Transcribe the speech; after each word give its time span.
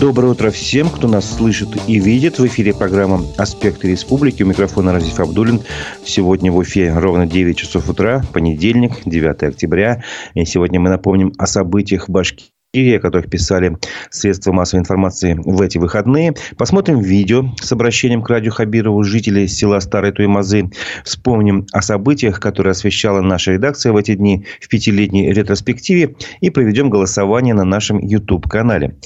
Доброе 0.00 0.28
утро 0.28 0.52
всем, 0.52 0.90
кто 0.90 1.08
нас 1.08 1.28
слышит 1.28 1.70
и 1.88 1.98
видит. 1.98 2.38
В 2.38 2.46
эфире 2.46 2.72
программа 2.72 3.20
«Аспекты 3.36 3.90
республики». 3.90 4.44
У 4.44 4.46
микрофона 4.46 4.92
Разиф 4.92 5.18
Абдулин. 5.18 5.62
Сегодня 6.04 6.52
в 6.52 6.56
Уфе 6.56 6.92
ровно 6.96 7.26
9 7.26 7.56
часов 7.56 7.88
утра, 7.88 8.22
понедельник, 8.32 8.92
9 9.04 9.42
октября. 9.42 10.04
И 10.34 10.44
сегодня 10.44 10.78
мы 10.78 10.88
напомним 10.88 11.32
о 11.36 11.48
событиях 11.48 12.06
в 12.06 12.12
Башкирии 12.12 12.57
о 12.74 12.98
которых 13.00 13.30
писали 13.30 13.78
средства 14.10 14.52
массовой 14.52 14.80
информации 14.80 15.40
в 15.42 15.62
эти 15.62 15.78
выходные. 15.78 16.34
Посмотрим 16.58 17.00
видео 17.00 17.46
с 17.62 17.72
обращением 17.72 18.20
к 18.20 18.28
Радио 18.28 18.52
Хабирову 18.52 19.02
жителей 19.04 19.48
села 19.48 19.80
Старой 19.80 20.12
Туймазы. 20.12 20.70
Вспомним 21.02 21.66
о 21.72 21.80
событиях, 21.80 22.40
которые 22.40 22.72
освещала 22.72 23.22
наша 23.22 23.52
редакция 23.52 23.92
в 23.92 23.96
эти 23.96 24.14
дни 24.16 24.44
в 24.60 24.68
пятилетней 24.68 25.32
ретроспективе. 25.32 26.16
И 26.42 26.50
проведем 26.50 26.90
голосование 26.90 27.54
на 27.54 27.64
нашем 27.64 28.00
YouTube-канале. 28.00 28.96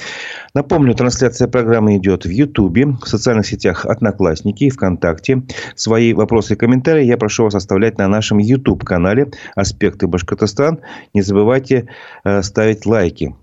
Напомню, 0.55 0.97
трансляция 0.97 1.47
программы 1.47 1.99
идет 1.99 2.25
в 2.25 2.31
YouTube, 2.31 3.01
в 3.01 3.07
социальных 3.07 3.47
сетях 3.47 3.87
Одноклассники 3.87 4.65
и 4.65 4.71
ВКонтакте. 4.71 5.45
Свои 5.77 6.15
вопросы 6.15 6.55
и 6.55 6.57
комментарии 6.57 7.05
я 7.05 7.17
прошу 7.17 7.45
вас 7.45 7.55
оставлять 7.55 7.97
на 7.97 8.09
нашем 8.09 8.39
YouTube-канале 8.39 9.31
«Аспекты 9.55 10.09
Башкортостан». 10.09 10.81
Не 11.15 11.23
забывайте 11.23 11.89
э, 12.25 12.43
ставить 12.43 12.87
лайки. 12.87 13.37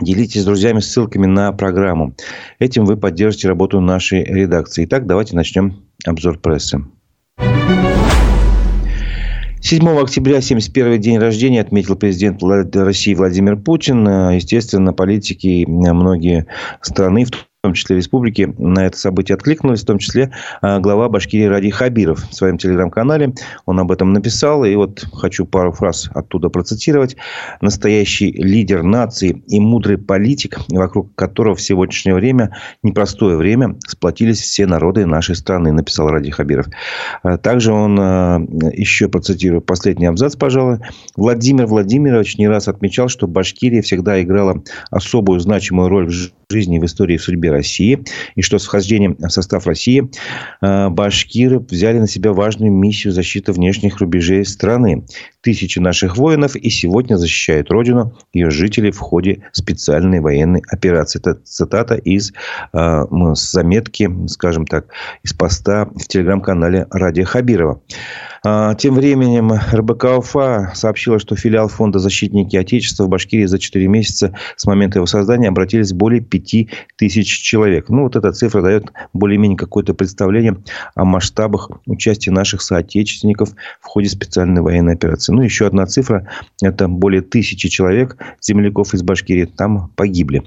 Делитесь 0.00 0.42
с 0.42 0.44
друзьями 0.46 0.80
ссылками 0.80 1.26
на 1.26 1.52
программу. 1.52 2.14
Этим 2.58 2.86
вы 2.86 2.96
поддержите 2.96 3.48
работу 3.48 3.80
нашей 3.80 4.24
редакции. 4.24 4.86
Итак, 4.86 5.06
давайте 5.06 5.36
начнем 5.36 5.84
обзор 6.06 6.38
прессы. 6.38 6.82
7 9.60 9.88
октября, 10.00 10.40
71 10.40 11.00
день 11.00 11.18
рождения, 11.18 11.60
отметил 11.60 11.94
президент 11.94 12.42
России 12.42 13.14
Владимир 13.14 13.56
Путин. 13.56 14.30
Естественно, 14.30 14.92
политики 14.92 15.64
многие 15.68 16.46
страны, 16.80 17.26
в 17.26 17.30
в 17.62 17.68
том 17.68 17.74
числе 17.74 17.94
республики, 17.94 18.52
на 18.58 18.86
это 18.86 18.98
событие 18.98 19.36
откликнулись, 19.36 19.82
в 19.82 19.86
том 19.86 19.98
числе 19.98 20.32
а, 20.62 20.80
глава 20.80 21.08
Башкирии 21.08 21.44
Ради 21.44 21.70
Хабиров 21.70 22.28
в 22.28 22.34
своем 22.34 22.58
телеграм-канале. 22.58 23.34
Он 23.66 23.78
об 23.78 23.92
этом 23.92 24.12
написал, 24.12 24.64
и 24.64 24.74
вот 24.74 25.06
хочу 25.12 25.46
пару 25.46 25.70
фраз 25.70 26.10
оттуда 26.12 26.48
процитировать. 26.48 27.14
«Настоящий 27.60 28.32
лидер 28.32 28.82
нации 28.82 29.44
и 29.46 29.60
мудрый 29.60 29.96
политик, 29.96 30.58
вокруг 30.70 31.14
которого 31.14 31.54
в 31.54 31.62
сегодняшнее 31.62 32.16
время, 32.16 32.56
непростое 32.82 33.36
время, 33.36 33.76
сплотились 33.86 34.40
все 34.40 34.66
народы 34.66 35.06
нашей 35.06 35.36
страны», 35.36 35.70
написал 35.70 36.08
Ради 36.08 36.32
Хабиров. 36.32 36.66
А, 37.22 37.38
также 37.38 37.72
он, 37.72 37.96
а, 38.00 38.40
еще 38.72 39.06
процитирую 39.06 39.60
последний 39.60 40.06
абзац, 40.06 40.34
пожалуй. 40.34 40.78
«Владимир 41.14 41.66
Владимирович 41.66 42.38
не 42.38 42.48
раз 42.48 42.66
отмечал, 42.66 43.06
что 43.06 43.28
Башкирия 43.28 43.82
всегда 43.82 44.20
играла 44.20 44.64
особую 44.90 45.38
значимую 45.38 45.88
роль 45.88 46.10
в 46.10 46.32
жизни 46.50 46.80
в 46.80 46.84
истории 46.84 47.16
в 47.16 47.22
судьбе 47.22 47.51
России. 47.52 48.04
И 48.34 48.42
что 48.42 48.58
с 48.58 48.64
вхождением 48.64 49.16
в 49.18 49.28
состав 49.28 49.66
России 49.66 50.10
э, 50.60 50.88
башкиры 50.88 51.58
взяли 51.60 51.98
на 51.98 52.08
себя 52.08 52.32
важную 52.32 52.72
миссию 52.72 53.12
защиты 53.12 53.52
внешних 53.52 53.98
рубежей 53.98 54.44
страны. 54.44 55.04
Тысячи 55.42 55.80
наших 55.80 56.16
воинов 56.16 56.54
и 56.54 56.70
сегодня 56.70 57.16
защищают 57.16 57.70
Родину, 57.70 58.16
ее 58.32 58.50
жителей 58.50 58.92
в 58.92 58.98
ходе 59.00 59.42
специальной 59.52 60.20
военной 60.20 60.62
операции. 60.68 61.18
Это 61.18 61.34
цитата 61.44 61.96
из 61.96 62.32
э, 62.72 63.04
заметки, 63.34 64.08
скажем 64.28 64.66
так, 64.66 64.86
из 65.24 65.32
поста 65.32 65.86
в 65.86 66.06
телеграм-канале 66.06 66.86
Радия 66.90 67.24
Хабирова. 67.24 67.80
А, 68.44 68.74
тем 68.74 68.94
временем 68.94 69.52
РБК 69.52 70.18
УФА 70.18 70.72
сообщила, 70.74 71.20
что 71.20 71.36
филиал 71.36 71.68
фонда 71.68 72.00
«Защитники 72.00 72.56
Отечества» 72.56 73.04
в 73.04 73.08
Башкирии 73.08 73.46
за 73.46 73.60
4 73.60 73.86
месяца 73.86 74.34
с 74.56 74.66
момента 74.66 74.98
его 74.98 75.06
создания 75.06 75.48
обратились 75.48 75.92
более 75.92 76.20
5 76.20 76.66
тысяч 76.96 77.40
человек. 77.40 77.88
Ну, 77.88 78.02
вот 78.02 78.16
эта 78.16 78.32
цифра 78.32 78.60
дает 78.60 78.92
более-менее 79.12 79.56
какое-то 79.56 79.94
представление 79.94 80.56
о 80.96 81.04
масштабах 81.04 81.70
участия 81.86 82.32
наших 82.32 82.62
соотечественников 82.62 83.50
в 83.80 83.86
ходе 83.86 84.08
специальной 84.08 84.60
военной 84.60 84.94
операции. 84.94 85.31
Ну, 85.32 85.42
еще 85.42 85.66
одна 85.66 85.86
цифра. 85.86 86.28
Это 86.62 86.88
более 86.88 87.20
тысячи 87.20 87.68
человек, 87.68 88.16
земляков 88.40 88.94
из 88.94 89.02
Башкирии, 89.02 89.44
там 89.44 89.90
погибли. 89.94 90.42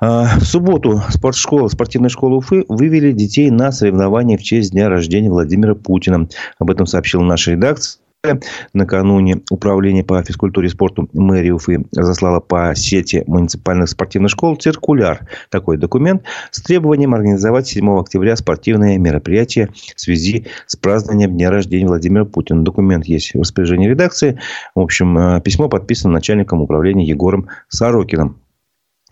А, 0.00 0.38
в 0.38 0.44
субботу 0.44 1.02
спортшкола, 1.08 1.68
спортивная 1.68 2.10
школа 2.10 2.36
Уфы 2.36 2.64
вывели 2.68 3.12
детей 3.12 3.50
на 3.50 3.72
соревнования 3.72 4.38
в 4.38 4.42
честь 4.42 4.72
дня 4.72 4.88
рождения 4.88 5.30
Владимира 5.30 5.74
Путина. 5.74 6.28
Об 6.58 6.70
этом 6.70 6.86
сообщил 6.86 7.08
сообщила 7.08 7.22
наша 7.22 7.52
редакция. 7.52 8.00
Накануне 8.72 9.42
Управление 9.48 10.02
по 10.02 10.20
физкультуре 10.24 10.66
и 10.66 10.70
спорту 10.70 11.08
мэрии 11.12 11.50
Уфы 11.50 11.84
разослало 11.94 12.40
по 12.40 12.74
сети 12.74 13.22
муниципальных 13.28 13.88
спортивных 13.88 14.32
школ 14.32 14.56
циркуляр. 14.56 15.28
Такой 15.50 15.76
документ 15.76 16.24
с 16.50 16.60
требованием 16.60 17.14
организовать 17.14 17.68
7 17.68 17.88
октября 17.96 18.34
спортивное 18.34 18.98
мероприятие 18.98 19.68
в 19.94 20.00
связи 20.00 20.46
с 20.66 20.74
празднованием 20.74 21.30
дня 21.36 21.50
рождения 21.50 21.86
Владимира 21.86 22.24
Путина. 22.24 22.64
Документ 22.64 23.06
есть 23.06 23.34
в 23.34 23.38
распоряжении 23.38 23.88
редакции. 23.88 24.40
В 24.74 24.80
общем, 24.80 25.16
э, 25.16 25.40
письмо 25.40 25.68
подписано 25.68 26.12
начальником 26.12 26.60
управления 26.60 27.04
Егором 27.04 27.46
Сорокиным 27.68 28.40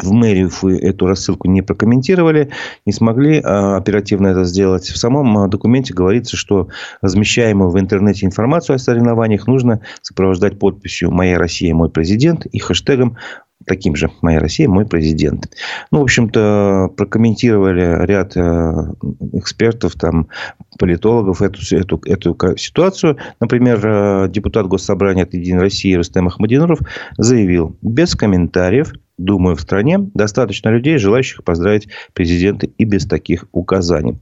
в 0.03 0.13
мэрии 0.13 0.45
Уфы 0.45 0.77
эту 0.79 1.07
рассылку 1.07 1.49
не 1.49 1.63
прокомментировали, 1.63 2.51
не 2.85 2.93
смогли 2.93 3.41
а, 3.43 3.77
оперативно 3.77 4.29
это 4.29 4.45
сделать. 4.45 4.87
В 4.87 4.97
самом 4.97 5.39
а, 5.39 5.49
документе 5.49 5.95
говорится, 5.95 6.37
что 6.37 6.69
размещаемую 7.01 7.71
в 7.71 7.81
интернете 7.81 8.27
информацию 8.27 8.77
о 8.77 8.79
соревнованиях 8.79 9.47
нужно 9.47 9.81
сопровождать 10.03 10.59
подписью 10.59 11.11
«Моя 11.11 11.39
Россия, 11.39 11.75
мой 11.75 11.91
президент» 11.91 12.47
и 12.47 12.59
хэштегом 12.59 13.17
таким 13.67 13.97
же 13.97 14.11
«Моя 14.23 14.41
Россия, 14.41 14.69
мой 14.69 14.87
президент». 14.87 15.51
Ну, 15.91 16.01
в 16.01 16.03
общем-то, 16.03 16.91
прокомментировали 16.97 18.07
ряд 18.07 18.37
э, 18.37 18.73
экспертов, 19.33 19.95
там, 19.95 20.29
политологов 20.79 21.43
эту, 21.43 21.61
эту, 21.75 22.01
эту 22.05 22.57
ситуацию. 22.57 23.19
Например, 23.41 23.81
э, 23.85 24.29
депутат 24.29 24.67
Госсобрания 24.67 25.25
от 25.25 25.35
«Единой 25.35 25.63
России» 25.63 25.95
Рустем 25.95 26.29
Ахмадинуров 26.29 26.81
заявил, 27.19 27.77
без 27.83 28.15
комментариев– 28.15 28.93
Думаю, 29.19 29.57
в 29.57 29.61
стране 29.63 29.99
достаточно 30.13 30.69
людей, 30.69 30.99
желающих 30.99 31.43
поздравить 31.43 31.89
президента 32.13 32.67
и 32.67 32.85
без 32.85 33.07
таких 33.07 33.47
указаний. 33.53 34.19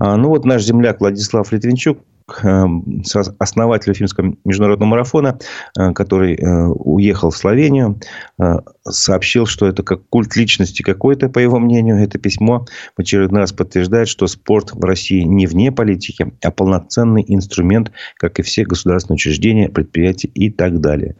А, 0.00 0.16
ну, 0.16 0.30
вот 0.30 0.44
наш 0.44 0.64
земляк 0.64 1.00
Владислав 1.00 1.52
Литвинчук 1.52 1.98
Эм, 2.42 3.02
основатель 3.38 3.90
Уфимского 3.90 4.34
международного 4.44 4.90
марафона, 4.90 5.38
э, 5.78 5.92
который 5.92 6.34
э, 6.34 6.66
уехал 6.66 7.30
в 7.30 7.36
Словению, 7.36 8.00
э, 8.40 8.58
сообщил, 8.88 9.46
что 9.46 9.66
это 9.66 9.82
как 9.82 10.02
культ 10.08 10.36
личности 10.36 10.82
какой-то, 10.82 11.28
по 11.28 11.38
его 11.38 11.58
мнению. 11.58 11.96
Это 12.02 12.18
письмо 12.18 12.66
в 12.96 13.00
очередной 13.00 13.40
раз 13.40 13.52
подтверждает, 13.52 14.08
что 14.08 14.26
спорт 14.26 14.72
в 14.72 14.84
России 14.84 15.22
не 15.22 15.46
вне 15.46 15.72
политики, 15.72 16.32
а 16.42 16.50
полноценный 16.50 17.24
инструмент, 17.26 17.90
как 18.16 18.38
и 18.38 18.42
все 18.42 18.64
государственные 18.64 19.16
учреждения, 19.16 19.68
предприятия 19.68 20.28
и 20.28 20.50
так 20.50 20.80
далее. 20.80 21.16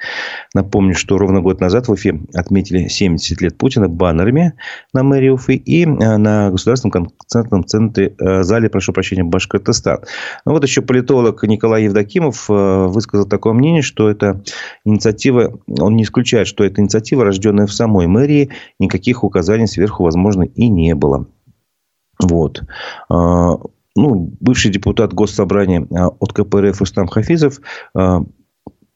Напомню, 0.55 0.95
что 0.95 1.19
ровно 1.19 1.41
год 1.41 1.61
назад 1.61 1.89
в 1.89 1.93
Уфе 1.93 2.21
отметили 2.35 2.89
70 2.89 3.41
лет 3.41 3.59
Путина 3.59 3.89
баннерами 3.89 4.55
на 4.93 5.03
мэрии 5.03 5.31
Уфы 5.31 5.55
и 5.55 5.85
на 5.87 6.51
Государственном 6.51 6.93
концертном 6.93 7.65
центре, 7.65 8.15
зале, 8.19 8.69
прошу 8.69 8.93
прощения, 8.93 9.25
Башкортостан. 9.25 10.01
Ну, 10.45 10.53
вот 10.53 10.65
еще 10.65 10.83
политолог 10.93 11.43
Николай 11.45 11.85
Евдокимов 11.85 12.51
э, 12.51 12.87
высказал 12.87 13.25
такое 13.25 13.55
мнение, 13.55 13.81
что 13.81 14.11
это 14.11 14.43
инициатива, 14.85 15.59
он 15.67 15.97
не 15.97 16.03
исключает, 16.03 16.47
что 16.47 16.65
это 16.65 16.83
инициатива, 16.83 17.25
рожденная 17.25 17.67
в 17.67 17.73
самой 17.73 18.09
мэрии, 18.09 18.51
никаких 18.79 19.25
указаний 19.25 19.67
сверху, 19.67 20.05
возможно, 20.05 20.43
и 20.43 20.69
не 20.69 20.95
было. 20.95 21.29
Вот. 22.21 22.63
А, 23.09 23.57
ну, 23.97 24.37
бывший 24.39 24.71
депутат 24.71 25.15
Госсобрания 25.15 25.87
а, 25.91 26.09
от 26.09 26.35
КПРФ 26.35 26.79
Рустам 26.79 27.07
Хафизов 27.07 27.63
а, 27.95 28.23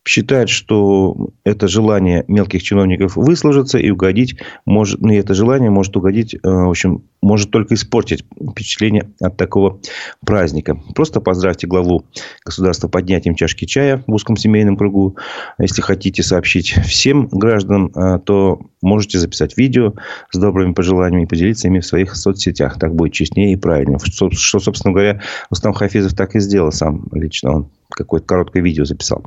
считает, 0.06 0.48
что 0.48 1.30
это 1.44 1.66
желание 1.66 2.24
мелких 2.28 2.62
чиновников 2.62 3.16
выслужиться 3.16 3.78
и 3.78 3.90
угодить, 3.90 4.36
может, 4.64 5.00
ну, 5.00 5.12
и 5.12 5.16
это 5.16 5.34
желание 5.34 5.68
может 5.68 5.96
угодить, 5.96 6.34
э, 6.34 6.38
в 6.42 6.70
общем, 6.70 7.02
может 7.20 7.50
только 7.50 7.74
испортить 7.74 8.24
впечатление 8.50 9.10
от 9.20 9.36
такого 9.36 9.80
праздника. 10.24 10.78
Просто 10.94 11.20
поздравьте 11.20 11.66
главу 11.66 12.04
государства 12.44 12.86
поднятием 12.86 13.34
чашки 13.34 13.64
чая 13.64 14.04
в 14.06 14.14
узком 14.14 14.36
семейном 14.36 14.76
кругу. 14.76 15.16
Если 15.58 15.82
хотите 15.82 16.22
сообщить 16.22 16.68
всем 16.86 17.26
гражданам, 17.26 17.90
э, 17.96 18.20
то 18.24 18.60
можете 18.82 19.18
записать 19.18 19.58
видео 19.58 19.94
с 20.30 20.38
добрыми 20.38 20.72
пожеланиями 20.72 21.24
и 21.24 21.26
поделиться 21.26 21.66
ими 21.66 21.80
в 21.80 21.86
своих 21.86 22.14
соцсетях. 22.14 22.78
Так 22.78 22.94
будет 22.94 23.12
честнее 23.12 23.54
и 23.54 23.56
правильнее. 23.56 23.98
Что, 24.04 24.30
собственно 24.60 24.92
говоря, 24.92 25.20
Устам 25.50 25.72
Хафизов 25.72 26.14
так 26.14 26.36
и 26.36 26.40
сделал 26.40 26.70
сам 26.70 27.08
лично. 27.12 27.56
Он 27.56 27.70
какое-то 27.90 28.26
короткое 28.26 28.62
видео 28.62 28.84
записал. 28.84 29.24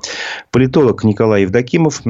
Политолог 0.51 1.03
Николай 1.03 1.43
Евдокимов 1.43 2.01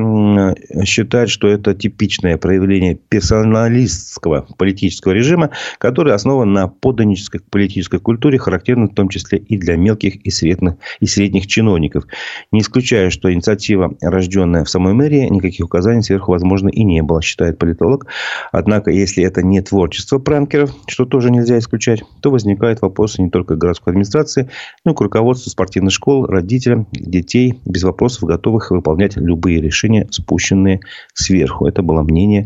считает, 0.84 1.30
что 1.30 1.48
это 1.48 1.74
типичное 1.74 2.38
проявление 2.38 2.96
персоналистского 2.96 4.48
политического 4.57 5.13
режима, 5.13 5.51
который 5.78 6.13
основан 6.13 6.54
на 6.54 6.68
подданнической 6.68 7.42
политической 7.50 8.00
культуре, 8.00 8.38
характерной 8.38 8.88
в 8.88 8.94
том 8.94 9.10
числе 9.10 9.40
и 9.40 9.57
для 9.57 9.75
мелких 9.78 10.16
и 10.16 10.30
средних, 10.31 10.74
и 11.00 11.06
средних 11.06 11.48
чиновников. 11.48 12.06
Не 12.51 12.62
исключая, 12.62 13.10
что 13.10 13.31
инициатива, 13.31 13.94
рожденная 14.01 14.63
в 14.63 14.69
самой 14.69 14.94
мэрии, 14.94 15.28
никаких 15.30 15.66
указаний 15.66 16.01
сверху, 16.01 16.31
возможно, 16.31 16.69
и 16.69 16.84
не 16.84 17.01
было, 17.01 17.22
считает 17.22 17.57
политолог. 17.57 18.07
Однако, 18.51 18.92
если 18.92 19.24
это 19.24 19.44
не 19.44 19.62
творчество 19.62 20.19
пранкеров, 20.19 20.74
что 20.88 21.06
тоже 21.06 21.31
нельзя 21.31 21.57
исключать, 21.57 22.04
то 22.22 22.31
возникают 22.31 22.81
вопросы 22.81 23.22
не 23.22 23.30
только 23.30 23.56
городской 23.56 23.92
администрации, 23.92 24.50
но 24.86 24.92
и 24.92 24.96
к 24.96 25.01
руководству 25.01 25.50
спортивных 25.50 25.94
школ, 25.94 26.25
родителям, 26.39 26.88
детей, 26.91 27.59
без 27.65 27.83
вопросов 27.83 28.24
готовых 28.24 28.71
выполнять 28.71 29.18
любые 29.18 29.62
решения, 29.62 30.07
спущенные 30.09 30.80
сверху. 31.13 31.68
Это 31.68 31.81
было 31.83 32.01
мнение 32.01 32.45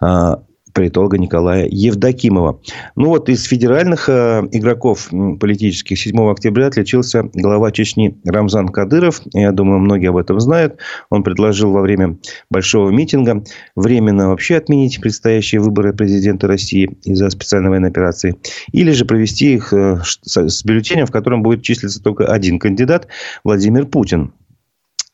а, 0.00 0.42
политолога 0.78 1.18
Николая 1.18 1.66
Евдокимова. 1.68 2.60
Ну 2.94 3.08
вот 3.08 3.28
из 3.28 3.42
федеральных 3.42 4.08
э, 4.08 4.46
игроков 4.52 5.08
политических 5.40 5.98
7 5.98 6.30
октября 6.30 6.68
отличился 6.68 7.28
глава 7.34 7.72
Чечни 7.72 8.16
Рамзан 8.24 8.68
Кадыров. 8.68 9.20
Я 9.34 9.50
думаю, 9.50 9.80
многие 9.80 10.10
об 10.10 10.16
этом 10.16 10.38
знают. 10.38 10.78
Он 11.10 11.24
предложил 11.24 11.72
во 11.72 11.80
время 11.80 12.18
большого 12.48 12.90
митинга 12.90 13.42
временно 13.74 14.28
вообще 14.28 14.56
отменить 14.56 15.00
предстоящие 15.00 15.60
выборы 15.60 15.92
президента 15.92 16.46
России 16.46 16.96
из-за 17.02 17.28
специальной 17.30 17.70
военной 17.70 17.88
операции. 17.88 18.36
Или 18.70 18.92
же 18.92 19.04
провести 19.04 19.54
их 19.54 19.72
э, 19.72 20.00
с 20.04 20.64
бюллетенем, 20.64 21.06
в 21.06 21.10
котором 21.10 21.42
будет 21.42 21.62
числиться 21.62 22.00
только 22.00 22.26
один 22.26 22.60
кандидат 22.60 23.08
Владимир 23.42 23.84
Путин. 23.86 24.32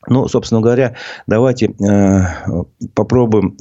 Ну, 0.07 0.27
собственно 0.27 0.61
говоря, 0.61 0.95
давайте 1.25 1.73
э, 1.83 2.21
попробуем 2.93 3.57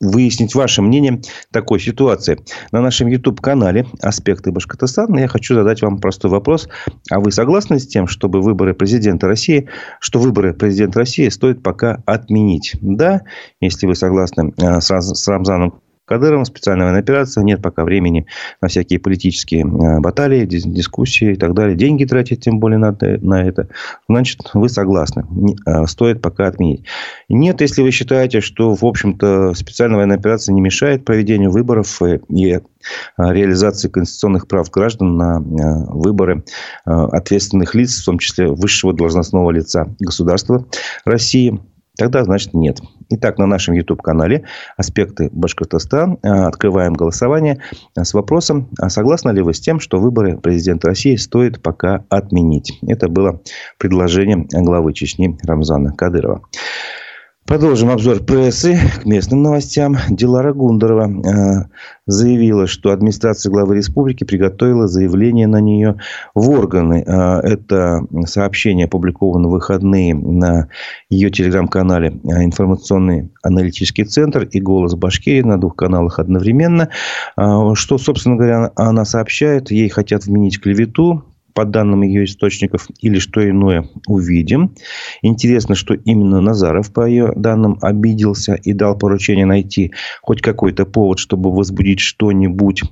выяснить 0.00 0.54
ваше 0.54 0.82
мнение 0.82 1.20
такой 1.52 1.78
ситуации. 1.78 2.38
На 2.72 2.80
нашем 2.80 3.08
YouTube-канале 3.08 3.86
«Аспекты 4.00 4.50
Башкортостана» 4.50 5.18
я 5.18 5.28
хочу 5.28 5.54
задать 5.54 5.82
вам 5.82 5.98
простой 5.98 6.30
вопрос. 6.30 6.68
А 7.10 7.20
вы 7.20 7.30
согласны 7.30 7.78
с 7.78 7.86
тем, 7.86 8.06
чтобы 8.06 8.40
выборы 8.40 8.74
президента 8.74 9.28
России, 9.28 9.68
что 10.00 10.18
выборы 10.18 10.54
президента 10.54 11.00
России 11.00 11.28
стоит 11.28 11.62
пока 11.62 12.02
отменить? 12.06 12.76
Да, 12.80 13.22
если 13.60 13.86
вы 13.86 13.94
согласны 13.94 14.52
э, 14.56 14.80
с 14.80 15.28
Рамзаном 15.28 15.80
Кадыровым, 16.10 16.44
специальная 16.44 16.86
военная 16.86 17.02
операция, 17.02 17.44
нет 17.44 17.62
пока 17.62 17.84
времени 17.84 18.26
на 18.60 18.66
всякие 18.66 18.98
политические 18.98 19.60
э, 19.60 20.00
баталии, 20.00 20.44
дискуссии 20.44 21.34
и 21.34 21.36
так 21.36 21.54
далее. 21.54 21.76
Деньги 21.76 22.04
тратить 22.04 22.40
тем 22.40 22.58
более 22.58 22.78
на, 22.78 22.96
на 23.00 23.44
это. 23.46 23.68
Значит, 24.08 24.40
вы 24.52 24.68
согласны. 24.68 25.24
Э, 25.66 25.86
стоит 25.86 26.20
пока 26.20 26.48
отменить. 26.48 26.82
Нет, 27.28 27.60
если 27.60 27.82
вы 27.82 27.92
считаете, 27.92 28.40
что, 28.40 28.74
в 28.74 28.84
общем-то, 28.84 29.54
специальная 29.54 29.98
военная 29.98 30.16
операция 30.16 30.52
не 30.52 30.60
мешает 30.60 31.04
проведению 31.04 31.52
выборов 31.52 32.02
и 32.02 32.44
э, 32.44 32.60
реализации 33.16 33.88
конституционных 33.88 34.48
прав 34.48 34.68
граждан 34.68 35.16
на 35.16 35.38
выборы 35.38 36.42
ответственных 36.84 37.76
лиц, 37.76 38.02
в 38.02 38.04
том 38.04 38.18
числе 38.18 38.48
высшего 38.48 38.92
должностного 38.92 39.52
лица 39.52 39.86
государства 40.00 40.66
России, 41.04 41.60
Тогда, 42.00 42.24
значит, 42.24 42.54
нет. 42.54 42.80
Итак, 43.10 43.36
на 43.36 43.44
нашем 43.44 43.74
YouTube-канале 43.74 44.44
«Аспекты 44.78 45.28
Башкортостан» 45.32 46.16
э, 46.22 46.28
открываем 46.28 46.94
голосование 46.94 47.60
с 47.94 48.14
вопросом, 48.14 48.70
а 48.78 48.88
согласны 48.88 49.32
ли 49.32 49.42
вы 49.42 49.52
с 49.52 49.60
тем, 49.60 49.80
что 49.80 50.00
выборы 50.00 50.38
президента 50.38 50.88
России 50.88 51.16
стоит 51.16 51.60
пока 51.60 52.06
отменить? 52.08 52.78
Это 52.88 53.10
было 53.10 53.42
предложение 53.76 54.46
главы 54.50 54.94
Чечни 54.94 55.36
Рамзана 55.42 55.92
Кадырова. 55.92 56.40
Продолжим 57.46 57.90
обзор 57.90 58.20
прессы 58.20 58.78
к 59.02 59.04
местным 59.06 59.42
новостям. 59.42 59.96
Дилара 60.08 60.52
Гундарова 60.52 61.10
э, 61.10 61.68
заявила, 62.06 62.68
что 62.68 62.92
администрация 62.92 63.50
главы 63.50 63.76
республики 63.76 64.22
приготовила 64.22 64.86
заявление 64.86 65.48
на 65.48 65.60
нее 65.60 65.96
в 66.34 66.48
органы. 66.50 67.02
Э, 67.04 67.40
это 67.40 68.06
сообщение 68.26 68.84
опубликовано 68.84 69.48
в 69.48 69.50
выходные 69.50 70.14
на 70.14 70.68
ее 71.08 71.30
телеграм-канале 71.30 72.20
э, 72.22 72.44
«Информационный 72.44 73.32
аналитический 73.42 74.04
центр» 74.04 74.44
и 74.44 74.60
«Голос 74.60 74.94
Башкирии» 74.94 75.42
на 75.42 75.60
двух 75.60 75.74
каналах 75.74 76.20
одновременно. 76.20 76.90
Что, 77.36 77.98
собственно 77.98 78.36
говоря, 78.36 78.70
она 78.76 79.04
сообщает? 79.04 79.72
Ей 79.72 79.88
хотят 79.88 80.24
вменить 80.24 80.60
клевету 80.60 81.24
по 81.54 81.64
данным 81.64 82.02
ее 82.02 82.24
источников, 82.24 82.88
или 83.00 83.18
что 83.18 83.48
иное 83.48 83.88
увидим. 84.06 84.74
Интересно, 85.22 85.74
что 85.74 85.94
именно 85.94 86.40
Назаров, 86.40 86.92
по 86.92 87.06
ее 87.06 87.32
данным, 87.36 87.78
обиделся 87.82 88.54
и 88.54 88.72
дал 88.72 88.96
поручение 88.96 89.46
найти 89.46 89.92
хоть 90.22 90.42
какой-то 90.42 90.86
повод, 90.86 91.18
чтобы 91.18 91.52
возбудить 91.52 92.00
что-нибудь. 92.00 92.82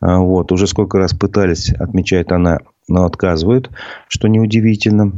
А, 0.00 0.18
вот. 0.18 0.52
Уже 0.52 0.66
сколько 0.66 0.98
раз 0.98 1.12
пытались, 1.14 1.70
отмечает 1.70 2.32
она, 2.32 2.60
но 2.88 3.04
отказывают, 3.04 3.70
что 4.08 4.28
неудивительно. 4.28 5.12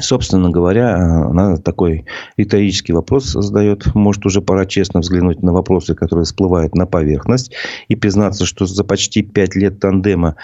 Собственно 0.00 0.50
говоря, 0.50 0.96
она 0.96 1.56
такой 1.56 2.04
риторический 2.36 2.92
вопрос 2.92 3.26
задает. 3.26 3.94
Может, 3.94 4.26
уже 4.26 4.40
пора 4.40 4.66
честно 4.66 5.00
взглянуть 5.00 5.42
на 5.42 5.52
вопросы, 5.52 5.94
которые 5.94 6.24
всплывают 6.24 6.74
на 6.74 6.86
поверхность, 6.86 7.54
и 7.88 7.94
признаться, 7.94 8.44
что 8.44 8.66
за 8.66 8.82
почти 8.82 9.22
пять 9.22 9.54
лет 9.54 9.78
тандема 9.80 10.36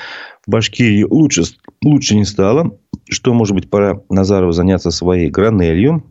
в 0.46 0.50
Башкирии 0.50 1.02
лучше, 1.02 1.42
лучше 1.84 2.16
не 2.16 2.24
стало. 2.24 2.78
Что, 3.08 3.34
может 3.34 3.54
быть, 3.54 3.68
пора 3.68 4.02
Назарову 4.08 4.52
заняться 4.52 4.92
своей 4.92 5.30
гранелью, 5.30 6.04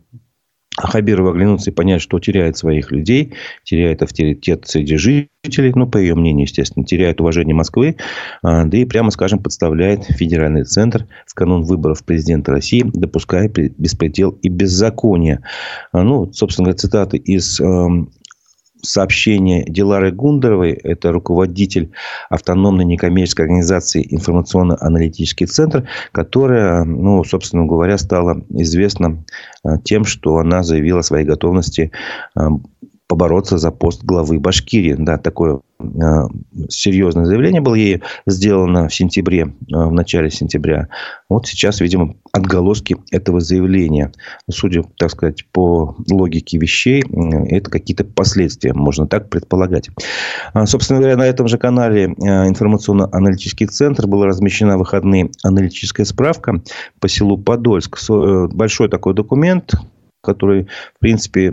Хабирова 0.78 1.30
оглянуться 1.30 1.70
и 1.70 1.74
понять, 1.74 2.00
что 2.00 2.18
теряет 2.20 2.56
своих 2.56 2.92
людей, 2.92 3.34
теряет 3.64 4.02
авторитет 4.02 4.66
среди 4.68 4.96
жителей, 4.96 5.72
ну, 5.74 5.88
по 5.88 5.98
ее 5.98 6.14
мнению, 6.14 6.46
естественно, 6.46 6.86
теряет 6.86 7.20
уважение 7.20 7.54
Москвы, 7.54 7.96
а, 8.42 8.64
да 8.64 8.78
и, 8.78 8.84
прямо 8.84 9.10
скажем, 9.10 9.40
подставляет 9.40 10.04
федеральный 10.04 10.64
центр 10.64 11.06
в 11.26 11.34
канун 11.34 11.62
выборов 11.62 12.04
президента 12.04 12.52
России, 12.52 12.84
допуская 12.84 13.48
беспредел 13.48 14.30
и 14.42 14.48
беззаконие. 14.48 15.42
А, 15.92 16.02
ну, 16.02 16.32
собственно 16.32 16.66
говоря, 16.66 16.78
цитаты 16.78 17.16
из 17.16 17.60
эм, 17.60 18.10
сообщение 18.82 19.64
Дилары 19.64 20.12
Гундаровой, 20.12 20.72
это 20.72 21.12
руководитель 21.12 21.90
автономной 22.28 22.84
некоммерческой 22.84 23.46
организации 23.46 24.06
«Информационно-аналитический 24.10 25.46
центр», 25.46 25.88
которая, 26.12 26.84
ну, 26.84 27.22
собственно 27.24 27.66
говоря, 27.66 27.98
стала 27.98 28.42
известна 28.50 29.24
э, 29.64 29.70
тем, 29.84 30.04
что 30.04 30.38
она 30.38 30.62
заявила 30.62 31.00
о 31.00 31.04
своей 31.04 31.26
готовности 31.26 31.92
э, 32.36 32.40
побороться 33.10 33.58
за 33.58 33.72
пост 33.72 34.04
главы 34.04 34.38
Башкирии. 34.38 34.94
Да, 34.96 35.18
такое 35.18 35.62
э, 35.80 35.84
серьезное 36.68 37.24
заявление 37.24 37.60
было 37.60 37.74
ей 37.74 38.02
сделано 38.24 38.88
в 38.88 38.94
сентябре, 38.94 39.40
э, 39.42 39.46
в 39.68 39.90
начале 39.90 40.30
сентября. 40.30 40.86
Вот 41.28 41.48
сейчас, 41.48 41.80
видимо, 41.80 42.14
отголоски 42.30 42.98
этого 43.10 43.40
заявления. 43.40 44.12
Судя, 44.48 44.84
так 44.96 45.10
сказать, 45.10 45.44
по 45.50 45.96
логике 46.08 46.56
вещей, 46.58 47.02
э, 47.02 47.56
это 47.56 47.68
какие-то 47.68 48.04
последствия, 48.04 48.74
можно 48.74 49.08
так 49.08 49.28
предполагать. 49.28 49.90
А, 50.52 50.64
собственно 50.66 51.00
говоря, 51.00 51.16
на 51.16 51.26
этом 51.26 51.48
же 51.48 51.58
канале 51.58 52.04
информационно-аналитический 52.04 53.66
центр 53.66 54.06
была 54.06 54.26
размещена 54.26 54.76
в 54.76 54.80
выходные 54.80 55.32
аналитическая 55.42 56.04
справка 56.04 56.62
по 57.00 57.08
селу 57.08 57.38
Подольск. 57.38 57.98
Большой 58.52 58.88
такой 58.88 59.14
документ, 59.14 59.74
который, 60.22 60.64
в 60.94 60.98
принципе, 61.00 61.46
э, 61.46 61.50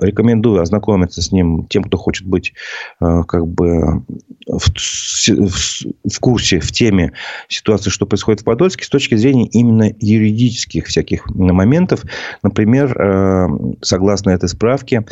рекомендую 0.00 0.60
ознакомиться 0.60 1.22
с 1.22 1.32
ним 1.32 1.66
тем, 1.68 1.84
кто 1.84 1.96
хочет 1.96 2.26
быть 2.26 2.54
э, 3.00 3.22
как 3.26 3.46
бы 3.46 4.02
в, 4.46 4.70
в 4.70 6.20
курсе, 6.20 6.60
в 6.60 6.70
теме 6.72 7.12
ситуации, 7.48 7.90
что 7.90 8.06
происходит 8.06 8.42
в 8.42 8.44
Подольске, 8.44 8.84
с 8.84 8.88
точки 8.88 9.14
зрения 9.16 9.46
именно 9.46 9.90
юридических 9.98 10.86
всяких 10.86 11.26
моментов. 11.30 12.04
Например, 12.42 12.96
э, 12.96 13.48
согласно 13.82 14.30
этой 14.30 14.48
справке, 14.48 15.04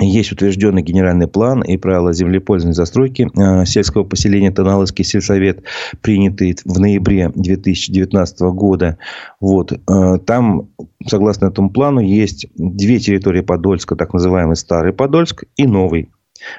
есть 0.00 0.32
утвержденный 0.32 0.82
генеральный 0.82 1.28
план 1.28 1.62
и 1.62 1.76
правила 1.76 2.12
землепользования 2.14 2.74
застройки 2.74 3.28
э, 3.36 3.66
сельского 3.66 4.04
поселения 4.04 4.50
Таналыский 4.50 5.04
сельсовет, 5.04 5.64
принятый 6.00 6.56
в 6.64 6.80
ноябре 6.80 7.30
2019 7.34 8.40
года. 8.40 8.98
Вот. 9.40 9.72
Э, 9.72 10.18
там, 10.24 10.70
согласно 11.06 11.46
этому 11.46 11.70
плану, 11.70 12.00
есть 12.00 12.46
две 12.54 12.98
территории 13.00 13.42
Подольска, 13.42 13.94
так 13.94 14.14
называемый 14.14 14.56
Старый 14.56 14.94
Подольск 14.94 15.44
и 15.56 15.66
Новый 15.66 16.08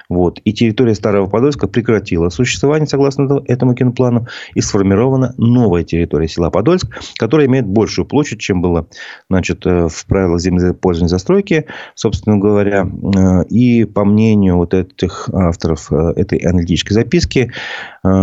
вот. 0.09 0.39
И 0.43 0.53
территория 0.53 0.95
Старого 0.95 1.27
Подольска 1.27 1.67
прекратила 1.67 2.29
существование 2.29 2.87
согласно 2.87 3.41
этому 3.47 3.75
киноплану. 3.75 4.27
И 4.55 4.61
сформирована 4.61 5.33
новая 5.37 5.83
территория 5.83 6.27
села 6.27 6.49
Подольск, 6.49 6.87
которая 7.17 7.47
имеет 7.47 7.65
большую 7.65 8.05
площадь, 8.05 8.39
чем 8.39 8.61
было 8.61 8.87
значит, 9.29 9.65
э, 9.65 9.87
в 9.89 10.05
правилах 10.05 10.39
землепользования 10.39 11.09
застройки, 11.09 11.65
собственно 11.95 12.37
говоря. 12.37 12.85
Э, 12.85 13.43
и 13.49 13.85
по 13.85 14.05
мнению 14.05 14.57
вот 14.57 14.73
этих 14.73 15.29
авторов 15.33 15.91
э, 15.91 16.13
этой 16.15 16.39
аналитической 16.39 16.93
записки, 16.93 17.51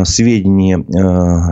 сведения, 0.04 0.84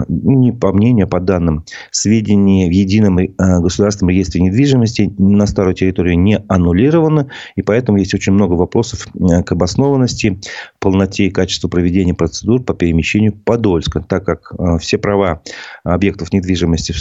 не 0.08 0.52
по 0.52 0.72
мнению, 0.72 1.06
а 1.06 1.08
по 1.08 1.18
данным, 1.18 1.64
сведения 1.90 2.68
в 2.68 2.70
едином 2.70 3.18
государственном 3.38 4.10
реестре 4.10 4.42
недвижимости 4.42 5.14
на 5.18 5.46
старой 5.46 5.74
территории 5.74 6.14
не 6.14 6.38
аннулированы. 6.48 7.28
И 7.56 7.62
поэтому 7.62 7.96
есть 7.98 8.12
очень 8.12 8.34
много 8.34 8.52
вопросов 8.52 9.08
к 9.44 9.50
обоснованию 9.50 9.97
информированности, 9.98 10.38
полноте 10.78 11.26
и 11.26 11.30
качеству 11.30 11.68
проведения 11.68 12.14
процедур 12.14 12.62
по 12.62 12.74
перемещению 12.74 13.32
Подольска, 13.32 14.00
так 14.00 14.24
как 14.24 14.52
все 14.80 14.98
права 14.98 15.42
объектов 15.84 16.32
недвижимости 16.32 16.94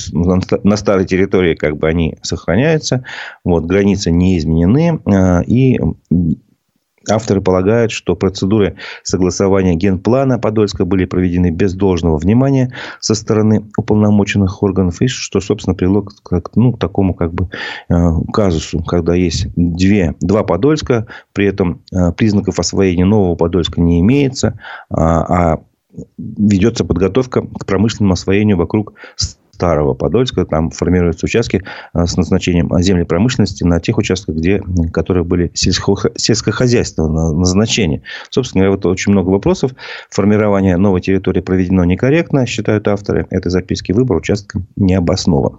на 0.64 0.78
старой 0.78 1.06
территории 1.06 1.56
как 1.56 1.78
бы 1.78 1.88
они 1.88 2.18
сохраняются, 2.22 3.04
вот, 3.44 3.66
границы 3.66 4.12
не 4.12 4.38
изменены, 4.38 5.00
и 5.48 5.80
Авторы 7.10 7.42
полагают, 7.42 7.92
что 7.92 8.16
процедуры 8.16 8.76
согласования 9.04 9.76
генплана 9.76 10.40
Подольска 10.40 10.86
были 10.86 11.06
проведены 11.06 11.52
без 11.52 11.74
должного 11.74 12.18
внимания 12.18 12.74
со 13.00 13.16
стороны 13.16 13.66
уполномоченных 13.78 14.62
органов, 14.62 15.02
и 15.02 15.08
что, 15.08 15.40
собственно, 15.40 15.76
привело 15.76 16.02
к, 16.02 16.42
ну, 16.56 16.74
к 16.74 16.80
такому 16.80 17.14
как 17.14 17.34
бы 17.34 17.50
э, 17.90 17.94
казусу, 18.34 18.84
когда 18.84 19.16
есть 19.16 19.48
две, 19.56 20.16
два 20.22 20.44
Подольска, 20.44 21.08
при 21.34 21.48
этом 21.48 21.82
э, 21.92 22.12
признаков 22.12 22.60
освоения 22.60 23.06
нового 23.06 23.36
Подольска 23.36 23.82
не 23.82 24.02
имеется, 24.02 24.60
а, 24.90 25.54
а 25.54 25.60
ведется 26.18 26.86
подготовка 26.86 27.42
к 27.42 27.66
промышленному 27.66 28.14
освоению 28.14 28.58
вокруг 28.58 28.94
Старого 29.58 29.96
Подольска. 29.96 30.46
Там 30.46 30.70
формируются 30.70 31.26
участки 31.26 31.64
а, 31.92 32.06
с 32.06 32.16
назначением 32.16 32.70
земли 32.80 33.04
промышленности 33.04 33.64
на 33.64 33.80
тех 33.80 33.98
участках, 33.98 34.36
где, 34.36 34.62
которые 34.94 35.24
были 35.24 35.50
сельско, 35.56 35.96
сельскохозяйственного 36.16 37.34
назначения. 37.34 38.04
Собственно 38.30 38.66
говоря, 38.66 38.76
вот 38.76 38.86
очень 38.86 39.14
много 39.14 39.30
вопросов. 39.30 39.72
Формирование 40.12 40.78
новой 40.78 41.02
территории 41.02 41.42
проведено 41.42 41.84
некорректно, 41.86 42.46
считают 42.46 42.88
авторы 42.88 43.26
этой 43.32 43.50
записки. 43.50 43.94
Выбор 43.94 44.18
участка 44.18 44.62
не 44.76 44.94
обоснован. 44.94 45.58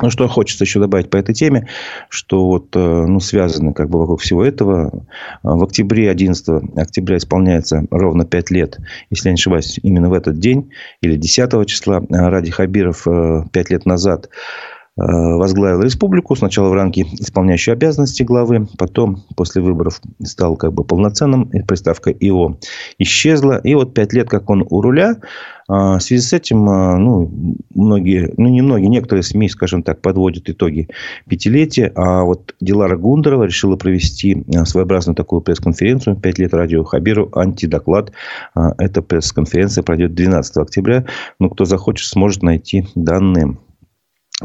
Ну, 0.00 0.10
что 0.10 0.26
хочется 0.28 0.64
еще 0.64 0.80
добавить 0.80 1.10
по 1.10 1.16
этой 1.16 1.34
теме, 1.34 1.68
что 2.08 2.46
вот, 2.46 2.74
э, 2.74 2.78
ну, 2.78 3.20
связано 3.20 3.74
как 3.74 3.90
бы 3.90 3.98
вокруг 3.98 4.20
всего 4.20 4.44
этого. 4.44 5.06
В 5.42 5.64
октябре, 5.64 6.10
11 6.10 6.78
октября 6.78 7.18
исполняется 7.18 7.84
ровно 7.90 8.24
5 8.24 8.50
лет, 8.50 8.78
если 9.10 9.28
я 9.28 9.32
не 9.32 9.38
ошибаюсь, 9.38 9.78
именно 9.82 10.08
в 10.08 10.14
этот 10.14 10.38
день, 10.38 10.70
или 11.02 11.16
10 11.16 11.66
числа, 11.66 12.00
э, 12.00 12.04
Ради 12.10 12.50
Хабиров 12.50 13.04
5 13.04 13.70
э, 13.70 13.72
лет 13.72 13.86
назад 13.86 14.30
возглавил 14.96 15.82
республику. 15.82 16.36
Сначала 16.36 16.68
в 16.68 16.74
ранге 16.74 17.02
исполняющей 17.02 17.72
обязанности 17.72 18.22
главы, 18.22 18.68
потом 18.78 19.24
после 19.36 19.62
выборов 19.62 20.00
стал 20.22 20.56
как 20.56 20.72
бы 20.72 20.84
полноценным. 20.84 21.50
Приставка 21.66 22.10
ИО 22.10 22.58
исчезла. 22.98 23.58
И 23.58 23.74
вот 23.74 23.94
пять 23.94 24.12
лет, 24.12 24.28
как 24.28 24.50
он 24.50 24.66
у 24.68 24.80
руля, 24.80 25.16
а, 25.68 25.98
в 25.98 26.02
связи 26.02 26.22
с 26.22 26.32
этим, 26.32 26.68
а, 26.68 26.98
ну, 26.98 27.56
многие, 27.74 28.34
ну, 28.36 28.48
не 28.48 28.62
многие, 28.62 28.88
некоторые 28.88 29.22
СМИ, 29.22 29.48
скажем 29.48 29.82
так, 29.82 30.00
подводят 30.02 30.48
итоги 30.50 30.88
пятилетия. 31.28 31.92
А 31.94 32.24
вот 32.24 32.54
Дилара 32.60 32.96
Гундарова 32.96 33.44
решила 33.44 33.76
провести 33.76 34.44
а, 34.54 34.64
своеобразную 34.64 35.16
такую 35.16 35.40
пресс-конференцию. 35.40 36.16
Пять 36.16 36.38
лет 36.38 36.52
радио 36.52 36.84
Хабиру, 36.84 37.30
антидоклад. 37.34 38.12
Эта 38.54 39.02
пресс-конференция 39.02 39.82
пройдет 39.82 40.14
12 40.14 40.56
октября. 40.58 41.06
Ну, 41.38 41.48
кто 41.48 41.64
захочет, 41.64 42.06
сможет 42.06 42.42
найти 42.42 42.86
данные 42.94 43.56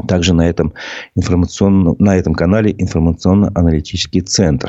также 0.06 0.34
на 0.34 0.48
этом, 0.48 0.74
информационном, 1.14 1.96
на 1.98 2.16
этом 2.16 2.34
канале 2.34 2.74
информационно-аналитический 2.76 4.20
центр. 4.20 4.68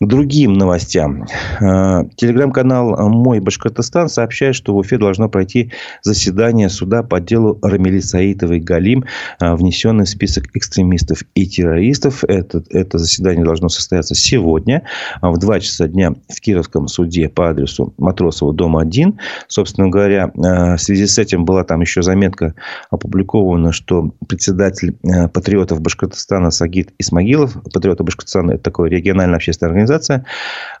Другим 0.00 0.52
новостям. 0.52 1.24
Э, 1.58 2.02
телеграм-канал 2.16 3.08
«Мой 3.08 3.40
Башкортостан» 3.40 4.10
сообщает, 4.10 4.54
что 4.54 4.74
в 4.74 4.76
Уфе 4.76 4.98
должно 4.98 5.30
пройти 5.30 5.72
заседание 6.02 6.68
суда 6.68 7.02
по 7.02 7.18
делу 7.18 7.58
Рамили 7.62 8.00
Саитовой 8.00 8.60
Галим, 8.60 9.06
э, 9.40 9.54
внесенный 9.54 10.04
в 10.04 10.08
список 10.10 10.54
экстремистов 10.54 11.22
и 11.34 11.46
террористов. 11.46 12.24
Это, 12.24 12.62
это 12.68 12.98
заседание 12.98 13.42
должно 13.42 13.70
состояться 13.70 14.14
сегодня 14.14 14.82
в 15.22 15.38
2 15.38 15.60
часа 15.60 15.88
дня 15.88 16.12
в 16.28 16.40
Кировском 16.42 16.88
суде 16.88 17.30
по 17.30 17.48
адресу 17.48 17.94
Матросова, 17.96 18.52
дом 18.52 18.76
1. 18.76 19.18
Собственно 19.48 19.88
говоря, 19.88 20.30
э, 20.34 20.76
в 20.76 20.78
связи 20.78 21.06
с 21.06 21.16
этим 21.16 21.46
была 21.46 21.64
там 21.64 21.80
еще 21.80 22.02
заметка 22.02 22.52
опубликована, 22.90 23.72
что 23.72 24.12
председатель 24.28 24.98
патриотов 25.32 25.80
Башкортостана 25.80 26.50
Сагит 26.50 26.92
Исмагилов, 26.98 27.56
патриоты 27.72 28.04
Башкортостана– 28.04 28.50
это 28.52 28.64
такое 28.64 28.90
региональное 28.90 29.36
общественное 29.36 29.70
организация, 29.70 29.85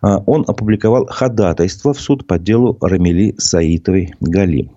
а, 0.02 0.18
он 0.26 0.44
опубликовал 0.46 1.06
ходатайство 1.06 1.92
в 1.92 2.00
суд 2.00 2.26
по 2.26 2.38
делу 2.38 2.76
Рамили 2.80 3.34
Саитовой 3.38 4.14
Галим. 4.20 4.70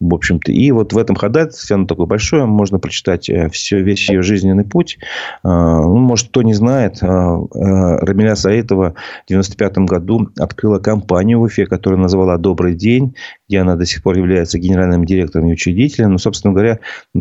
В 0.00 0.14
общем-то, 0.14 0.50
и 0.50 0.70
вот 0.70 0.92
в 0.92 0.98
этом 0.98 1.14
ходатайстве, 1.14 1.74
оно 1.74 1.86
такое 1.86 2.06
большое, 2.06 2.46
можно 2.46 2.78
прочитать 2.78 3.28
э, 3.28 3.50
все, 3.50 3.82
весь 3.82 4.08
ее 4.08 4.22
жизненный 4.22 4.64
путь. 4.64 4.98
А, 5.42 5.82
ну, 5.82 5.96
может, 5.96 6.28
кто 6.28 6.42
не 6.42 6.54
знает, 6.54 7.02
Рамиля 7.02 8.34
Саитова 8.34 8.94
в 9.26 9.28
95 9.28 9.78
году 9.78 10.30
открыла 10.38 10.78
компанию 10.78 11.40
в 11.40 11.42
Уфе, 11.42 11.66
которая 11.66 12.00
называла 12.00 12.38
«Добрый 12.38 12.74
день», 12.74 13.14
где 13.48 13.58
она 13.60 13.76
до 13.76 13.84
сих 13.84 14.02
пор 14.02 14.16
является 14.16 14.58
генеральным 14.58 15.04
директором 15.04 15.48
и 15.48 15.52
учредителем. 15.52 16.12
Но, 16.12 16.18
собственно 16.18 16.54
говоря, 16.54 16.78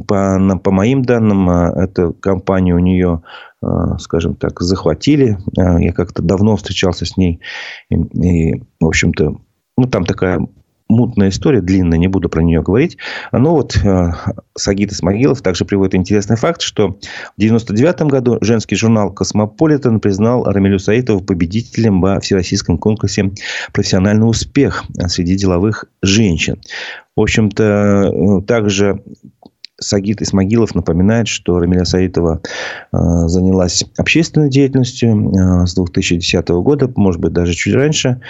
по, 0.08 0.40
по 0.64 0.72
моим 0.72 1.04
данным, 1.04 1.50
эта 1.50 2.14
компания 2.14 2.74
у 2.74 2.80
нее 2.80 3.24
скажем 4.00 4.36
так, 4.36 4.60
захватили. 4.62 5.38
Я 5.56 5.92
как-то 5.94 6.22
давно 6.22 6.56
встречался 6.56 7.06
с 7.06 7.18
ней. 7.18 7.42
И, 7.90 7.96
и 7.96 8.64
в 8.80 8.86
общем-то, 8.86 9.36
ну, 9.78 9.88
там 9.88 10.06
такая 10.06 10.40
мутная 10.90 11.30
история, 11.30 11.62
длинная, 11.62 11.98
не 11.98 12.08
буду 12.08 12.30
про 12.30 12.42
нее 12.42 12.62
говорить. 12.62 12.98
Но 13.32 13.52
вот 13.52 13.78
э, 13.84 14.12
Сагит 14.58 14.92
Исмагилов 14.92 15.42
также 15.42 15.66
приводит 15.66 15.96
интересный 15.96 16.38
факт, 16.38 16.62
что 16.62 16.90
в 16.90 17.38
1999 17.38 18.02
году 18.12 18.38
женский 18.42 18.76
журнал 18.76 19.12
«Космополитен» 19.12 20.00
признал 20.00 20.46
Рамилю 20.46 20.80
Саитову 20.80 21.22
победителем 21.22 22.02
во 22.02 22.20
всероссийском 22.20 22.78
конкурсе 22.78 23.32
«Профессиональный 23.74 24.30
успех» 24.30 24.86
среди 25.08 25.36
деловых 25.36 25.86
женщин. 26.02 26.62
В 27.16 27.22
общем-то, 27.22 27.64
э, 27.64 28.42
также 28.46 29.04
Сагит 29.80 30.22
Исмагилов 30.22 30.74
напоминает, 30.76 31.28
что 31.28 31.60
Рамиля 31.60 31.86
Саитова 31.86 32.42
э, 32.92 32.98
занялась 33.28 33.86
общественной 33.98 34.50
деятельностью 34.50 35.32
э, 35.32 35.68
с 35.68 35.76
2010 35.76 36.48
года, 36.50 36.92
может 36.96 37.22
быть, 37.22 37.34
даже 37.34 37.54
чуть 37.54 37.76
раньше. 37.76 38.22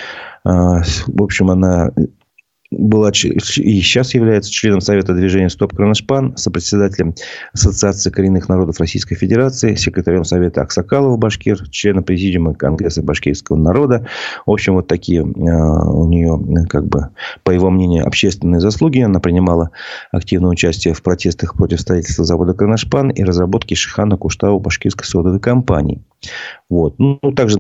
Э, 0.44 0.50
в 1.08 1.24
общем, 1.24 1.50
она 1.50 1.92
была 2.70 3.12
и 3.12 3.12
сейчас 3.12 4.14
является 4.14 4.52
членом 4.52 4.82
Совета 4.82 5.14
движения 5.14 5.50
«Стоп 5.50 5.74
Кроношпан», 5.74 6.36
сопредседателем 6.36 7.16
Ассоциации 7.54 8.10
коренных 8.10 8.50
народов 8.50 8.80
Российской 8.80 9.16
Федерации, 9.16 9.76
секретарем 9.76 10.26
Совета 10.26 10.62
Аксакалова 10.62 11.16
Башкир, 11.18 11.70
членом 11.70 12.04
Президиума 12.04 12.54
Конгресса 12.54 13.02
башкирского 13.02 13.56
народа. 13.56 14.06
В 14.46 14.52
общем, 14.52 14.74
вот 14.74 14.88
такие 14.88 15.24
у 15.24 16.08
нее, 16.08 16.66
как 16.68 16.88
бы, 16.88 17.10
по 17.44 17.52
его 17.52 17.70
мнению, 17.70 18.06
общественные 18.06 18.60
заслуги. 18.60 19.00
Она 19.00 19.20
принимала 19.20 19.72
активное 20.12 20.50
участие 20.50 20.94
в 20.94 21.02
протестах 21.02 21.56
против 21.56 21.80
строительства 21.80 22.26
завода 22.26 22.54
Кроношпан 22.54 23.12
и 23.12 23.24
разработки 23.24 23.76
Шихана 23.76 24.18
Куштау 24.18 24.60
башкирской 24.60 25.06
содовой 25.06 25.40
компании. 25.40 26.02
Вот. 26.70 26.96
Ну, 26.98 27.20
также 27.36 27.58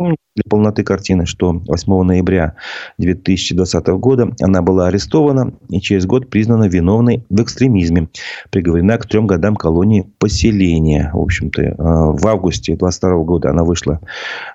для 0.00 0.44
полноты 0.48 0.82
картины, 0.82 1.26
что 1.26 1.52
8 1.52 2.02
ноября 2.02 2.54
2020 2.98 3.86
года 3.88 4.30
она 4.40 4.62
была 4.62 4.88
арестована 4.88 5.52
и 5.68 5.80
через 5.80 6.06
год 6.06 6.30
признана 6.30 6.68
виновной 6.68 7.24
в 7.28 7.42
экстремизме. 7.42 8.08
Приговорена 8.50 8.96
к 8.98 9.06
трем 9.06 9.26
годам 9.26 9.56
колонии 9.56 10.06
поселения. 10.18 11.10
В 11.12 11.20
общем-то, 11.20 11.62
э, 11.62 11.74
в 11.76 12.26
августе 12.26 12.76
2022 12.76 13.24
года 13.24 13.50
она 13.50 13.64
вышла 13.64 14.00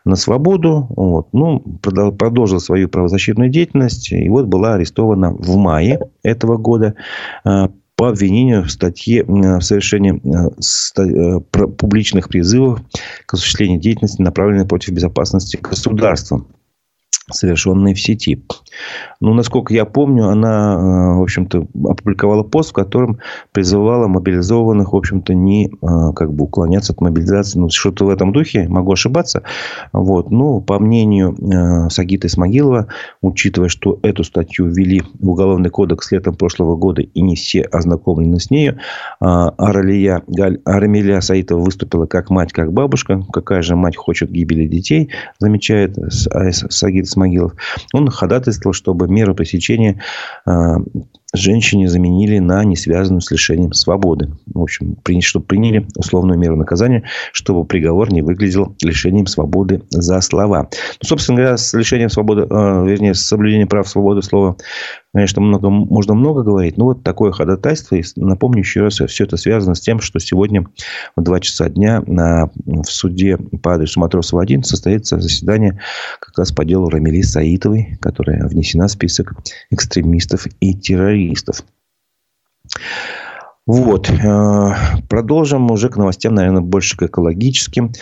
на 0.05 0.15
свободу. 0.15 0.87
Вот, 0.89 1.27
ну, 1.33 1.59
продолжила 1.59 2.59
свою 2.59 2.89
правозащитную 2.89 3.49
деятельность. 3.49 4.11
И 4.11 4.27
вот 4.29 4.45
была 4.45 4.73
арестована 4.75 5.31
в 5.31 5.55
мае 5.57 5.99
этого 6.23 6.57
года 6.57 6.95
э, 7.43 7.67
по 7.95 8.09
обвинению 8.09 8.63
в 8.63 8.71
статье 8.71 9.23
в 9.23 9.61
совершении 9.61 10.15
э, 10.15 10.99
э, 11.01 11.39
публичных 11.39 12.29
призывов 12.29 12.81
к 13.25 13.33
осуществлению 13.33 13.79
деятельности, 13.79 14.21
направленной 14.21 14.65
против 14.65 14.93
безопасности 14.93 15.57
государства 15.61 16.45
совершенные 17.31 17.95
в 17.95 17.99
сети. 17.99 18.43
Ну, 19.19 19.33
насколько 19.33 19.73
я 19.73 19.85
помню, 19.85 20.27
она, 20.27 20.75
э, 20.75 21.17
в 21.17 21.23
общем-то, 21.23 21.67
опубликовала 21.85 22.43
пост, 22.43 22.69
в 22.69 22.73
котором 22.73 23.19
призывала 23.51 24.07
мобилизованных, 24.07 24.93
в 24.93 24.95
общем-то, 24.95 25.33
не 25.33 25.67
э, 25.67 26.13
как 26.15 26.33
бы 26.33 26.45
уклоняться 26.45 26.93
от 26.93 27.01
мобилизации. 27.01 27.57
Ну, 27.57 27.69
что-то 27.69 28.05
в 28.05 28.09
этом 28.09 28.31
духе, 28.31 28.67
могу 28.67 28.91
ошибаться. 28.91 29.43
Вот. 29.93 30.29
Ну, 30.29 30.61
по 30.61 30.79
мнению 30.79 31.35
э, 31.35 31.89
Сагиты 31.89 32.29
Смогилова, 32.29 32.87
учитывая, 33.21 33.69
что 33.69 33.99
эту 34.03 34.23
статью 34.23 34.67
ввели 34.67 35.01
в 35.19 35.29
Уголовный 35.29 35.69
кодекс 35.69 36.11
летом 36.11 36.35
прошлого 36.35 36.75
года, 36.75 37.01
и 37.01 37.21
не 37.21 37.35
все 37.35 37.61
ознакомлены 37.61 38.39
с 38.39 38.51
нею, 38.51 38.77
Аралия, 39.19 40.21
Арамилия 40.65 41.19
Саитова 41.21 41.59
выступила 41.61 42.05
как 42.05 42.29
мать, 42.29 42.53
как 42.53 42.71
бабушка. 42.71 43.23
Какая 43.33 43.61
же 43.61 43.75
мать 43.75 43.95
хочет 43.97 44.31
гибели 44.31 44.67
детей, 44.67 45.09
замечает 45.39 45.97
Сагита 46.09 47.14
Исмагилов, 47.15 47.53
он 47.93 48.09
ходатайствовал, 48.09 48.73
чтобы 48.73 49.07
меры 49.07 49.33
пресечения 49.33 50.01
э, 50.45 50.75
женщине 51.35 51.87
заменили 51.87 52.39
на 52.39 52.63
не 52.63 52.75
связанную 52.75 53.21
с 53.21 53.31
лишением 53.31 53.73
свободы. 53.73 54.31
В 54.53 54.61
общем, 54.61 54.97
чтобы 55.21 55.45
приняли 55.45 55.85
условную 55.97 56.37
меру 56.37 56.55
наказания, 56.55 57.03
чтобы 57.31 57.65
приговор 57.65 58.11
не 58.11 58.21
выглядел 58.21 58.75
лишением 58.81 59.27
свободы 59.27 59.83
за 59.89 60.21
слова. 60.21 60.69
Ну, 61.01 61.07
собственно 61.07 61.37
говоря, 61.37 61.57
с 61.57 61.73
лишением 61.73 62.09
свободы, 62.09 62.41
э, 62.41 62.85
вернее, 62.87 63.13
с 63.13 63.21
соблюдением 63.21 63.67
прав 63.67 63.87
свободы 63.87 64.21
слова 64.21 64.57
конечно, 65.15 65.41
много, 65.41 65.69
можно 65.69 66.13
много 66.13 66.43
говорить. 66.43 66.77
Но 66.77 66.85
вот 66.85 67.03
такое 67.03 67.31
ходатайство. 67.31 67.95
И 67.95 68.03
напомню 68.17 68.59
еще 68.59 68.81
раз, 68.81 68.99
все 68.99 69.23
это 69.23 69.37
связано 69.37 69.73
с 69.73 69.79
тем, 69.79 70.01
что 70.01 70.19
сегодня 70.19 70.65
в 71.15 71.23
2 71.23 71.39
часа 71.39 71.69
дня 71.69 72.03
на, 72.05 72.49
в 72.65 72.83
суде 72.83 73.37
по 73.37 73.75
адресу 73.75 74.01
Матросова 74.01 74.41
1 74.41 74.63
состоится 74.63 75.17
заседание 75.19 75.79
как 76.19 76.37
раз 76.37 76.51
по 76.51 76.65
делу 76.65 76.89
Рамили 76.89 77.21
Саитовой, 77.21 77.97
которая 78.01 78.45
внесена 78.45 78.87
в 78.87 78.91
список 78.91 79.35
экстремистов 79.71 80.47
и 80.59 80.73
террористов. 80.73 81.15
Вот. 83.67 84.11
Э, 84.11 84.73
продолжим 85.09 85.71
уже 85.71 85.89
к 85.89 85.97
новостям, 85.97 86.35
наверное, 86.35 86.61
больше 86.61 86.95
к 86.97 87.03
экологическим. 87.03 87.93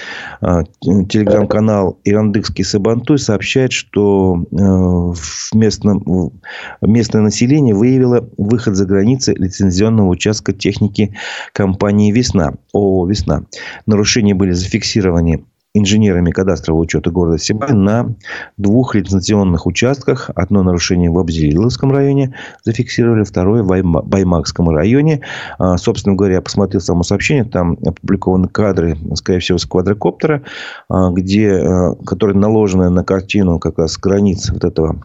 Э, 0.41 0.63
телеграм-канал 0.81 1.99
Ирандыкский 2.03 2.65
Сабантуй 2.65 3.17
сообщает, 3.17 3.71
что 3.71 4.43
э, 4.51 4.55
в 4.55 5.55
местном, 5.55 6.33
местное 6.81 7.21
население 7.21 7.73
выявило 7.73 8.27
выход 8.37 8.75
за 8.75 8.85
границы 8.85 9.33
лицензионного 9.33 10.09
участка 10.09 10.51
техники 10.51 11.15
компании 11.53 12.11
«Весна». 12.11 12.55
ООО 12.73 13.07
«Весна». 13.07 13.43
Нарушения 13.85 14.33
были 14.33 14.51
зафиксированы 14.51 15.45
инженерами 15.73 16.31
кадастрового 16.31 16.81
учета 16.81 17.09
города 17.09 17.37
Сибай 17.37 17.73
на 17.73 18.13
двух 18.57 18.93
лицензионных 18.95 19.65
участках. 19.65 20.29
Одно 20.35 20.61
нарушение 20.61 21.09
в 21.09 21.17
Абзелиловском 21.17 21.91
районе 21.91 22.35
зафиксировали, 22.63 23.23
второе 23.23 23.63
в 23.63 23.67
Баймакском 23.67 24.69
районе. 24.69 25.21
А, 25.57 25.77
собственно 25.77 26.15
говоря, 26.15 26.35
я 26.35 26.41
посмотрел 26.41 26.79
само 26.81 27.03
сообщение. 27.03 27.43
Там 27.43 27.73
опубликованы 27.85 28.47
кадры, 28.49 28.97
скорее 29.15 29.39
всего, 29.39 29.57
с 29.57 29.65
квадрокоптера, 29.65 30.43
а, 30.89 31.09
где, 31.09 31.51
а, 31.51 31.95
которые 32.05 32.37
наложены 32.37 32.89
на 32.89 33.03
картину 33.03 33.59
как 33.59 33.79
раз 33.79 33.97
границ 33.97 34.51
вот 34.51 34.63
этого 34.63 35.01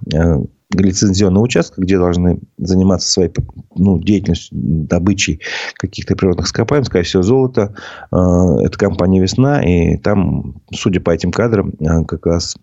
лицензионного 0.74 1.44
участка, 1.44 1.80
где 1.80 1.96
должны 1.98 2.40
заниматься 2.58 3.10
своей 3.10 3.30
ну, 3.74 3.98
деятельностью, 3.98 4.50
добычей 4.52 5.40
каких-то 5.74 6.14
природных 6.14 6.46
ископаемых, 6.46 6.86
скорее 6.86 7.04
всего, 7.04 7.22
золото. 7.22 7.74
Э, 8.12 8.16
это 8.64 8.76
компания 8.78 9.20
«Весна». 9.20 9.62
И 9.62 9.96
там, 9.96 10.60
судя 10.72 11.00
по 11.00 11.10
этим 11.10 11.32
кадрам, 11.32 11.72
э, 11.80 12.04
как 12.04 12.26
раз 12.26 12.56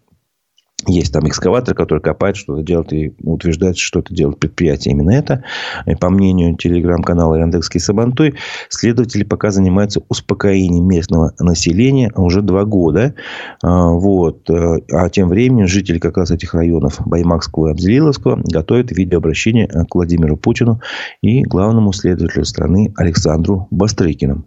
есть 0.88 1.14
там 1.14 1.28
экскаватор, 1.28 1.74
который 1.74 2.00
копает, 2.00 2.36
что-то 2.36 2.62
делает 2.62 2.92
и 2.94 3.16
утверждает, 3.24 3.78
что 3.78 4.00
это 4.00 4.14
делает 4.14 4.40
предприятие. 4.40 4.94
Именно 4.94 5.12
это. 5.12 5.44
И 5.86 5.96
по 5.96 6.10
мнению 6.10 6.56
телеграм-канала 6.58 7.36
Яндекский 7.36 7.80
Сабантуй, 7.80 8.36
следователи 8.70 9.24
пока 9.24 9.52
занимаются 9.52 10.02
успокоением 10.10 10.88
местного 10.88 11.34
населения 11.40 12.12
уже 12.16 12.42
два 12.42 12.66
года. 12.66 13.16
А, 13.64 13.90
вот. 13.92 14.50
А 14.50 15.10
тем 15.10 15.30
временем 15.30 15.68
жители 15.68 15.98
как 15.98 16.18
раз 16.18 16.32
этих 16.32 16.54
районов 16.54 17.00
Баймакского 17.06 17.70
и 17.70 17.72
Абзелиловского 17.72 18.42
готовят 18.44 18.92
видеообращение 18.92 19.68
к 19.68 19.96
Владимиру 19.96 20.38
Путину 20.38 20.82
и 21.22 21.42
главному 21.44 21.94
следователю 21.94 22.46
страны 22.46 22.94
Александру 22.98 23.68
Бастрыкину. 23.72 24.46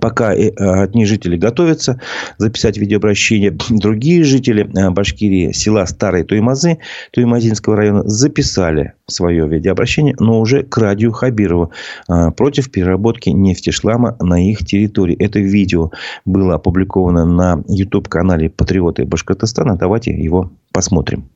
Пока 0.00 0.34
э, 0.34 0.50
одни 0.56 1.04
жители 1.04 1.36
готовятся 1.36 2.00
записать 2.38 2.78
видеообращение, 2.78 3.50
другие 3.70 4.24
жители 4.24 4.68
э, 4.76 4.90
Башкирии, 4.90 5.52
села 5.52 5.86
Старые 5.86 6.24
Туймазы, 6.24 6.78
Туймазинского 7.12 7.76
района, 7.76 8.02
записали 8.08 8.94
свое 9.06 9.48
видеообращение, 9.48 10.14
но 10.18 10.40
уже 10.40 10.62
к 10.62 10.76
радио 10.78 11.10
Хабирову 11.12 11.72
э, 12.08 12.30
против 12.36 12.70
переработки 12.70 13.30
нефтешлама 13.30 14.16
на 14.20 14.44
их 14.44 14.64
территории. 14.64 15.16
Это 15.16 15.40
видео 15.40 15.90
было 16.24 16.54
опубликовано 16.54 17.24
на 17.24 17.62
YouTube-канале 17.68 18.50
«Патриоты 18.50 19.04
Башкортостана». 19.04 19.76
Давайте 19.76 20.12
его 20.12 20.52
посмотрим. 20.72 21.28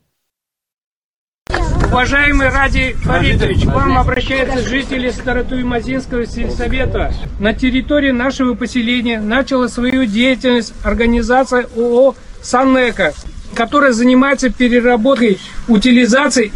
Уважаемый 1.94 2.48
Ради 2.48 2.96
Фаридович, 3.04 3.66
к 3.66 3.66
вам 3.66 3.96
обращаются 3.96 4.68
жители 4.68 5.10
Старотуймазинского 5.10 6.26
сельсовета. 6.26 7.14
На 7.38 7.54
территории 7.54 8.10
нашего 8.10 8.54
поселения 8.54 9.20
начала 9.20 9.68
свою 9.68 10.04
деятельность 10.04 10.74
организация 10.82 11.68
ООО 11.76 12.16
«Санэко», 12.42 13.14
которая 13.54 13.92
занимается 13.92 14.50
переработкой, 14.50 15.38
утилизацией 15.68 16.50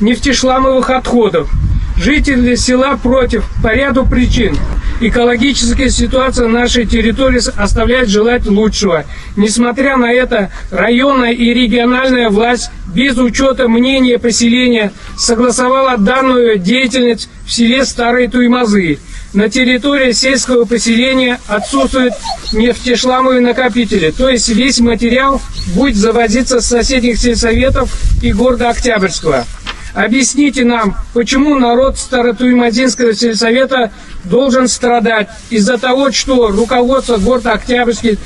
нефтешламовых 0.00 0.88
отходов. 0.90 1.50
Жители 1.96 2.54
села 2.54 2.96
против 2.96 3.44
по 3.64 3.74
ряду 3.74 4.06
причин. 4.06 4.56
Экологическая 5.02 5.88
ситуация 5.88 6.46
на 6.46 6.60
нашей 6.60 6.84
территории 6.84 7.40
оставляет 7.58 8.10
желать 8.10 8.44
лучшего. 8.46 9.06
Несмотря 9.34 9.96
на 9.96 10.12
это, 10.12 10.50
районная 10.70 11.32
и 11.32 11.54
региональная 11.54 12.28
власть 12.28 12.70
без 12.94 13.16
учета 13.16 13.66
мнения 13.66 14.18
поселения 14.18 14.92
согласовала 15.16 15.96
данную 15.96 16.58
деятельность 16.58 17.30
в 17.46 17.52
селе 17.52 17.86
Старые 17.86 18.28
Туймазы. 18.28 18.98
На 19.32 19.48
территории 19.48 20.12
сельского 20.12 20.66
поселения 20.66 21.40
отсутствуют 21.46 22.14
нефтешламовые 22.52 23.40
накопители, 23.40 24.10
то 24.10 24.28
есть 24.28 24.48
весь 24.48 24.80
материал 24.80 25.40
будет 25.74 25.96
завозиться 25.96 26.60
с 26.60 26.66
соседних 26.66 27.16
сельсоветов 27.16 27.90
и 28.22 28.32
города 28.32 28.68
Октябрьского. 28.68 29.46
Объясните 29.94 30.64
нам, 30.64 30.94
почему 31.14 31.58
народ 31.58 31.98
Старотуймазинского 31.98 33.12
сельсовета 33.12 33.90
должен 34.24 34.68
страдать 34.68 35.28
из-за 35.50 35.78
того, 35.78 36.12
что 36.12 36.48
руководство 36.48 37.16
города 37.16 37.52
Октябрьский 37.52 38.18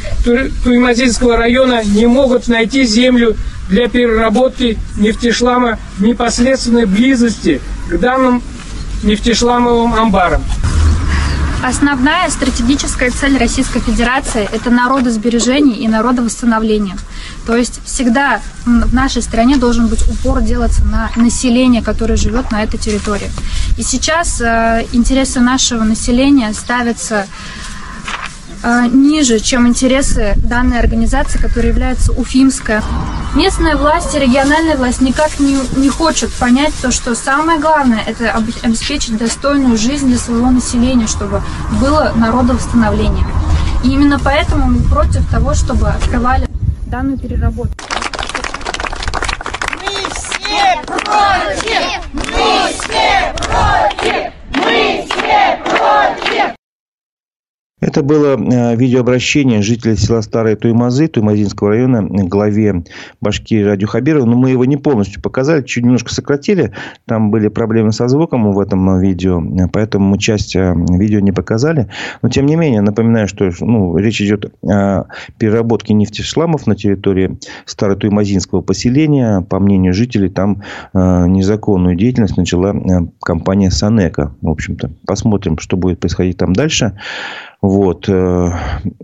Туймазинского 0.64 1.36
района 1.36 1.82
не 1.84 2.06
могут 2.06 2.48
найти 2.48 2.84
землю 2.84 3.36
для 3.68 3.88
переработки 3.88 4.78
нефтешлама 4.98 5.78
в 5.96 6.02
непосредственной 6.02 6.84
близости 6.84 7.60
к 7.88 7.98
данным 7.98 8.42
нефтешламовым 9.02 9.94
амбарам. 9.94 10.42
Основная 11.62 12.28
стратегическая 12.28 13.10
цель 13.10 13.38
Российской 13.38 13.80
Федерации– 13.80 14.46
это 14.52 14.70
народосбережение 14.70 15.78
и 15.78 15.88
народовосстановление. 15.88 16.94
То 17.46 17.56
есть 17.56 17.80
всегда 17.84 18.40
в 18.64 18.94
нашей 18.94 19.22
стране 19.22 19.56
должен 19.56 19.86
быть 19.88 20.02
упор 20.08 20.40
делаться 20.40 20.84
на 20.84 21.10
население, 21.16 21.82
которое 21.82 22.16
живет 22.16 22.50
на 22.50 22.62
этой 22.62 22.78
территории. 22.78 23.30
И 23.76 23.82
сейчас 23.82 24.40
э, 24.40 24.86
интересы 24.92 25.40
нашего 25.40 25.84
населения 25.84 26.52
ставятся 26.54 27.26
Э, 28.66 28.86
ниже, 28.90 29.40
чем 29.40 29.68
интересы 29.68 30.32
данной 30.36 30.78
организации, 30.78 31.36
которая 31.36 31.70
является 31.70 32.12
уфимская. 32.12 32.82
Местная 33.34 33.76
власть 33.76 34.14
и 34.14 34.18
региональная 34.18 34.78
власть 34.78 35.02
никак 35.02 35.38
не, 35.38 35.58
не 35.76 35.90
хочет 35.90 36.32
понять 36.32 36.72
то, 36.80 36.90
что 36.90 37.14
самое 37.14 37.60
главное– 37.60 38.02
это 38.06 38.32
обеспечить 38.62 39.18
достойную 39.18 39.76
жизнь 39.76 40.06
для 40.06 40.16
своего 40.16 40.50
населения, 40.50 41.06
чтобы 41.06 41.42
было 41.78 42.14
народовосстановление. 42.16 43.26
И 43.82 43.90
именно 43.90 44.18
поэтому 44.18 44.64
мы 44.64 44.82
против 44.88 45.28
того, 45.28 45.52
чтобы 45.52 45.88
открывали 45.90 46.48
данную 46.86 47.18
переработку. 47.18 47.74
Мы 49.80 50.10
все 50.14 50.82
против! 50.86 52.08
Мы 52.12 52.72
все 52.72 53.34
против! 53.36 54.32
Мы 54.50 55.06
все 55.08 55.60
против! 55.64 56.54
Это 57.94 58.02
было 58.02 58.36
э, 58.36 58.74
видеообращение 58.74 59.62
жителя 59.62 59.94
села 59.94 60.20
Старые 60.20 60.56
Туймазы, 60.56 61.06
Туймазинского 61.06 61.68
района, 61.68 62.02
главе 62.02 62.82
Башкирии 63.20 63.62
Радио 63.62 63.86
Хабирова. 63.86 64.24
Но 64.24 64.36
мы 64.36 64.50
его 64.50 64.64
не 64.64 64.76
полностью 64.76 65.22
показали, 65.22 65.62
чуть 65.62 65.84
немножко 65.84 66.12
сократили. 66.12 66.72
Там 67.06 67.30
были 67.30 67.46
проблемы 67.46 67.92
со 67.92 68.08
звуком 68.08 68.50
в 68.50 68.58
этом 68.58 68.98
видео, 68.98 69.40
поэтому 69.72 70.08
мы 70.08 70.18
часть 70.18 70.56
э, 70.56 70.74
видео 70.90 71.20
не 71.20 71.30
показали. 71.30 71.86
Но, 72.20 72.30
тем 72.30 72.46
не 72.46 72.56
менее, 72.56 72.80
напоминаю, 72.80 73.28
что 73.28 73.48
ну, 73.60 73.96
речь 73.96 74.20
идет 74.20 74.52
о 74.68 75.04
переработке 75.38 75.94
нефтешламов 75.94 76.66
на 76.66 76.74
территории 76.74 77.38
Старотуймазинского 77.64 78.60
поселения. 78.60 79.40
По 79.42 79.60
мнению 79.60 79.94
жителей, 79.94 80.30
там 80.30 80.62
э, 80.94 81.26
незаконную 81.28 81.94
деятельность 81.94 82.36
начала 82.36 82.74
компания 83.22 83.70
«Санека». 83.70 84.34
В 84.42 84.50
общем-то, 84.50 84.90
посмотрим, 85.06 85.58
что 85.58 85.76
будет 85.76 86.00
происходить 86.00 86.38
там 86.38 86.54
дальше. 86.54 86.98
Вот. 87.64 88.10
Э, 88.10 88.50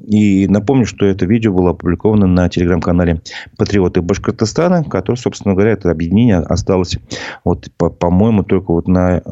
и 0.07 0.47
напомню, 0.47 0.85
что 0.85 1.07
это 1.07 1.25
видео 1.25 1.51
было 1.51 1.71
опубликовано 1.71 2.27
на 2.27 2.47
телеграм-канале 2.51 3.23
«Патриоты 3.57 4.03
Башкортостана», 4.03 4.85
который, 4.85 5.17
собственно 5.17 5.55
говоря, 5.55 5.73
это 5.73 5.91
объединение 5.91 6.41
осталось, 6.41 6.99
вот, 7.43 7.71
по- 7.79 7.89
по-моему, 7.89 8.45
только 8.45 8.73
вот 8.73 8.87
на 8.87 9.23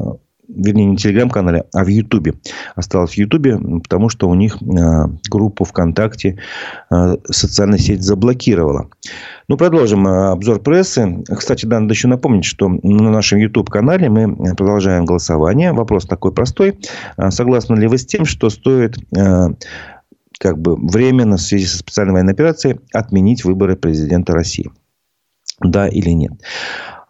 вернее, 0.49 0.85
не 0.85 0.97
Телеграм-канале, 0.97 1.65
а 1.73 1.83
в 1.83 1.87
Ютубе. 1.87 2.33
Осталось 2.75 3.11
в 3.11 3.17
Ютубе, 3.17 3.57
потому 3.83 4.09
что 4.09 4.27
у 4.27 4.33
них 4.33 4.57
группу 5.29 5.63
ВКонтакте 5.63 6.39
социальная 7.29 7.77
сеть 7.77 8.01
заблокировала. 8.01 8.89
Ну, 9.47 9.57
продолжим 9.57 10.07
обзор 10.07 10.59
прессы. 10.59 11.23
Кстати, 11.27 11.65
да, 11.65 11.79
надо 11.79 11.93
еще 11.93 12.07
напомнить, 12.07 12.45
что 12.45 12.67
на 12.67 13.11
нашем 13.11 13.39
YouTube-канале 13.39 14.09
мы 14.09 14.55
продолжаем 14.55 15.05
голосование. 15.05 15.71
Вопрос 15.71 16.05
такой 16.05 16.33
простой. 16.33 16.79
Согласны 17.29 17.75
ли 17.75 17.87
вы 17.87 17.97
с 17.97 18.05
тем, 18.05 18.25
что 18.25 18.49
стоит 18.49 18.97
как 20.39 20.57
бы 20.57 20.75
временно 20.75 21.37
в 21.37 21.41
связи 21.41 21.65
со 21.65 21.77
специальной 21.77 22.13
военной 22.13 22.33
операцией 22.33 22.79
отменить 22.93 23.43
выборы 23.43 23.75
президента 23.75 24.33
России? 24.33 24.71
Да 25.61 25.87
или 25.87 26.11
нет? 26.11 26.31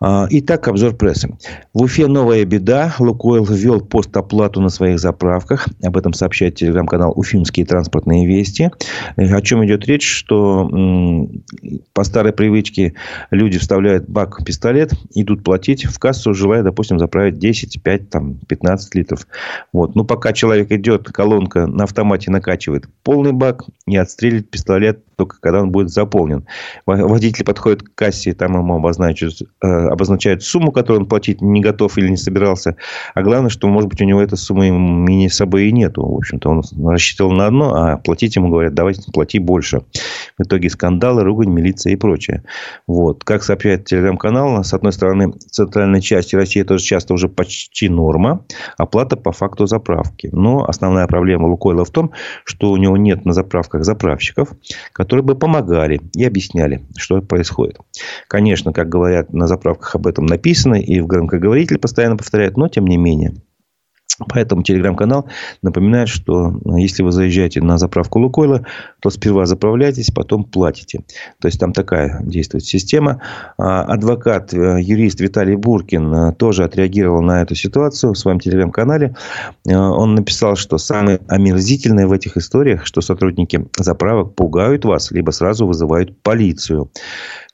А, 0.01 0.27
итак, 0.29 0.67
обзор 0.69 0.95
прессы. 0.95 1.29
В 1.73 1.81
Уфе 1.81 2.07
новая 2.07 2.45
беда. 2.45 2.95
Лукойл 2.99 3.43
ввел 3.43 3.81
постоплату 3.81 4.62
на 4.62 4.69
своих 4.69 4.97
заправках. 4.97 5.67
Об 5.83 5.97
этом 5.97 6.13
сообщает 6.13 6.55
телеграм-канал 6.55 7.12
«Уфимские 7.15 7.65
транспортные 7.65 8.25
вести». 8.25 8.71
Э, 9.17 9.35
о 9.35 9.41
чем 9.41 9.65
идет 9.65 9.85
речь, 9.85 10.09
что 10.09 10.69
по 11.93 12.03
старой 12.05 12.31
привычке 12.31 12.93
люди 13.29 13.59
вставляют 13.59 14.09
бак 14.09 14.43
пистолет, 14.45 14.93
идут 15.15 15.43
платить 15.43 15.85
в 15.85 15.99
кассу, 15.99 16.33
желая, 16.33 16.63
допустим, 16.63 16.97
заправить 16.97 17.38
10, 17.38 17.83
5, 17.83 18.09
там, 18.09 18.35
15 18.47 18.95
литров. 18.95 19.27
Вот. 19.73 19.95
Но 19.95 20.05
пока 20.05 20.31
человек 20.31 20.71
идет, 20.71 21.09
колонка 21.09 21.67
на 21.67 21.83
автомате 21.83 22.31
накачивает 22.31 22.85
полный 23.03 23.33
бак 23.33 23.65
и 23.85 23.97
отстрелит 23.97 24.49
пистолет 24.49 25.03
только 25.19 25.38
когда 25.41 25.62
он 25.62 25.71
будет 25.71 25.89
заполнен. 25.89 26.45
Водитель 26.85 27.43
подходит 27.43 27.83
к 27.83 27.93
кассе, 27.93 28.33
там 28.33 28.53
ему 28.53 28.75
обозначают, 28.77 29.41
э, 29.41 29.67
обозначают 29.91 30.43
сумму, 30.43 30.71
которую 30.71 31.02
он 31.02 31.08
платить 31.08 31.41
не 31.41 31.62
готов 31.62 31.97
или 31.97 32.10
не 32.10 32.17
собирался. 32.17 32.75
А 33.13 33.21
главное, 33.21 33.49
что, 33.49 33.67
может 33.67 33.89
быть, 33.89 34.02
у 34.02 34.06
него 34.06 34.21
этой 34.21 34.38
суммы 34.38 34.69
мини 34.69 35.28
с 35.28 35.36
собой 35.36 35.67
и 35.67 35.71
нету. 35.71 36.06
В 36.06 36.17
общем-то, 36.17 36.49
он 36.49 36.63
рассчитывал 36.89 37.32
на 37.32 37.47
одно, 37.47 37.75
а 37.75 37.97
платить 37.97 38.36
ему 38.36 38.49
говорят, 38.49 38.73
давайте 38.73 39.12
плати 39.12 39.39
больше. 39.39 39.82
В 40.38 40.43
итоге 40.43 40.69
скандалы, 40.69 41.23
ругань, 41.23 41.49
милиция 41.49 41.93
и 41.93 41.95
прочее. 41.95 42.43
Вот. 42.88 43.23
Как 43.23 43.43
сообщает 43.43 43.86
телеграм-канал, 43.86 44.63
с 44.63 44.73
одной 44.73 44.93
стороны, 44.93 45.30
в 45.30 45.38
центральной 45.38 46.02
части 46.02 46.36
России 46.36 46.63
тоже 46.63 46.84
часто 46.84 47.13
уже 47.13 47.30
почти 47.30 47.89
норма. 47.89 48.45
Оплата 48.78 49.15
по 49.17 49.32
факту 49.32 49.65
заправки. 49.65 50.30
Но 50.32 50.65
основная 50.65 51.08
проблема 51.08 51.47
Лукойла 51.47 51.86
в 51.86 51.89
том, 51.89 52.12
что 52.43 52.71
у 52.71 52.78
него 52.78 52.97
нет 52.97 53.25
на 53.25 53.34
заправках 53.34 53.84
заправщиков, 53.84 54.49
которые 54.93 55.23
бы 55.23 55.36
помогали 55.36 56.02
и 56.13 56.23
объясняли, 56.23 56.84
что 56.97 57.21
происходит. 57.21 57.78
Конечно, 58.28 58.73
как 58.73 58.89
говорят 58.89 59.34
на 59.34 59.47
заправках 59.47 59.79
об 59.82 60.08
этом 60.08 60.26
написано, 60.26 60.76
и 60.76 61.00
в 61.00 61.08
громкоговоритель 61.08 61.78
постоянно 61.78 62.18
повторяют, 62.18 62.58
но 62.58 62.68
тем 62.68 62.86
не 62.86 62.98
менее. 62.98 63.34
Поэтому 64.27 64.63
телеграм-канал 64.63 65.27
напоминает, 65.62 66.10
что 66.10 66.49
э, 66.49 66.79
если 66.79 67.03
вы 67.03 67.12
заезжаете 67.12 67.62
на 67.62 67.77
заправку 67.77 68.19
Лукойла, 68.19 68.65
то 68.99 69.10
сперва 69.10 69.45
заправляйтесь, 69.45 70.12
потом 70.12 70.43
платите. 70.43 71.03
То 71.39 71.47
есть 71.47 71.60
там 71.60 71.73
такая 71.73 72.21
действует 72.23 72.65
система. 72.65 73.21
А 73.58 73.84
адвокат, 73.84 74.53
э, 74.53 74.82
юрист 74.82 75.21
Виталий 75.21 75.55
Буркин 75.55 76.13
э, 76.13 76.34
тоже 76.34 76.63
отреагировал 76.63 77.21
на 77.21 77.41
эту 77.41 77.55
ситуацию 77.55 78.13
в 78.13 78.17
своем 78.17 78.39
телеграм-канале. 78.39 79.15
Он 79.65 80.15
написал, 80.15 80.55
что 80.55 80.77
самое 80.77 81.19
омерзительное 81.27 82.08
в 82.08 82.12
этих 82.12 82.38
историях, 82.38 82.86
что 82.86 83.01
сотрудники 83.01 83.67
заправок 83.77 84.36
пугают 84.36 84.86
вас, 84.86 85.12
либо 85.12 85.32
сразу 85.32 85.65
вызывают 85.65 86.21
полицию. 86.21 86.91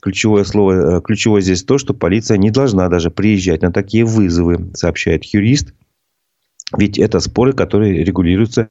Ключевое 0.01 0.43
слово, 0.43 1.01
ключевое 1.01 1.41
здесь 1.41 1.63
то, 1.63 1.77
что 1.77 1.93
полиция 1.93 2.37
не 2.37 2.51
должна 2.51 2.89
даже 2.89 3.09
приезжать 3.09 3.61
на 3.61 3.71
такие 3.71 4.05
вызовы, 4.05 4.71
сообщает 4.73 5.23
юрист. 5.25 5.73
Ведь 6.75 6.97
это 6.97 7.19
споры, 7.19 7.53
которые 7.53 8.03
регулируются 8.03 8.69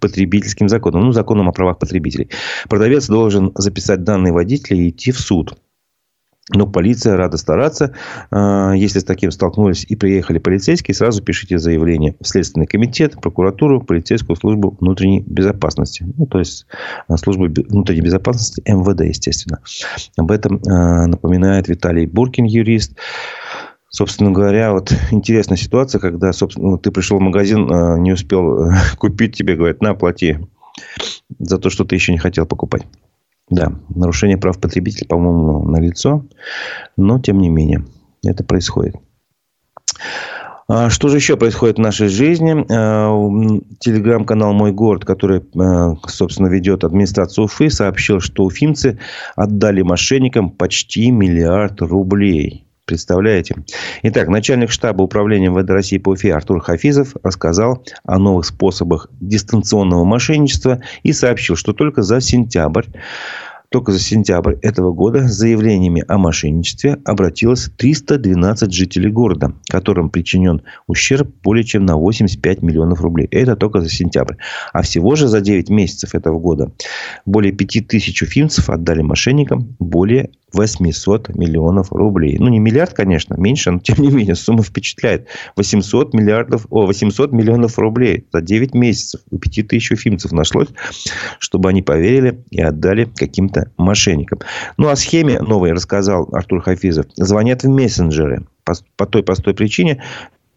потребительским 0.00 0.68
законом, 0.68 1.02
ну, 1.02 1.12
законом 1.12 1.48
о 1.48 1.52
правах 1.52 1.78
потребителей. 1.78 2.30
Продавец 2.68 3.06
должен 3.06 3.52
записать 3.54 4.02
данные 4.02 4.32
водителя 4.32 4.76
и 4.76 4.90
идти 4.90 5.12
в 5.12 5.18
суд. 5.18 5.56
Но 6.54 6.66
полиция 6.66 7.16
рада 7.16 7.36
стараться. 7.36 7.94
А, 8.30 8.72
если 8.72 9.00
с 9.00 9.04
таким 9.04 9.30
столкнулись 9.30 9.84
и 9.86 9.96
приехали 9.96 10.38
полицейские, 10.38 10.94
сразу 10.94 11.22
пишите 11.22 11.58
заявление 11.58 12.16
в 12.20 12.26
Следственный 12.26 12.66
комитет, 12.66 13.20
прокуратуру, 13.20 13.82
полицейскую 13.82 14.36
службу 14.36 14.76
внутренней 14.80 15.20
безопасности. 15.20 16.06
Ну, 16.16 16.26
то 16.26 16.38
есть, 16.38 16.66
а, 17.06 17.18
службу 17.18 17.44
внутренней 17.44 18.00
безопасности 18.00 18.62
МВД, 18.66 19.02
естественно. 19.02 19.58
Об 20.16 20.30
этом 20.30 20.60
а, 20.66 21.06
напоминает 21.06 21.68
Виталий 21.68 22.06
Буркин, 22.06 22.44
юрист. 22.44 22.96
Собственно 23.90 24.30
говоря, 24.30 24.72
вот 24.72 24.92
интересная 25.10 25.56
ситуация, 25.56 25.98
когда, 25.98 26.32
собственно, 26.32 26.76
ты 26.78 26.90
пришел 26.90 27.18
в 27.18 27.22
магазин, 27.22 27.72
а, 27.72 27.96
не 27.96 28.12
успел 28.12 28.66
э, 28.66 28.74
купить, 28.98 29.36
тебе 29.36 29.56
говорят, 29.56 29.80
на, 29.80 29.94
плати 29.94 30.38
за 31.38 31.58
то, 31.58 31.70
что 31.70 31.84
ты 31.84 31.94
еще 31.94 32.12
не 32.12 32.18
хотел 32.18 32.46
покупать. 32.46 32.86
Да, 33.50 33.72
нарушение 33.88 34.36
прав 34.36 34.60
потребителя, 34.60 35.06
по-моему, 35.06 35.66
на 35.66 35.80
лицо, 35.80 36.26
но 36.98 37.18
тем 37.18 37.38
не 37.38 37.48
менее 37.48 37.86
это 38.22 38.44
происходит. 38.44 38.96
А 40.70 40.90
что 40.90 41.08
же 41.08 41.16
еще 41.16 41.38
происходит 41.38 41.78
в 41.78 41.80
нашей 41.80 42.08
жизни? 42.08 42.66
А, 42.70 43.10
телеграм-канал 43.78 44.52
«Мой 44.52 44.70
город», 44.70 45.06
который, 45.06 45.42
собственно, 46.06 46.48
ведет 46.48 46.84
администрацию 46.84 47.46
Уфы, 47.46 47.70
сообщил, 47.70 48.20
что 48.20 48.44
уфимцы 48.44 48.98
отдали 49.34 49.80
мошенникам 49.80 50.50
почти 50.50 51.10
миллиард 51.10 51.80
рублей. 51.80 52.67
Представляете? 52.88 53.54
Итак, 54.02 54.28
начальник 54.28 54.70
штаба 54.70 55.02
управления 55.02 55.50
МВД 55.50 55.68
России 55.68 55.98
по 55.98 56.08
Уфе 56.08 56.32
Артур 56.32 56.62
Хафизов 56.62 57.16
рассказал 57.22 57.84
о 58.04 58.18
новых 58.18 58.46
способах 58.46 59.08
дистанционного 59.20 60.04
мошенничества 60.04 60.80
и 61.02 61.12
сообщил, 61.12 61.54
что 61.54 61.74
только 61.74 62.00
за 62.00 62.22
сентябрь 62.22 62.86
только 63.70 63.92
за 63.92 64.00
сентябрь 64.00 64.54
этого 64.62 64.92
года 64.92 65.28
с 65.28 65.32
заявлениями 65.32 66.02
о 66.08 66.16
мошенничестве 66.16 66.98
обратилось 67.04 67.70
312 67.76 68.72
жителей 68.72 69.10
города, 69.10 69.52
которым 69.68 70.08
причинен 70.08 70.62
ущерб 70.86 71.30
более 71.42 71.64
чем 71.64 71.84
на 71.84 71.96
85 71.96 72.62
миллионов 72.62 73.02
рублей. 73.02 73.28
Это 73.30 73.56
только 73.56 73.80
за 73.80 73.90
сентябрь. 73.90 74.36
А 74.72 74.82
всего 74.82 75.16
же 75.16 75.28
за 75.28 75.40
9 75.40 75.68
месяцев 75.68 76.14
этого 76.14 76.38
года 76.38 76.72
более 77.26 77.52
5000 77.52 78.22
уфимцев 78.22 78.70
отдали 78.70 79.02
мошенникам 79.02 79.76
более 79.78 80.30
800 80.52 81.34
миллионов 81.34 81.92
рублей. 81.92 82.36
Ну, 82.38 82.48
не 82.48 82.58
миллиард, 82.58 82.94
конечно, 82.94 83.34
меньше, 83.34 83.70
но 83.70 83.80
тем 83.80 83.96
не 83.98 84.08
менее 84.10 84.34
сумма 84.34 84.62
впечатляет. 84.62 85.28
800 85.56 86.14
миллиардов, 86.14 86.66
о, 86.70 86.86
800 86.86 87.32
миллионов 87.32 87.78
рублей 87.78 88.26
за 88.32 88.40
9 88.40 88.74
месяцев. 88.74 89.20
У 89.30 89.38
5000 89.38 89.92
уфимцев 89.92 90.32
нашлось, 90.32 90.68
чтобы 91.38 91.68
они 91.68 91.82
поверили 91.82 92.42
и 92.50 92.60
отдали 92.60 93.04
каким-то 93.04 93.57
мошенникам. 93.76 94.40
Ну, 94.76 94.88
о 94.88 94.96
схеме 94.96 95.40
новой 95.40 95.72
рассказал 95.72 96.28
Артур 96.32 96.62
Хафизов. 96.62 97.06
Звонят 97.16 97.62
в 97.62 97.68
мессенджеры 97.68 98.46
по, 98.64 98.74
по 98.96 99.06
той 99.06 99.22
простой 99.22 99.54
причине, 99.54 100.02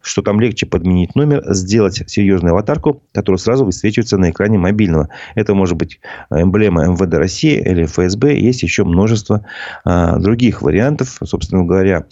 что 0.01 0.21
там 0.21 0.39
легче 0.39 0.65
подменить 0.65 1.15
номер, 1.15 1.43
сделать 1.53 2.03
серьезную 2.07 2.53
аватарку, 2.53 3.03
которая 3.13 3.37
сразу 3.37 3.65
высвечивается 3.65 4.17
на 4.17 4.31
экране 4.31 4.57
мобильного. 4.57 5.09
Это 5.35 5.53
может 5.53 5.77
быть 5.77 5.99
эмблема 6.29 6.87
МВД 6.87 7.13
России 7.15 7.59
или 7.59 7.85
ФСБ. 7.85 8.37
Есть 8.37 8.63
еще 8.63 8.83
множество 8.83 9.45
а, 9.83 10.17
других 10.17 10.61
вариантов. 10.61 11.19
Собственно 11.23 11.63
говоря, 11.63 12.05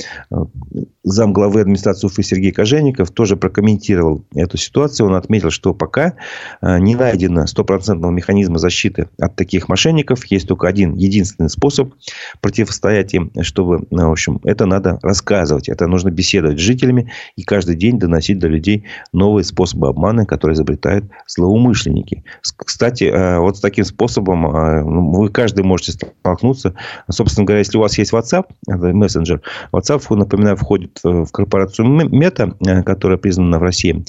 зам 1.04 1.34
главы 1.34 1.62
администрации 1.62 2.08
Уфы 2.08 2.23
Сергей 2.23 2.52
Кожевников 2.52 3.12
тоже 3.12 3.36
прокомментировал 3.36 4.23
эту 4.36 4.58
ситуацию. 4.58 5.08
Он 5.08 5.15
отметил, 5.15 5.49
что 5.49 5.73
пока 5.73 6.13
а, 6.62 6.80
не 6.80 6.95
найдено 6.95 7.47
стопроцентного 7.47 8.12
механизма 8.12 8.60
защиты 8.60 9.10
от 9.19 9.36
таких 9.36 9.69
мошенников. 9.69 10.25
Есть 10.25 10.47
только 10.47 10.67
один 10.67 10.95
единственный 10.95 11.49
способ 11.49 11.93
противостоять 12.41 13.13
им, 13.13 13.32
чтобы, 13.41 13.86
ну, 13.89 14.10
в 14.10 14.12
общем, 14.12 14.39
это 14.43 14.65
надо 14.65 14.99
рассказывать. 15.02 15.69
Это 15.69 15.88
нужно 15.88 16.10
беседовать 16.12 16.60
с 16.60 16.62
жителями 16.62 17.12
и 17.36 17.43
каждый 17.43 17.75
день 17.80 17.98
доносить 17.98 18.38
до 18.38 18.48
людей 18.48 18.86
новые 19.13 19.44
способы 19.44 19.88
обмана, 19.88 20.26
которые 20.26 20.56
изобретают 20.56 21.06
злоумышленники. 21.28 22.24
Кстати, 22.58 23.06
э, 23.06 23.39
вот 23.39 23.58
с 23.58 23.62
таким 23.62 23.86
способом 23.86 24.46
э, 24.46 24.84
ну, 24.84 25.12
вы 25.12 25.30
каждый 25.30 25.63
можете 25.63 25.94
столкнуться. 25.94 26.76
Собственно 27.10 27.46
говоря, 27.46 27.60
если 27.60 27.78
у 27.78 27.82
вас 27.82 27.98
есть 27.98 28.13
WhatsApp, 28.13 28.46
мессенджер, 28.68 29.42
WhatsApp, 29.72 30.04
напоминаю, 30.15 30.58
входит 30.58 31.00
в 31.04 31.28
корпорацию 31.32 31.88
Мета, 31.88 32.56
э, 32.65 32.84
которая 32.84 33.18
признана 33.18 33.58
в 33.58 33.63
России 33.63 34.06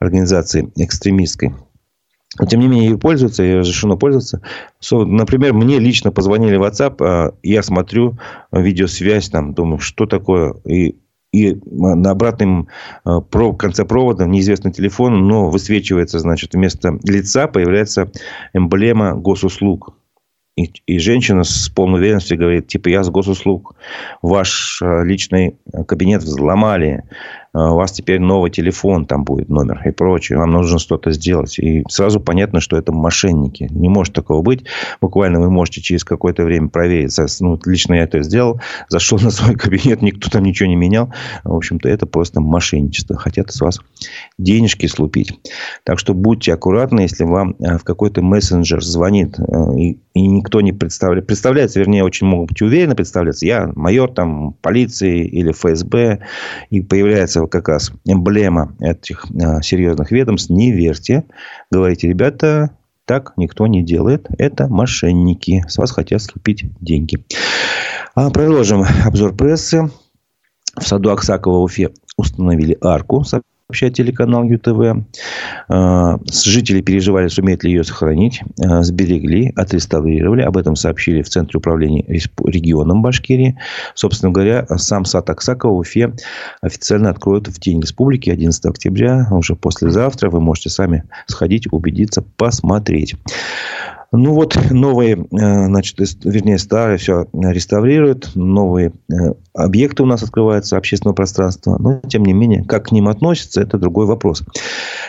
организацией 0.00 0.70
экстремистской. 0.76 1.54
Но, 2.38 2.46
тем 2.46 2.60
не 2.60 2.68
менее, 2.68 2.90
ее 2.90 2.98
пользуются, 2.98 3.42
ее 3.42 3.58
разрешено 3.58 3.96
пользоваться. 3.96 4.40
Например, 4.90 5.52
мне 5.52 5.80
лично 5.80 6.12
позвонили 6.12 6.56
в 6.56 6.62
WhatsApp, 6.62 7.34
я 7.42 7.62
смотрю 7.62 8.18
видеосвязь, 8.52 9.28
там, 9.28 9.52
думаю, 9.52 9.80
что 9.80 10.06
такое, 10.06 10.54
и 10.64 10.96
и 11.32 11.56
на 11.70 12.10
обратном 12.10 12.68
э, 13.04 13.20
конце 13.56 13.84
провода 13.84 14.26
неизвестный 14.26 14.72
телефон, 14.72 15.28
но 15.28 15.48
высвечивается, 15.48 16.18
значит, 16.18 16.54
вместо 16.54 16.98
лица 17.04 17.46
появляется 17.46 18.10
эмблема 18.52 19.14
госуслуг. 19.14 19.94
И, 20.56 20.70
и 20.86 20.98
женщина 20.98 21.44
с 21.44 21.68
полной 21.68 22.00
уверенностью 22.00 22.36
говорит, 22.36 22.66
типа, 22.66 22.88
я 22.88 23.04
с 23.04 23.08
госуслуг, 23.08 23.76
ваш 24.22 24.82
э, 24.82 25.04
личный 25.04 25.56
кабинет 25.86 26.22
взломали, 26.22 27.04
у 27.52 27.74
вас 27.74 27.92
теперь 27.92 28.20
новый 28.20 28.50
телефон, 28.50 29.06
там 29.06 29.24
будет 29.24 29.48
номер 29.48 29.82
и 29.84 29.90
прочее, 29.90 30.38
вам 30.38 30.52
нужно 30.52 30.78
что-то 30.78 31.10
сделать. 31.12 31.58
И 31.58 31.84
сразу 31.88 32.20
понятно, 32.20 32.60
что 32.60 32.76
это 32.76 32.92
мошенники. 32.92 33.68
Не 33.70 33.88
может 33.88 34.14
такого 34.14 34.42
быть. 34.42 34.64
Буквально 35.00 35.40
вы 35.40 35.50
можете 35.50 35.80
через 35.80 36.04
какое-то 36.04 36.44
время 36.44 36.68
проверить. 36.68 37.16
Ну, 37.40 37.58
лично 37.64 37.94
я 37.94 38.04
это 38.04 38.22
сделал. 38.22 38.60
Зашел 38.88 39.18
на 39.18 39.30
свой 39.30 39.54
кабинет, 39.56 40.02
никто 40.02 40.30
там 40.30 40.44
ничего 40.44 40.68
не 40.68 40.76
менял. 40.76 41.12
В 41.44 41.54
общем-то, 41.54 41.88
это 41.88 42.06
просто 42.06 42.40
мошенничество. 42.40 43.16
Хотят 43.16 43.50
с 43.52 43.60
вас 43.60 43.80
денежки 44.38 44.86
слупить. 44.86 45.38
Так 45.84 45.98
что 45.98 46.14
будьте 46.14 46.54
аккуратны, 46.54 47.00
если 47.00 47.24
вам 47.24 47.56
э, 47.58 47.78
в 47.78 47.84
какой-то 47.84 48.22
мессенджер 48.22 48.82
звонит 48.82 49.38
э, 49.38 49.78
и, 49.78 49.98
и 50.14 50.26
никто 50.26 50.60
не 50.60 50.72
представляет. 50.72 51.26
Представляется, 51.26 51.80
вернее, 51.80 52.04
очень 52.04 52.26
могут 52.26 52.50
быть 52.50 52.62
уверенно 52.62 52.94
представляться. 52.94 53.46
Я 53.46 53.72
майор 53.74 54.12
там 54.12 54.54
полиции 54.60 55.26
или 55.26 55.52
ФСБ. 55.52 56.20
И 56.70 56.80
появляется 56.80 57.39
как 57.46 57.68
раз 57.68 57.92
эмблема 58.04 58.74
этих 58.80 59.26
э, 59.30 59.62
серьезных 59.62 60.10
ведомств. 60.10 60.50
Не 60.50 60.72
верьте. 60.72 61.24
Говорите, 61.70 62.08
ребята, 62.08 62.70
так 63.04 63.32
никто 63.36 63.66
не 63.66 63.82
делает. 63.82 64.26
Это 64.38 64.68
мошенники. 64.68 65.64
С 65.68 65.78
вас 65.78 65.90
хотят 65.90 66.22
слупить 66.22 66.66
деньги. 66.80 67.24
А 68.14 68.30
продолжим 68.30 68.84
обзор 69.04 69.34
прессы. 69.34 69.90
В 70.76 70.86
саду 70.86 71.10
Аксакова 71.10 71.58
в 71.58 71.62
Уфе 71.62 71.90
установили 72.16 72.78
арку 72.80 73.24
сообщает 73.70 73.94
телеканал 73.94 74.44
ЮТВ. 74.44 75.06
А, 75.68 76.18
жители 76.32 76.80
переживали, 76.80 77.28
сумеют 77.28 77.62
ли 77.62 77.70
ее 77.70 77.84
сохранить. 77.84 78.42
А, 78.60 78.82
сберегли, 78.82 79.52
отреставрировали. 79.54 80.42
Об 80.42 80.56
этом 80.56 80.74
сообщили 80.74 81.22
в 81.22 81.28
Центре 81.28 81.58
управления 81.58 82.04
регионом 82.08 83.02
Башкирии. 83.02 83.56
Собственно 83.94 84.32
говоря, 84.32 84.66
сам 84.76 85.04
сад 85.04 85.30
Аксакова 85.30 85.72
в 85.72 85.78
Уфе 85.78 86.12
официально 86.60 87.10
откроют 87.10 87.46
в 87.46 87.60
День 87.60 87.80
Республики 87.80 88.28
11 88.30 88.66
октября. 88.66 89.28
Уже 89.30 89.54
послезавтра 89.54 90.30
вы 90.30 90.40
можете 90.40 90.68
сами 90.70 91.04
сходить, 91.26 91.72
убедиться, 91.72 92.24
посмотреть. 92.36 93.14
Ну 94.12 94.34
вот 94.34 94.58
новые, 94.70 95.14
э, 95.16 95.66
значит, 95.66 95.96
вернее 96.24 96.58
старые 96.58 96.98
все 96.98 97.26
реставрируют, 97.32 98.34
новые 98.34 98.92
э, 99.08 99.14
объекты 99.54 100.02
у 100.02 100.06
нас 100.06 100.24
открываются 100.24 100.76
общественного 100.76 101.14
пространства, 101.14 101.76
но 101.78 102.00
тем 102.08 102.24
не 102.24 102.32
менее, 102.32 102.64
как 102.64 102.88
к 102.88 102.92
ним 102.92 103.06
относятся, 103.06 103.60
это 103.60 103.78
другой 103.78 104.06
вопрос. 104.06 104.42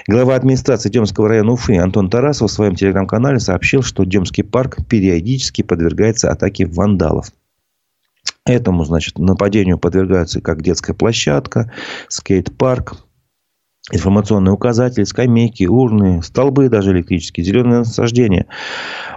Глава 0.07 0.35
администрации 0.35 0.89
Демского 0.89 1.29
района 1.29 1.53
Уфы 1.53 1.77
Антон 1.77 2.11
Тарасов 2.11 2.51
в 2.51 2.53
своем 2.53 2.75
телеграм-канале 2.75 3.39
сообщил, 3.39 3.81
что 3.81 4.03
Демский 4.03 4.43
парк 4.43 4.77
периодически 4.87 5.63
подвергается 5.63 6.29
атаке 6.29 6.67
вандалов. 6.67 7.31
Этому, 8.45 8.85
значит, 8.85 9.17
нападению 9.17 9.79
подвергаются 9.79 10.41
как 10.41 10.61
детская 10.61 10.93
площадка, 10.93 11.71
скейт-парк, 12.07 12.97
информационные 13.91 14.53
указатели, 14.53 15.03
скамейки, 15.03 15.65
урны, 15.65 16.23
столбы 16.23 16.69
даже 16.69 16.91
электрические, 16.91 17.45
зеленые 17.45 17.79
насаждения. 17.79 18.45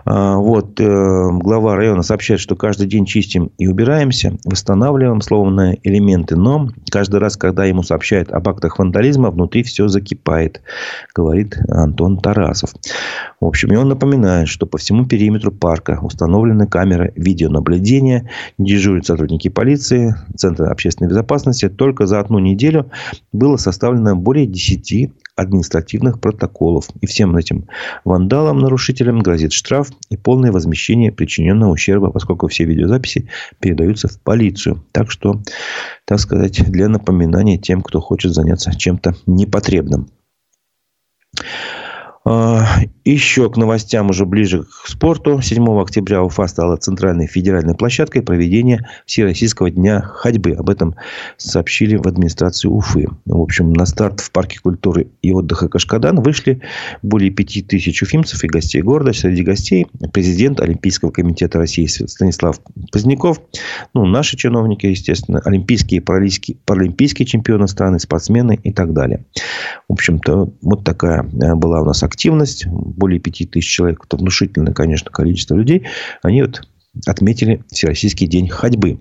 А, 0.04 0.36
вот, 0.36 0.80
э, 0.80 1.28
глава 1.32 1.76
района 1.76 2.02
сообщает, 2.02 2.40
что 2.40 2.56
каждый 2.56 2.86
день 2.86 3.06
чистим 3.06 3.50
и 3.56 3.66
убираемся, 3.66 4.36
восстанавливаем 4.44 5.20
словно 5.20 5.76
элементы, 5.82 6.36
но 6.36 6.68
каждый 6.90 7.20
раз, 7.20 7.36
когда 7.36 7.64
ему 7.64 7.82
сообщают 7.82 8.30
об 8.30 8.48
актах 8.48 8.78
вандализма, 8.78 9.30
внутри 9.30 9.62
все 9.62 9.88
закипает, 9.88 10.62
говорит 11.14 11.56
Антон 11.68 12.18
Тарасов. 12.18 12.70
В 13.40 13.46
общем, 13.46 13.72
и 13.72 13.76
он 13.76 13.88
напоминает, 13.88 14.48
что 14.48 14.66
по 14.66 14.78
всему 14.78 15.06
периметру 15.06 15.52
парка 15.52 15.98
установлены 16.02 16.66
камеры 16.66 17.12
видеонаблюдения, 17.16 18.28
дежурят 18.58 19.06
сотрудники 19.06 19.48
полиции, 19.48 20.14
Центра 20.36 20.70
общественной 20.70 21.08
безопасности. 21.08 21.68
Только 21.68 22.06
за 22.06 22.20
одну 22.20 22.38
неделю 22.38 22.90
было 23.32 23.56
составлено 23.56 24.16
более 24.16 24.46
10 24.46 24.63
административных 25.36 26.20
протоколов. 26.20 26.88
И 27.00 27.06
всем 27.06 27.36
этим 27.36 27.66
вандалам, 28.04 28.58
нарушителям 28.58 29.20
грозит 29.20 29.52
штраф 29.52 29.90
и 30.10 30.16
полное 30.16 30.52
возмещение 30.52 31.12
причиненного 31.12 31.72
ущерба, 31.72 32.10
поскольку 32.10 32.48
все 32.48 32.64
видеозаписи 32.64 33.28
передаются 33.60 34.08
в 34.08 34.20
полицию. 34.20 34.84
Так 34.92 35.10
что, 35.10 35.42
так 36.04 36.20
сказать, 36.20 36.64
для 36.70 36.88
напоминания 36.88 37.58
тем, 37.58 37.82
кто 37.82 38.00
хочет 38.00 38.32
заняться 38.32 38.76
чем-то 38.76 39.14
непотребным. 39.26 40.08
А, 42.26 42.64
еще 43.04 43.50
к 43.50 43.58
новостям 43.58 44.08
уже 44.08 44.24
ближе 44.24 44.62
к 44.62 44.88
спорту. 44.88 45.42
7 45.42 45.62
октября 45.78 46.22
Уфа 46.22 46.46
стала 46.46 46.76
центральной 46.76 47.26
федеральной 47.26 47.74
площадкой 47.74 48.22
проведения 48.22 48.88
Всероссийского 49.04 49.70
дня 49.70 50.00
ходьбы. 50.00 50.52
Об 50.52 50.70
этом 50.70 50.94
сообщили 51.36 51.96
в 51.96 52.06
администрации 52.06 52.68
Уфы. 52.68 53.08
В 53.26 53.42
общем, 53.42 53.74
на 53.74 53.84
старт 53.84 54.20
в 54.20 54.30
Парке 54.30 54.58
культуры 54.58 55.08
и 55.20 55.32
отдыха 55.32 55.68
Кашкадан 55.68 56.22
вышли 56.22 56.62
более 57.02 57.30
5 57.30 57.66
тысяч 57.66 58.02
уфимцев 58.02 58.42
и 58.42 58.46
гостей 58.46 58.80
города. 58.80 59.12
Среди 59.12 59.42
гостей 59.42 59.86
президент 60.14 60.60
Олимпийского 60.60 61.10
комитета 61.10 61.58
России 61.58 61.84
Станислав 61.84 62.58
Поздняков. 62.90 63.42
Ну, 63.92 64.06
наши 64.06 64.38
чиновники, 64.38 64.86
естественно, 64.86 65.42
олимпийские 65.44 66.00
паралимпийские, 66.00 66.56
паралимпийские 66.64 67.26
чемпионы 67.26 67.68
страны, 67.68 67.98
спортсмены 67.98 68.58
и 68.62 68.72
так 68.72 68.94
далее. 68.94 69.26
В 69.88 69.92
общем-то, 69.92 70.54
вот 70.62 70.84
такая 70.84 71.22
э, 71.22 71.54
была 71.54 71.82
у 71.82 71.84
нас 71.84 72.02
активность 72.02 72.13
более 72.66 73.20
5 73.20 73.50
тысяч 73.50 73.68
человек, 73.68 74.04
это 74.04 74.16
внушительное, 74.16 74.72
конечно, 74.72 75.10
количество 75.10 75.54
людей, 75.54 75.86
они 76.22 76.42
вот 76.42 76.66
отметили 77.06 77.64
Всероссийский 77.70 78.26
день 78.26 78.48
ходьбы. 78.48 79.00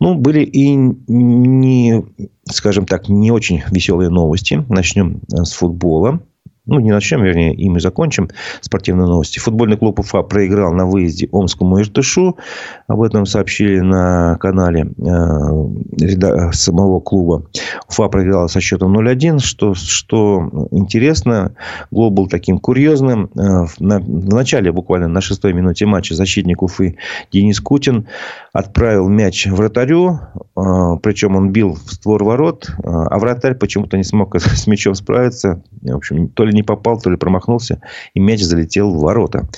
Ну, 0.00 0.14
были 0.14 0.40
и 0.40 0.74
не, 0.74 2.04
скажем 2.44 2.86
так, 2.86 3.08
не 3.08 3.30
очень 3.30 3.62
веселые 3.70 4.10
новости. 4.10 4.64
Начнем 4.68 5.20
с 5.28 5.52
футбола 5.52 6.20
ну, 6.66 6.80
не 6.80 6.90
начнем, 6.92 7.22
вернее, 7.22 7.54
им 7.54 7.76
и 7.76 7.80
закончим 7.80 8.30
спортивные 8.62 9.06
новости. 9.06 9.38
Футбольный 9.38 9.76
клуб 9.76 10.00
Уфа 10.00 10.22
проиграл 10.22 10.72
на 10.72 10.86
выезде 10.86 11.28
Омскому 11.30 11.80
Иртышу. 11.80 12.38
Об 12.86 13.02
этом 13.02 13.26
сообщили 13.26 13.80
на 13.80 14.38
канале 14.40 14.86
э, 14.98 16.52
самого 16.52 17.00
клуба. 17.00 17.44
Уфа 17.88 18.08
проиграла 18.08 18.46
со 18.46 18.60
счетом 18.60 18.98
0-1. 18.98 19.40
Что, 19.40 19.74
что 19.74 20.68
интересно, 20.70 21.54
гол 21.90 22.10
был 22.10 22.28
таким 22.28 22.58
курьезным. 22.58 23.30
Э, 23.36 23.66
на, 23.78 23.98
в 23.98 24.34
начале, 24.34 24.72
буквально 24.72 25.08
на 25.08 25.20
шестой 25.20 25.52
минуте 25.52 25.84
матча, 25.84 26.14
защитник 26.14 26.62
Уфы 26.62 26.96
Денис 27.30 27.60
Кутин 27.60 28.06
отправил 28.54 29.08
мяч 29.08 29.46
вратарю. 29.46 30.20
Э, 30.56 30.96
причем 31.02 31.36
он 31.36 31.50
бил 31.52 31.74
в 31.74 31.92
створ 31.92 32.24
ворот. 32.24 32.70
Э, 32.70 32.80
а 32.84 33.18
вратарь 33.18 33.54
почему-то 33.54 33.98
не 33.98 34.04
смог 34.04 34.34
с 34.40 34.66
мячом 34.66 34.94
справиться. 34.94 35.62
В 35.82 35.94
общем, 35.94 36.28
то 36.28 36.46
ли 36.46 36.53
не 36.54 36.62
попал, 36.62 37.00
то 37.00 37.10
ли 37.10 37.16
промахнулся, 37.16 37.80
и 38.14 38.20
мяч 38.20 38.40
залетел 38.40 38.90
в 38.90 39.00
ворота. 39.00 39.48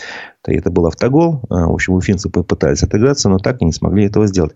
Это 0.45 0.71
был 0.71 0.87
автогол. 0.87 1.43
А, 1.51 1.67
в 1.67 1.73
общем, 1.73 1.95
уфимцы 1.95 2.29
попытались 2.29 2.83
отыграться, 2.83 3.29
но 3.29 3.39
так 3.39 3.61
и 3.63 3.65
не 3.65 3.73
смогли 3.73 4.07
этого 4.07 4.27
сделать. 4.27 4.55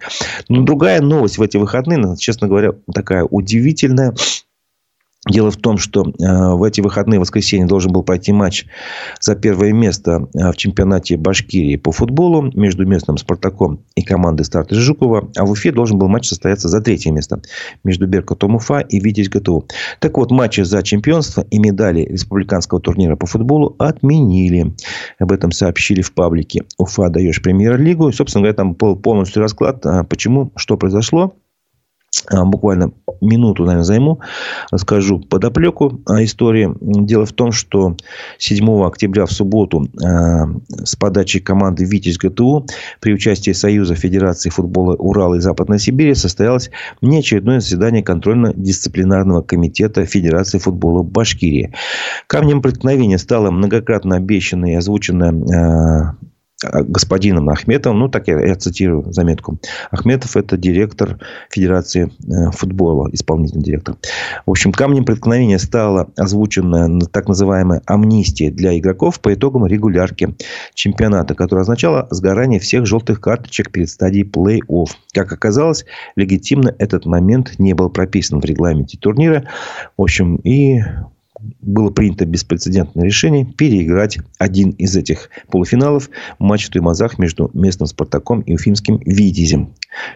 Но 0.49 0.63
другая 0.63 1.01
новость 1.01 1.39
в 1.39 1.43
эти 1.43 1.57
выходные, 1.57 2.17
честно 2.17 2.49
говоря, 2.49 2.73
такая 2.93 3.25
удивительная. 3.25 4.15
Дело 5.29 5.51
в 5.51 5.59
том, 5.59 5.77
что 5.77 6.03
э, 6.03 6.55
в 6.55 6.63
эти 6.63 6.81
выходные 6.81 7.19
в 7.19 7.21
воскресенье 7.21 7.67
должен 7.67 7.93
был 7.93 8.03
пройти 8.03 8.33
матч 8.33 8.65
за 9.21 9.37
первое 9.37 9.71
место 9.71 10.29
э, 10.33 10.51
в 10.51 10.57
чемпионате 10.57 11.19
Башкирии 11.19 11.77
по 11.77 11.93
футболу 11.93 12.51
между 12.55 12.87
местным 12.87 13.19
«Спартаком» 13.19 13.85
и 13.97 14.03
командой 14.03 14.45
«Старт» 14.45 14.71
Жукова. 14.71 15.31
А 15.37 15.45
в 15.45 15.51
Уфе 15.51 15.73
должен 15.73 15.99
был 15.99 16.09
матч 16.09 16.29
состояться 16.29 16.69
за 16.69 16.81
третье 16.81 17.11
место 17.13 17.43
между 17.85 18.07
«Беркутом 18.07 18.55
Уфа» 18.55 18.81
и 18.81 18.99
«Витязь 18.99 19.29
ГТУ». 19.29 19.67
Так 19.99 20.17
вот, 20.17 20.31
матчи 20.31 20.63
за 20.63 20.83
чемпионство 20.83 21.47
и 21.51 21.59
медали 21.59 22.01
республиканского 22.01 22.81
турнира 22.81 23.15
по 23.15 23.27
футболу 23.27 23.77
отменили. 23.79 24.75
Об 25.19 25.33
этом 25.33 25.53
сообщили 25.53 26.01
в 26.01 26.15
паблике 26.15 26.65
«Уфа 26.79 27.11
даешь 27.11 27.43
премьер-лигу». 27.43 28.09
И, 28.09 28.13
собственно 28.15 28.45
говоря, 28.45 28.57
там 28.57 28.73
был 28.73 28.97
полностью 28.97 29.43
расклад, 29.43 29.85
а 29.85 30.03
почему, 30.03 30.51
что 30.57 30.79
произошло. 30.79 31.35
А, 32.29 32.45
буквально 32.45 32.93
минуту, 33.21 33.65
наверное, 33.65 33.85
займу, 33.85 34.21
расскажу 34.71 35.21
подоплеку 35.21 36.01
истории. 36.09 36.75
Дело 36.81 37.25
в 37.25 37.33
том, 37.33 37.53
что 37.53 37.97
7 38.39 38.85
октября 38.85 39.27
в 39.27 39.33
субботу 39.33 39.87
а, 40.03 40.49
с 40.85 40.97
подачи 40.97 41.39
команды 41.39 41.85
«Витязь 41.85 42.19
ГТУ» 42.19 42.67
при 43.01 43.15
участии 43.15 43.53
Союза 43.53 43.95
Федерации 43.95 44.51
футбола 44.51 44.97
Урала 44.97 45.37
и 45.37 45.41
Западной 45.41 45.79
Сибири 45.79 46.15
состоялось 46.15 46.71
неочередное 47.01 47.61
заседание 47.61 48.03
контрольно-дисциплинарного 48.03 49.43
комитета 49.43 50.05
Федерации 50.05 50.59
футбола 50.59 51.03
Башкирии. 51.03 51.75
Камнем 52.27 52.61
преткновения 52.61 53.19
стало 53.19 53.51
многократно 53.51 54.17
обещанное 54.17 54.73
и 54.73 54.77
озвученное 54.77 55.31
а, 55.31 56.01
а, 56.11 56.15
господином 56.63 57.49
Ахметовым, 57.49 57.99
ну, 57.99 58.09
так 58.09 58.29
я, 58.29 58.39
я 58.41 58.55
цитирую 58.55 59.13
заметку. 59.13 59.59
Ахметов– 59.91 60.37
это 60.37 60.57
директор 60.57 61.19
Федерации 61.51 62.13
э, 62.27 62.51
футбола, 62.53 63.09
исполнительный 63.13 63.63
директор. 63.63 63.97
В 64.47 64.51
общем, 64.51 64.73
камнем 64.73 65.05
преткновения 65.05 65.59
стала 65.59 66.11
озвучена 66.17 67.01
так 67.07 67.29
называемая 67.29 67.83
амнистия 67.87 68.51
для 68.51 68.79
игроков 68.79 69.21
по 69.21 69.33
итогам 69.33 69.67
регулярки 69.67 70.35
чемпионата, 70.75 71.35
которая 71.35 71.63
означала 71.63 72.07
сгорание 72.11 72.61
всех 72.61 72.87
желтых 72.87 73.21
карточек 73.21 73.71
перед 73.71 73.89
стадией 73.89 74.29
плей-офф. 74.29 74.89
Как 75.13 75.33
оказалось, 75.33 75.85
легитимно 76.17 76.75
этот 76.79 77.07
момент 77.07 77.59
не 77.59 77.73
был 77.73 77.89
прописан 77.91 78.41
в 78.41 78.45
регламенте 78.45 78.99
турнира. 78.99 79.45
В 79.97 80.03
общем, 80.03 80.37
и 80.37 80.83
было 81.61 81.91
принято 81.91 82.25
беспрецедентное 82.27 83.05
решение 83.05 83.45
переиграть 83.45 84.19
один 84.39 84.71
из 84.71 84.97
этих 84.97 85.31
полуфиналов 85.51 86.11
матч 86.39 86.67
в 86.67 86.71
Туймазах 86.71 87.19
между 87.19 87.51
местным 87.55 87.87
«Спартаком» 87.87 88.41
и 88.43 88.55
уфимским 88.55 88.99
«Витязем», 89.05 89.75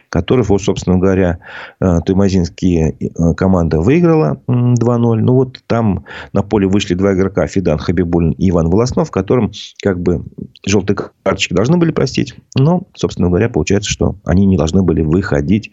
который, 0.09 0.45
вот, 0.45 0.63
собственно 0.63 0.99
говоря, 0.99 1.39
э, 1.81 1.99
туймазинские 2.05 2.97
э, 2.99 3.35
команда 3.35 3.81
выиграла 3.81 4.41
2-0. 4.47 5.17
Ну, 5.17 5.35
вот 5.35 5.63
там 5.67 6.05
на 6.33 6.43
поле 6.43 6.67
вышли 6.67 6.95
два 6.95 7.15
игрока, 7.15 7.47
Фидан 7.47 7.79
Хабибулин 7.79 8.33
и 8.33 8.51
Иван 8.51 8.71
Волоснов, 8.71 9.11
которым 9.11 9.53
как 9.83 10.01
бы 10.01 10.25
желтые 10.67 10.97
карточки 11.23 11.55
должны 11.55 11.77
были 11.77 11.91
простить. 11.91 12.35
Но, 12.57 12.83
собственно 12.95 13.29
говоря, 13.29 13.49
получается, 13.49 13.91
что 13.91 14.17
они 14.25 14.47
не 14.47 14.57
должны 14.57 14.83
были 14.83 15.03
выходить, 15.03 15.73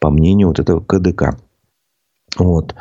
по 0.00 0.10
мнению 0.10 0.48
вот 0.48 0.58
этого 0.58 0.80
КДК. 0.80 1.36
Вот. 2.38 2.74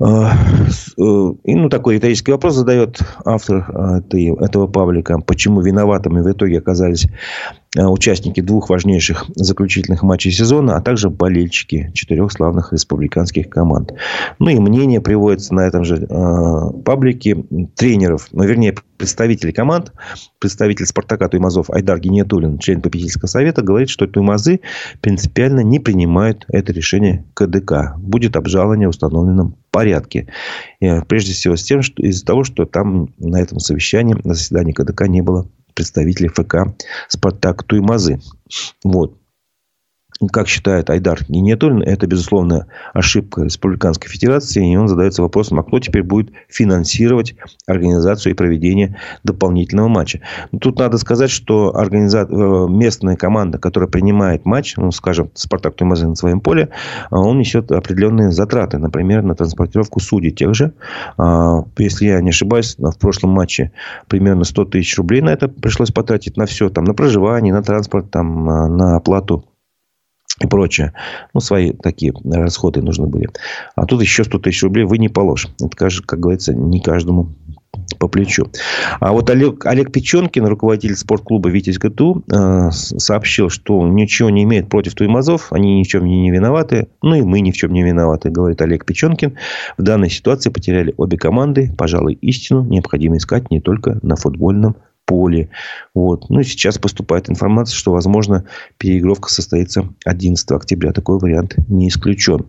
А, 0.00 0.32
э, 0.34 1.02
и, 1.44 1.54
ну, 1.54 1.68
такой 1.68 1.96
риторический 1.96 2.32
вопрос 2.32 2.54
задает 2.54 2.98
автор 3.24 3.70
этой, 3.98 4.34
этого 4.44 4.66
паблика. 4.66 5.18
Почему 5.20 5.60
виноватыми 5.60 6.20
в 6.20 6.30
итоге 6.30 6.58
оказались 6.58 7.06
участники 7.76 8.40
двух 8.40 8.70
важнейших 8.70 9.24
заключительных 9.34 10.02
матчей 10.02 10.30
сезона, 10.30 10.76
а 10.76 10.80
также 10.80 11.10
болельщики 11.10 11.90
четырех 11.94 12.30
славных 12.32 12.72
республиканских 12.72 13.50
команд. 13.50 13.92
Ну 14.38 14.48
и 14.50 14.58
мнение 14.58 15.00
приводится 15.00 15.54
на 15.54 15.66
этом 15.66 15.84
же 15.84 15.96
э, 15.96 16.82
паблике 16.84 17.44
тренеров, 17.76 18.28
ну, 18.32 18.44
вернее, 18.44 18.74
представителей 18.96 19.52
команд. 19.52 19.92
Представитель 20.38 20.86
«Спартака» 20.86 21.28
Туймазов 21.28 21.70
Айдар 21.70 21.98
Генетулин, 21.98 22.58
член 22.58 22.80
попечительского 22.80 23.28
совета, 23.28 23.62
говорит, 23.62 23.88
что 23.88 24.06
Туймазы 24.06 24.60
принципиально 25.00 25.60
не 25.60 25.80
принимают 25.80 26.44
это 26.48 26.72
решение 26.72 27.24
КДК. 27.34 27.96
Будет 27.98 28.36
обжалование 28.36 28.86
в 28.86 28.90
установленном 28.90 29.56
порядке. 29.70 30.28
И, 30.80 31.00
прежде 31.08 31.32
всего 31.32 31.56
с 31.56 31.64
тем, 31.64 31.82
что 31.82 32.02
из-за 32.02 32.24
того, 32.24 32.44
что 32.44 32.64
там 32.64 33.10
на 33.18 33.40
этом 33.40 33.58
совещании, 33.58 34.16
на 34.24 34.34
заседании 34.34 34.72
КДК 34.72 35.08
не 35.08 35.22
было 35.22 35.48
представителей 35.74 36.28
ФК 36.28 36.76
«Спартак» 37.08 37.64
Туймазы. 37.64 38.20
Вот 38.82 39.18
как 40.30 40.48
считает 40.48 40.90
Айдар 40.90 41.20
Генетулин, 41.28 41.82
это, 41.82 42.06
безусловно, 42.06 42.66
ошибка 42.92 43.42
Республиканской 43.42 44.08
Федерации. 44.08 44.72
И 44.72 44.76
он 44.76 44.88
задается 44.88 45.22
вопросом, 45.22 45.58
а 45.58 45.64
кто 45.64 45.78
теперь 45.80 46.02
будет 46.02 46.30
финансировать 46.48 47.34
организацию 47.66 48.32
и 48.32 48.36
проведение 48.36 48.96
дополнительного 49.24 49.88
матча. 49.88 50.20
Но 50.52 50.58
тут 50.58 50.78
надо 50.78 50.98
сказать, 50.98 51.30
что 51.30 51.76
организа... 51.76 52.26
Э, 52.30 52.66
местная 52.68 53.16
команда, 53.16 53.58
которая 53.58 53.88
принимает 53.88 54.46
матч, 54.46 54.76
ну, 54.76 54.90
скажем, 54.92 55.30
Спартак 55.34 55.74
Тумазы 55.74 56.06
на 56.06 56.14
своем 56.14 56.40
поле, 56.40 56.68
а 57.10 57.20
он 57.20 57.38
несет 57.38 57.72
определенные 57.72 58.30
затраты. 58.30 58.78
Например, 58.78 59.22
на 59.22 59.34
транспортировку 59.34 60.00
судей 60.00 60.30
тех 60.30 60.54
же. 60.54 60.72
А, 61.18 61.64
если 61.78 62.06
я 62.06 62.20
не 62.20 62.30
ошибаюсь, 62.30 62.76
в 62.78 62.98
прошлом 62.98 63.30
матче 63.30 63.72
примерно 64.08 64.44
100 64.44 64.64
тысяч 64.66 64.96
рублей 64.96 65.22
на 65.22 65.30
это 65.30 65.48
пришлось 65.48 65.90
потратить 65.90 66.36
на 66.36 66.46
все. 66.46 66.68
Там, 66.68 66.84
на 66.84 66.94
проживание, 66.94 67.52
на 67.52 67.62
транспорт, 67.62 68.10
там, 68.10 68.76
на 68.76 68.96
оплату 68.96 69.44
и 70.40 70.46
прочее. 70.46 70.92
Ну, 71.32 71.40
свои 71.40 71.72
такие 71.72 72.12
расходы 72.24 72.82
нужны 72.82 73.06
были. 73.06 73.28
А 73.76 73.86
тут 73.86 74.00
еще 74.02 74.24
100 74.24 74.38
тысяч 74.40 74.62
рублей 74.62 74.84
вы 74.84 74.98
не 74.98 75.08
положь. 75.08 75.48
Это, 75.60 75.76
как 76.04 76.18
говорится, 76.18 76.52
не 76.52 76.80
каждому 76.80 77.34
по 77.98 78.08
плечу. 78.08 78.48
А 79.00 79.12
вот 79.12 79.30
Олег, 79.30 79.66
Олег 79.66 79.92
Печенкин, 79.92 80.46
руководитель 80.46 80.96
спортклуба 80.96 81.50
«Витязь 81.50 81.78
ГТУ», 81.78 82.24
э, 82.30 82.70
сообщил, 82.70 83.48
что 83.50 83.86
ничего 83.86 84.30
не 84.30 84.44
имеет 84.44 84.68
против 84.68 84.94
Туймазов. 84.94 85.52
Они 85.52 85.78
ни 85.78 85.84
в 85.84 85.88
чем 85.88 86.04
не 86.04 86.30
виноваты. 86.30 86.88
Ну, 87.02 87.14
и 87.14 87.22
мы 87.22 87.40
ни 87.40 87.50
в 87.50 87.56
чем 87.56 87.72
не 87.72 87.82
виноваты, 87.82 88.30
говорит 88.30 88.62
Олег 88.62 88.84
Печенкин. 88.84 89.36
В 89.76 89.82
данной 89.82 90.10
ситуации 90.10 90.50
потеряли 90.50 90.94
обе 90.96 91.16
команды. 91.16 91.72
Пожалуй, 91.76 92.14
истину 92.20 92.64
необходимо 92.64 93.16
искать 93.16 93.50
не 93.50 93.60
только 93.60 93.98
на 94.02 94.16
футбольном 94.16 94.76
поле. 95.06 95.50
Вот. 95.94 96.30
Ну, 96.30 96.40
и 96.40 96.44
сейчас 96.44 96.78
поступает 96.78 97.28
информация, 97.30 97.76
что, 97.76 97.92
возможно, 97.92 98.44
переигровка 98.78 99.30
состоится 99.30 99.88
11 100.04 100.50
октября. 100.52 100.92
Такой 100.92 101.18
вариант 101.18 101.56
не 101.68 101.88
исключен. 101.88 102.46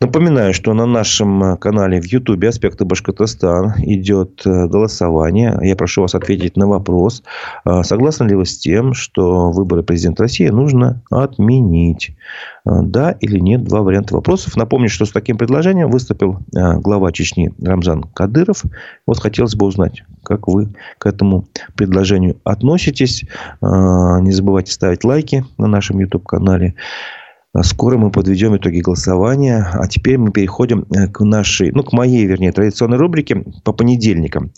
Напоминаю, 0.00 0.54
что 0.54 0.74
на 0.74 0.86
нашем 0.86 1.42
э, 1.42 1.56
канале 1.56 2.00
в 2.00 2.04
Ютубе 2.06 2.50
«Аспекты 2.50 2.84
Башкортостан» 2.84 3.74
идет 3.78 4.42
э, 4.46 4.68
голосование. 4.68 5.58
Я 5.60 5.74
прошу 5.74 6.02
вас 6.02 6.14
ответить 6.14 6.56
на 6.56 6.68
вопрос. 6.68 7.24
Э, 7.64 7.82
согласны 7.82 8.28
ли 8.28 8.36
вы 8.36 8.46
с 8.46 8.56
тем, 8.56 8.94
что 8.94 9.50
выборы 9.50 9.82
президента 9.82 10.22
России 10.22 10.46
нужно 10.48 11.02
отменить? 11.10 12.12
Да 12.64 13.12
или 13.12 13.40
нет? 13.40 13.64
Два 13.64 13.82
варианта 13.82 14.14
вопросов. 14.14 14.54
Напомню, 14.56 14.88
что 14.88 15.04
с 15.04 15.10
таким 15.10 15.36
предложением 15.36 15.90
выступил 15.90 16.40
глава 16.52 17.10
Чечни 17.12 17.50
Рамзан 17.60 18.02
Кадыров. 18.02 18.62
Вот 19.06 19.18
хотелось 19.18 19.54
бы 19.54 19.64
узнать, 19.64 20.04
как 20.22 20.48
вы 20.48 20.68
к 20.98 21.06
этому 21.06 21.46
предложению 21.76 22.36
относитесь. 22.44 23.24
Не 23.62 24.30
забывайте 24.32 24.72
ставить 24.72 25.02
лайки 25.02 25.46
на 25.56 25.66
нашем 25.66 25.98
YouTube-канале. 25.98 26.74
А 27.54 27.62
скоро 27.62 27.96
мы 27.96 28.10
подведем 28.10 28.54
итоги 28.56 28.80
голосования. 28.80 29.66
А 29.72 29.88
теперь 29.88 30.18
мы 30.18 30.30
переходим 30.30 30.84
э, 30.94 31.08
к 31.08 31.24
нашей, 31.24 31.72
ну, 31.72 31.82
к 31.82 31.94
моей, 31.94 32.26
вернее, 32.26 32.52
традиционной 32.52 32.98
рубрике 32.98 33.42
по 33.64 33.72
понедельникам, 33.72 34.52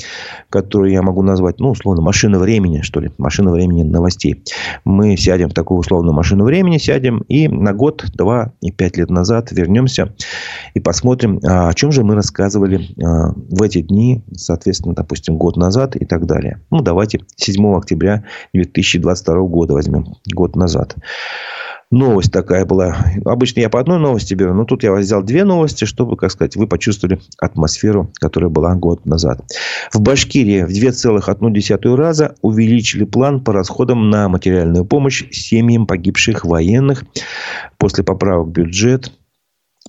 которую 0.48 0.90
я 0.90 1.00
могу 1.00 1.22
назвать, 1.22 1.60
ну, 1.60 1.70
условно, 1.70 2.02
машина 2.02 2.40
времени, 2.40 2.80
что 2.80 2.98
ли. 2.98 3.12
Машина 3.16 3.52
времени 3.52 3.84
новостей. 3.84 4.42
Мы 4.84 5.16
сядем 5.16 5.50
в 5.50 5.54
такую 5.54 5.78
условную 5.78 6.14
машину 6.14 6.44
времени, 6.44 6.78
сядем 6.78 7.20
и 7.28 7.46
на 7.46 7.72
год, 7.72 8.06
два 8.14 8.54
и 8.60 8.72
пять 8.72 8.96
лет 8.96 9.08
назад 9.08 9.52
вернемся 9.52 10.12
и 10.74 10.80
посмотрим, 10.80 11.38
а 11.44 11.68
о 11.68 11.74
чем 11.74 11.92
же 11.92 12.02
мы 12.02 12.16
рассказывали 12.16 12.88
а, 13.02 13.32
в 13.32 13.62
эти 13.62 13.82
дни, 13.82 14.24
соответственно, 14.34 14.96
допустим, 14.96 15.36
год 15.36 15.56
назад 15.56 15.94
и 15.94 16.04
так 16.04 16.26
далее. 16.26 16.60
Ну, 16.70 16.80
давайте 16.80 17.20
7 17.36 17.76
октября 17.76 18.24
2022 18.52 19.42
года 19.42 19.74
возьмем, 19.74 20.16
год 20.34 20.56
назад 20.56 20.96
новость 21.90 22.32
такая 22.32 22.64
была. 22.64 22.96
Обычно 23.24 23.60
я 23.60 23.68
по 23.68 23.80
одной 23.80 23.98
новости 23.98 24.34
беру, 24.34 24.54
но 24.54 24.64
тут 24.64 24.82
я 24.82 24.92
взял 24.92 25.22
две 25.22 25.44
новости, 25.44 25.84
чтобы, 25.84 26.16
как 26.16 26.30
сказать, 26.30 26.56
вы 26.56 26.66
почувствовали 26.66 27.20
атмосферу, 27.38 28.10
которая 28.14 28.50
была 28.50 28.74
год 28.74 29.04
назад. 29.06 29.40
В 29.92 30.00
Башкирии 30.00 30.62
в 30.62 30.70
2,1 30.70 31.94
раза 31.96 32.34
увеличили 32.42 33.04
план 33.04 33.42
по 33.42 33.52
расходам 33.52 34.10
на 34.10 34.28
материальную 34.28 34.84
помощь 34.84 35.24
семьям 35.30 35.86
погибших 35.86 36.44
военных 36.44 37.04
после 37.78 38.04
поправок 38.04 38.48
бюджет 38.48 39.12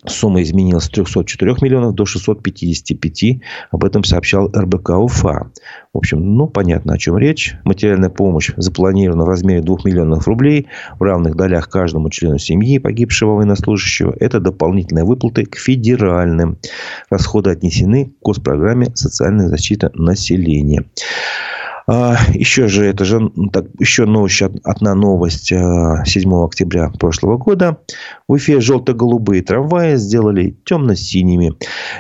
Сумма 0.08 0.42
изменилась 0.42 0.86
с 0.86 0.90
304 0.90 1.56
миллионов 1.62 1.94
до 1.94 2.06
655. 2.06 3.40
Об 3.70 3.84
этом 3.84 4.04
сообщал 4.04 4.48
РБК 4.48 4.90
УФА. 4.92 5.52
В 5.94 5.98
общем, 5.98 6.36
ну, 6.36 6.48
понятно, 6.48 6.94
о 6.94 6.98
чем 6.98 7.18
речь. 7.18 7.56
Материальная 7.66 8.10
помощь 8.10 8.52
запланирована 8.58 9.26
в 9.26 9.30
размере 9.30 9.62
2 9.62 9.78
миллионов 9.86 10.28
рублей 10.28 10.68
в 11.00 11.04
равных 11.04 11.36
долях 11.36 11.70
каждому 11.70 12.10
члену 12.10 12.40
семьи 12.40 12.80
погибшего 12.80 13.36
военнослужащего. 13.36 14.16
Это 14.20 14.40
дополнительные 14.40 15.06
выплаты 15.06 15.46
к 15.46 15.56
федеральным. 15.56 16.58
Расходы 17.12 17.52
отнесены 17.52 18.06
к 18.22 18.26
госпрограмме 18.26 18.92
«Социальная 18.96 19.50
защита 19.50 19.92
населения». 19.94 20.86
А, 21.94 22.16
еще 22.34 22.70
же, 22.70 22.86
это 22.86 23.04
же 23.04 23.30
так, 23.52 23.66
еще 23.78 24.06
новость, 24.06 24.42
одна 24.64 24.96
новость 24.96 25.48
7 25.48 25.60
а, 25.60 26.46
октября 26.46 26.90
прошлого 26.98 27.38
года. 27.38 27.80
В 28.30 28.34
Уфе 28.34 28.62
желто-голубые 28.62 29.42
трамваи 29.42 29.98
сделали 29.98 30.56
темно-синими. 30.64 31.52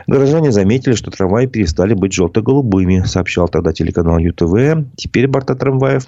Горожане 0.07 0.53
заметили, 0.53 0.93
что 0.93 1.11
трамваи 1.11 1.45
перестали 1.45 1.93
быть 1.93 2.13
желто-голубыми, 2.13 3.03
сообщал 3.05 3.49
тогда 3.49 3.73
телеканал 3.73 4.17
ЮТВ. 4.17 4.87
Теперь 4.95 5.27
борта 5.27 5.55
трамваев 5.55 6.07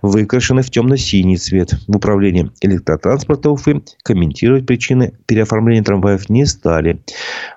выкрашены 0.00 0.62
в 0.62 0.70
темно-синий 0.70 1.36
цвет. 1.36 1.74
В 1.88 1.96
управлении 1.96 2.52
электротранспорта 2.60 3.50
Уфы 3.50 3.82
комментировать 4.04 4.64
причины 4.64 5.12
переоформления 5.26 5.82
трамваев 5.82 6.28
не 6.28 6.46
стали. 6.46 7.00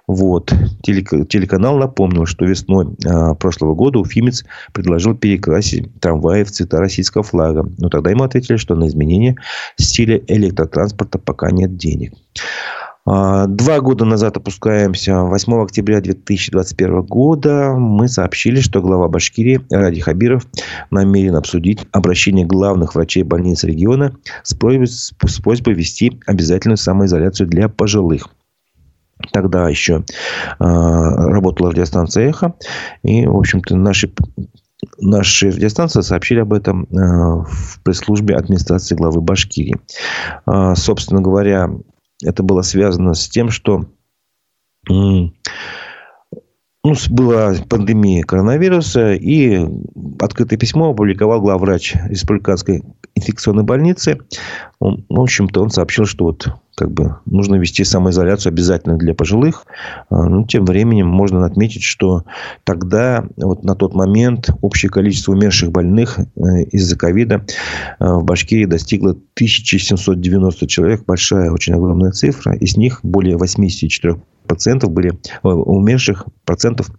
Вот. 0.07 0.53
Телеканал 0.83 1.77
напомнил, 1.77 2.25
что 2.25 2.45
весной 2.45 2.87
э, 3.05 3.35
прошлого 3.35 3.75
года 3.75 3.99
Уфимец 3.99 4.45
предложил 4.71 5.15
перекрасить 5.15 5.99
трамваи 5.99 6.43
в 6.43 6.51
цвета 6.51 6.79
российского 6.79 7.23
флага. 7.23 7.69
Но 7.77 7.89
тогда 7.89 8.11
ему 8.11 8.23
ответили, 8.23 8.55
что 8.55 8.75
на 8.75 8.87
изменение 8.87 9.35
стиля 9.75 10.21
электротранспорта 10.27 11.19
пока 11.19 11.51
нет 11.51 11.75
денег. 11.75 12.13
А, 13.09 13.47
два 13.47 13.79
года 13.79 14.03
назад 14.03 14.35
опускаемся. 14.35 15.21
8 15.21 15.61
октября 15.63 16.01
2021 16.01 17.01
года 17.03 17.73
мы 17.77 18.09
сообщили, 18.09 18.59
что 18.59 18.81
глава 18.81 19.07
Башкирии 19.07 19.61
Ради 19.69 20.01
Хабиров 20.01 20.45
намерен 20.91 21.35
обсудить 21.35 21.79
обращение 21.93 22.45
главных 22.45 22.95
врачей 22.95 23.23
больниц 23.23 23.63
региона 23.63 24.15
с 24.43 24.53
просьбой, 24.53 24.87
с 24.87 25.13
просьбой 25.41 25.73
ввести 25.73 26.19
обязательную 26.25 26.77
самоизоляцию 26.77 27.47
для 27.47 27.69
пожилых. 27.69 28.29
Тогда 29.31 29.69
еще 29.69 29.97
э, 29.97 30.03
работала 30.59 31.71
радиостанция 31.71 32.29
«Эхо». 32.29 32.55
И, 33.03 33.25
в 33.25 33.35
общем-то, 33.35 33.75
наши 33.75 34.11
Наши 34.99 35.49
радиостанции 35.49 36.01
сообщили 36.01 36.39
об 36.39 36.53
этом 36.53 36.83
э, 36.83 36.85
в 36.93 37.81
пресс-службе 37.83 38.35
администрации 38.35 38.95
главы 38.95 39.21
Башкирии. 39.21 39.75
Э, 40.45 40.75
собственно 40.75 41.19
говоря, 41.19 41.69
это 42.23 42.43
было 42.43 42.61
связано 42.61 43.15
с 43.15 43.27
тем, 43.27 43.49
что 43.49 43.85
ну, 46.87 46.95
была 47.09 47.53
пандемия 47.67 48.23
коронавируса, 48.23 49.13
и 49.13 49.59
открытое 50.19 50.57
письмо 50.57 50.91
опубликовал 50.91 51.41
главврач 51.41 51.95
Республиканской 52.09 52.83
инфекционной 53.13 53.63
больницы. 53.63 54.19
Он, 54.79 55.03
в 55.09 55.19
общем-то, 55.19 55.61
он 55.61 55.69
сообщил, 55.69 56.05
что 56.05 56.25
вот 56.25 56.47
как 56.75 56.91
бы 56.91 57.15
нужно 57.25 57.55
вести 57.55 57.83
самоизоляцию 57.83 58.51
обязательно 58.51 58.97
для 58.97 59.13
пожилых. 59.15 59.65
А, 60.09 60.29
ну, 60.29 60.45
тем 60.45 60.63
временем 60.65 61.07
можно 61.07 61.45
отметить, 61.45 61.83
что 61.83 62.23
тогда, 62.63 63.25
вот 63.35 63.63
на 63.63 63.75
тот 63.75 63.93
момент, 63.93 64.49
общее 64.61 64.89
количество 64.89 65.33
умерших 65.33 65.71
больных 65.71 66.19
э, 66.19 66.63
из-за 66.71 66.95
ковида 66.95 67.43
э, 67.99 68.05
в 68.05 68.23
Башкирии 68.23 68.65
достигло 68.65 69.09
1790 69.09 70.67
человек. 70.67 71.03
Большая, 71.05 71.51
очень 71.51 71.73
огромная 71.73 72.11
цифра. 72.11 72.55
Из 72.55 72.77
них 72.77 72.99
более 73.03 73.37
84 73.37 74.17
процентов 74.47 74.91
были 74.91 75.11
э, 75.11 75.47
умерших 75.47 76.25
процентов 76.45 76.89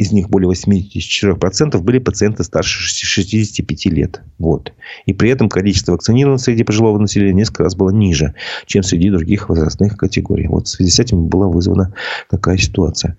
из 0.00 0.12
них 0.12 0.30
более 0.30 0.50
84% 0.50 1.78
были 1.82 1.98
пациенты 1.98 2.42
старше 2.42 2.80
65 2.80 3.84
лет. 3.86 4.22
Вот. 4.38 4.72
И 5.04 5.12
при 5.12 5.28
этом 5.28 5.50
количество 5.50 5.92
вакцинированных 5.92 6.40
среди 6.40 6.64
пожилого 6.64 6.98
населения 6.98 7.34
несколько 7.34 7.64
раз 7.64 7.76
было 7.76 7.90
ниже, 7.90 8.34
чем 8.64 8.82
среди 8.82 9.10
других 9.10 9.50
возрастных 9.50 9.98
категорий. 9.98 10.48
Вот 10.48 10.68
в 10.68 10.70
связи 10.70 10.90
с 10.90 11.00
этим 11.00 11.26
была 11.26 11.48
вызвана 11.48 11.94
такая 12.30 12.56
ситуация. 12.56 13.18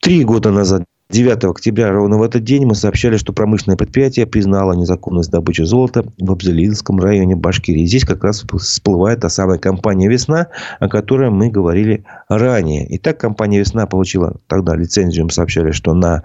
Три 0.00 0.22
года 0.22 0.50
назад 0.50 0.84
9 1.10 1.42
октября, 1.44 1.90
ровно 1.90 2.18
в 2.18 2.22
этот 2.22 2.44
день, 2.44 2.64
мы 2.66 2.76
сообщали, 2.76 3.16
что 3.16 3.32
промышленное 3.32 3.76
предприятие 3.76 4.26
признало 4.26 4.74
незаконность 4.74 5.32
добычи 5.32 5.62
золота 5.62 6.04
в 6.20 6.30
Абзелилском 6.30 7.00
районе 7.00 7.34
Башкирии. 7.34 7.84
Здесь 7.84 8.04
как 8.04 8.22
раз 8.22 8.44
всплывает 8.44 9.20
та 9.20 9.28
самая 9.28 9.58
компания 9.58 10.08
«Весна», 10.08 10.46
о 10.78 10.88
которой 10.88 11.30
мы 11.30 11.50
говорили 11.50 12.04
ранее. 12.28 12.86
Итак, 12.96 13.18
компания 13.18 13.58
«Весна» 13.58 13.86
получила 13.86 14.36
тогда 14.46 14.76
лицензию, 14.76 15.24
мы 15.24 15.32
сообщали, 15.32 15.72
что 15.72 15.94
на 15.94 16.22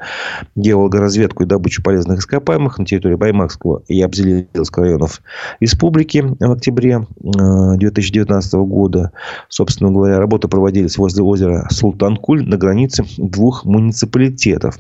геологоразведку 0.55 1.41
и 1.41 1.47
добычу 1.47 1.81
полезных 1.81 2.19
ископаемых 2.19 2.77
на 2.77 2.85
территории 2.85 3.15
Баймакского 3.15 3.81
и 3.87 3.99
Абзелилского 4.03 4.85
районов 4.85 5.23
республики 5.59 6.23
в 6.39 6.51
октябре 6.51 7.07
2019 7.21 8.53
э, 8.53 8.57
года. 8.59 9.11
Собственно 9.49 9.89
говоря, 9.89 10.19
работы 10.19 10.47
проводились 10.47 10.99
возле 10.99 11.23
озера 11.23 11.67
Султанкуль 11.71 12.47
на 12.47 12.57
границе 12.57 13.03
двух 13.17 13.65
муниципалитетов. 13.65 14.74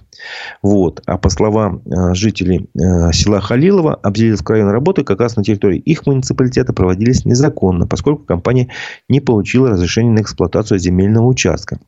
Вот. 0.61 1.01
А 1.05 1.17
по 1.17 1.29
словам 1.29 1.81
э, 1.85 2.13
жителей 2.13 2.69
э, 2.75 3.11
села 3.11 3.41
Халилова, 3.41 3.95
Абзелиловская 3.95 4.57
район 4.57 4.71
работы 4.71 5.03
как 5.03 5.19
раз 5.19 5.35
на 5.35 5.43
территории 5.43 5.79
их 5.79 6.05
муниципалитета 6.05 6.73
проводились 6.73 7.25
незаконно, 7.25 7.87
поскольку 7.87 8.23
компания 8.23 8.69
не 9.09 9.19
получила 9.19 9.69
разрешения 9.69 10.11
на 10.11 10.21
эксплуатацию 10.21 10.79
земельного 10.79 11.25
участка. 11.25 11.79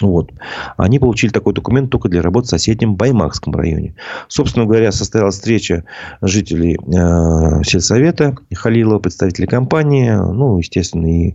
Вот. 0.00 0.32
Они 0.76 0.98
получили 0.98 1.30
такой 1.30 1.52
документ 1.54 1.90
только 1.90 2.08
для 2.08 2.22
работы 2.22 2.46
в 2.46 2.50
соседнем 2.50 2.96
Баймакском 2.96 3.54
районе. 3.54 3.94
Собственно 4.28 4.64
говоря, 4.64 4.92
состоялась 4.92 5.34
встреча 5.34 5.84
жителей 6.22 6.76
э, 6.76 7.62
сельсовета 7.64 8.36
Халилова, 8.52 8.98
представителей 8.98 9.46
компании, 9.46 10.10
ну, 10.10 10.58
естественно, 10.58 11.06
и 11.06 11.30
э, 11.30 11.34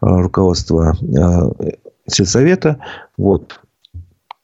руководства 0.00 0.96
э, 1.00 1.70
сельсовета. 2.06 2.78
Вот 3.16 3.60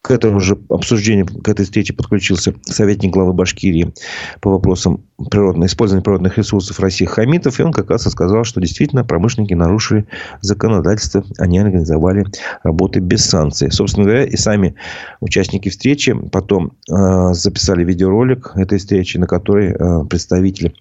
к 0.07 0.13
этому 0.13 0.39
же 0.39 0.57
обсуждению, 0.69 1.27
к 1.27 1.49
этой 1.49 1.65
встрече 1.65 1.93
подключился 1.93 2.55
советник 2.63 3.13
главы 3.13 3.33
Башкирии 3.33 3.93
по 4.41 4.51
вопросам 4.51 5.01
природного, 5.33 5.67
использования 5.67 6.05
природных 6.05 6.39
ресурсов 6.39 6.79
России 6.79 7.07
Хамитов. 7.07 7.59
И 7.59 7.65
он 7.65 7.73
как 7.73 7.91
раз 7.91 8.05
сказал, 8.05 8.45
что 8.45 8.61
действительно 8.61 9.03
промышленники 9.03 9.55
нарушили 9.55 10.07
законодательство. 10.43 11.25
Они 11.39 11.59
организовали 11.59 12.25
работы 12.63 13.01
без 13.01 13.25
санкций. 13.25 13.73
Собственно 13.73 14.05
говоря, 14.05 14.25
и 14.25 14.37
сами 14.37 14.77
участники 15.19 15.71
встречи 15.71 16.15
потом 16.31 16.75
э, 16.89 17.33
записали 17.33 17.83
видеоролик 17.83 18.53
этой 18.55 18.79
встречи, 18.79 19.17
на 19.17 19.27
которой 19.27 19.73
э, 19.73 20.05
представитель 20.09 20.77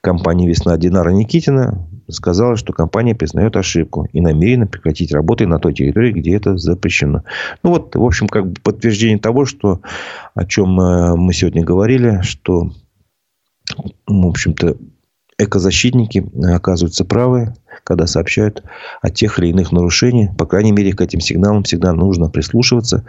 компании 0.00 0.48
«Весна» 0.48 0.78
Динара 0.78 1.10
Никитина 1.10 1.86
сказала, 2.10 2.56
что 2.56 2.72
компания 2.72 3.14
признает 3.14 3.56
ошибку 3.56 4.06
и 4.12 4.20
намерена 4.20 4.66
прекратить 4.66 5.12
работы 5.12 5.46
на 5.46 5.58
той 5.58 5.74
территории, 5.74 6.12
где 6.12 6.36
это 6.36 6.56
запрещено. 6.56 7.24
Ну 7.62 7.70
вот, 7.70 7.94
в 7.94 8.04
общем, 8.04 8.28
как 8.28 8.46
бы 8.46 8.60
подтверждение 8.62 9.18
того, 9.18 9.44
что, 9.44 9.80
о 10.34 10.44
чем 10.44 10.80
э, 10.80 11.16
мы 11.16 11.32
сегодня 11.32 11.64
говорили, 11.64 12.20
что, 12.22 12.70
в 14.06 14.26
общем-то, 14.26 14.76
экозащитники 15.38 16.30
оказываются 16.52 17.04
правы, 17.04 17.54
когда 17.84 18.06
сообщают 18.06 18.62
о 19.00 19.10
тех 19.10 19.38
или 19.38 19.48
иных 19.48 19.72
нарушениях. 19.72 20.36
По 20.36 20.46
крайней 20.46 20.72
мере, 20.72 20.92
к 20.92 21.00
этим 21.00 21.20
сигналам 21.20 21.62
всегда 21.62 21.92
нужно 21.92 22.28
прислушиваться 22.28 23.04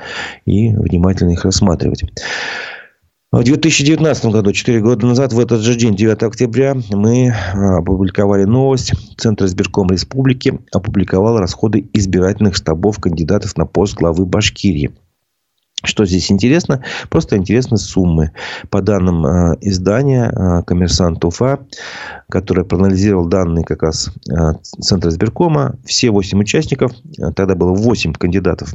и 0.46 0.70
внимательно 0.70 1.32
их 1.32 1.44
рассматривать. 1.44 2.04
В 3.34 3.46
2019 3.46 4.26
году, 4.26 4.52
4 4.52 4.82
года 4.82 5.08
назад, 5.08 5.32
в 5.32 5.40
этот 5.40 5.62
же 5.62 5.76
день, 5.76 5.96
9 5.96 6.22
октября, 6.24 6.76
мы 6.90 7.30
а, 7.30 7.78
опубликовали 7.78 8.44
новость. 8.44 8.92
Центр 9.16 9.46
избирком 9.46 9.90
республики 9.90 10.60
опубликовал 10.74 11.38
расходы 11.38 11.88
избирательных 11.94 12.56
штабов 12.56 13.00
кандидатов 13.00 13.56
на 13.56 13.66
пост 13.66 13.94
главы 13.94 14.26
Башкирии. 14.26 14.92
Что 15.84 16.06
здесь 16.06 16.32
интересно? 16.32 16.84
Просто 17.10 17.38
интересны 17.38 17.78
суммы. 17.78 18.32
По 18.70 18.82
данным 18.82 19.26
э, 19.26 19.58
издания 19.62 20.32
э, 20.32 20.64
«Коммерсант 20.64 21.26
Уфа», 21.26 21.60
которое 22.30 22.64
проанализировал 22.64 23.26
данные 23.26 23.66
как 23.66 23.82
раз 23.82 24.12
э, 24.30 24.54
Центра 24.62 25.10
избиркома, 25.10 25.76
все 25.84 26.12
8 26.12 26.40
участников, 26.40 26.92
э, 27.18 27.32
тогда 27.36 27.56
было 27.56 27.74
8 27.74 28.14
кандидатов 28.14 28.74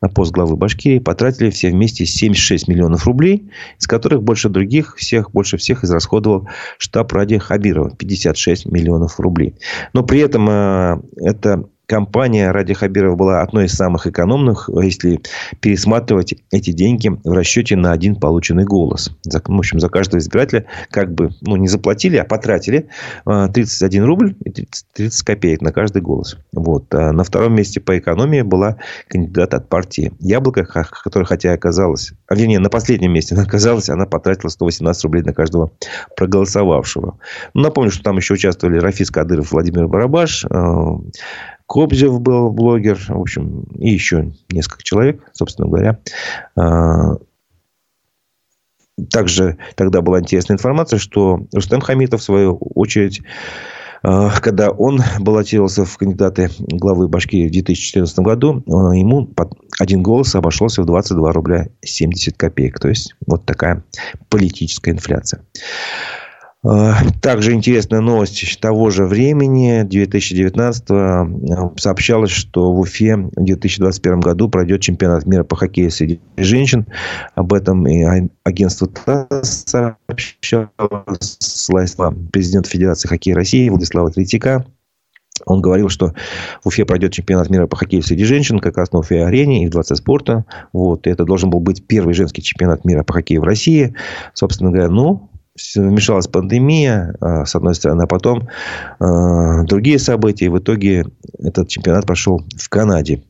на 0.00 0.08
пост 0.08 0.32
главы 0.32 0.56
Башкирии, 0.56 0.98
потратили 0.98 1.50
все 1.50 1.70
вместе 1.70 2.06
76 2.06 2.66
миллионов 2.66 3.06
рублей, 3.06 3.50
из 3.78 3.86
которых 3.86 4.22
больше 4.22 4.48
других, 4.48 4.96
всех, 4.96 5.32
больше 5.32 5.58
всех 5.58 5.84
израсходовал 5.84 6.48
штаб 6.78 7.12
Ради 7.12 7.36
Хабирова, 7.36 7.90
56 7.90 8.66
миллионов 8.66 9.20
рублей. 9.20 9.54
Но 9.92 10.02
при 10.02 10.20
этом 10.20 10.48
э, 10.48 11.00
это 11.16 11.64
компания 11.88 12.52
Ради 12.52 12.74
Хабирова 12.74 13.16
была 13.16 13.40
одной 13.40 13.64
из 13.64 13.72
самых 13.72 14.06
экономных, 14.06 14.68
если 14.82 15.20
пересматривать 15.60 16.34
эти 16.52 16.70
деньги 16.70 17.08
в 17.08 17.32
расчете 17.32 17.76
на 17.76 17.92
один 17.92 18.14
полученный 18.14 18.64
голос. 18.64 19.10
За, 19.22 19.40
в 19.44 19.58
общем, 19.58 19.80
за 19.80 19.88
каждого 19.88 20.20
избирателя 20.20 20.66
как 20.90 21.12
бы 21.12 21.30
ну, 21.40 21.56
не 21.56 21.66
заплатили, 21.66 22.18
а 22.18 22.24
потратили 22.24 22.88
31 23.24 24.02
а, 24.02 24.06
рубль 24.06 24.36
и 24.44 24.50
30, 24.50 24.86
30 24.94 25.22
копеек 25.22 25.62
на 25.62 25.72
каждый 25.72 26.02
голос. 26.02 26.36
Вот. 26.52 26.94
А 26.94 27.10
на 27.12 27.24
втором 27.24 27.54
месте 27.54 27.80
по 27.80 27.98
экономии 27.98 28.42
была 28.42 28.76
кандидат 29.08 29.54
от 29.54 29.68
партии 29.70 30.12
«Яблоко», 30.20 30.64
которая 30.64 31.26
хотя 31.26 31.52
оказалась, 31.54 32.12
а 32.26 32.34
вернее, 32.34 32.58
на 32.58 32.68
последнем 32.68 33.12
месте 33.12 33.34
она 33.34 33.44
оказалась, 33.44 33.88
она 33.88 34.04
потратила 34.04 34.50
118 34.50 35.04
рублей 35.04 35.22
на 35.22 35.32
каждого 35.32 35.70
проголосовавшего. 36.16 37.18
Ну, 37.54 37.62
напомню, 37.62 37.90
что 37.90 38.02
там 38.02 38.18
еще 38.18 38.34
участвовали 38.34 38.78
Рафис 38.78 39.10
Кадыров, 39.10 39.52
Владимир 39.52 39.88
Барабаш, 39.88 40.44
а, 40.50 40.98
Кобзев 41.68 42.18
был 42.20 42.50
блогер, 42.50 42.96
в 42.96 43.20
общем, 43.20 43.64
и 43.78 43.90
еще 43.90 44.32
несколько 44.50 44.82
человек, 44.82 45.22
собственно 45.34 45.68
говоря. 45.68 45.98
А, 46.56 47.18
также 49.10 49.58
тогда 49.76 50.00
была 50.00 50.18
интересная 50.20 50.56
информация, 50.56 50.98
что 50.98 51.46
Рустем 51.52 51.82
Хамитов, 51.82 52.22
в 52.22 52.24
свою 52.24 52.56
очередь, 52.56 53.20
а, 54.02 54.30
когда 54.40 54.70
он 54.70 55.02
баллотировался 55.20 55.84
в 55.84 55.98
кандидаты 55.98 56.50
главы 56.58 57.06
Башкирии 57.06 57.48
в 57.48 57.52
2014 57.52 58.18
году, 58.20 58.62
ему 58.66 59.28
один 59.78 60.02
голос 60.02 60.34
обошелся 60.34 60.80
в 60.80 60.86
22 60.86 61.32
рубля 61.32 61.68
70 61.82 62.34
копеек. 62.34 62.80
То 62.80 62.88
есть, 62.88 63.14
вот 63.26 63.44
такая 63.44 63.84
политическая 64.30 64.92
инфляция. 64.92 65.42
Э, 66.64 66.92
также 67.20 67.52
интересная 67.52 68.00
новость 68.00 68.58
того 68.60 68.90
же 68.90 69.04
времени, 69.04 69.82
2019 69.84 70.84
э, 70.90 71.24
сообщалось, 71.76 72.30
что 72.30 72.72
в 72.72 72.80
Уфе 72.80 73.16
в 73.16 73.44
2021 73.44 74.20
году 74.20 74.48
пройдет 74.48 74.80
чемпионат 74.80 75.24
мира 75.26 75.44
по 75.44 75.54
хоккею 75.54 75.90
среди 75.90 76.20
женщин. 76.36 76.86
Об 77.34 77.52
этом 77.52 77.86
и 77.86 78.28
агентство 78.44 78.88
ТАСС 78.88 79.64
сообщало. 79.66 80.70
Ссылаясь 81.20 81.96
президента 82.32 82.68
Федерации 82.68 83.08
хоккея 83.08 83.36
России 83.36 83.68
Владислава 83.68 84.10
Третьяка. 84.10 84.66
Он 85.46 85.60
говорил, 85.60 85.88
что 85.88 86.14
в 86.62 86.68
Уфе 86.68 86.84
пройдет 86.84 87.12
чемпионат 87.12 87.50
мира 87.50 87.66
по 87.66 87.76
хоккею 87.76 88.02
среди 88.02 88.24
женщин, 88.24 88.58
как 88.58 88.76
раз 88.76 88.92
на 88.92 88.98
Уфе-арене 88.98 89.64
и 89.64 89.68
в 89.68 89.70
Дворце 89.70 89.94
спорта. 89.94 90.44
Вот. 90.72 91.06
И 91.06 91.10
это 91.10 91.24
должен 91.24 91.50
был 91.50 91.60
быть 91.60 91.86
первый 91.86 92.14
женский 92.14 92.42
чемпионат 92.42 92.84
мира 92.84 93.04
по 93.04 93.12
хоккею 93.12 93.42
в 93.42 93.44
России. 93.44 93.94
Собственно 94.34 94.70
говоря, 94.70 94.88
ну, 94.88 95.27
вмешалась 95.74 96.26
пандемия, 96.28 97.14
а, 97.20 97.44
с 97.44 97.54
одной 97.54 97.74
стороны, 97.74 98.02
а 98.02 98.06
потом 98.06 98.48
э, 99.00 99.64
другие 99.64 99.98
события. 99.98 100.46
И 100.46 100.50
в 100.50 100.58
итоге 100.58 101.06
этот 101.38 101.68
чемпионат 101.68 102.06
прошел 102.06 102.44
в 102.56 102.68
Канаде. 102.68 103.22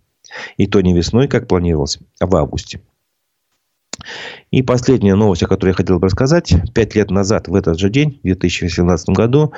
И 0.57 0.67
то 0.67 0.81
не 0.81 0.95
весной, 0.95 1.27
как 1.27 1.49
планировалось, 1.49 1.99
а 2.21 2.27
в 2.27 2.37
августе. 2.37 2.81
И 4.51 4.63
последняя 4.63 5.15
новость, 5.15 5.43
о 5.43 5.47
которой 5.47 5.71
я 5.71 5.75
хотел 5.75 5.99
бы 5.99 6.07
рассказать. 6.07 6.55
Пять 6.75 6.95
лет 6.95 7.11
назад, 7.11 7.49
в 7.49 7.55
этот 7.55 7.79
же 7.79 7.91
день, 7.91 8.19
в 8.21 8.27
2018 8.27 9.11
году, 9.11 9.53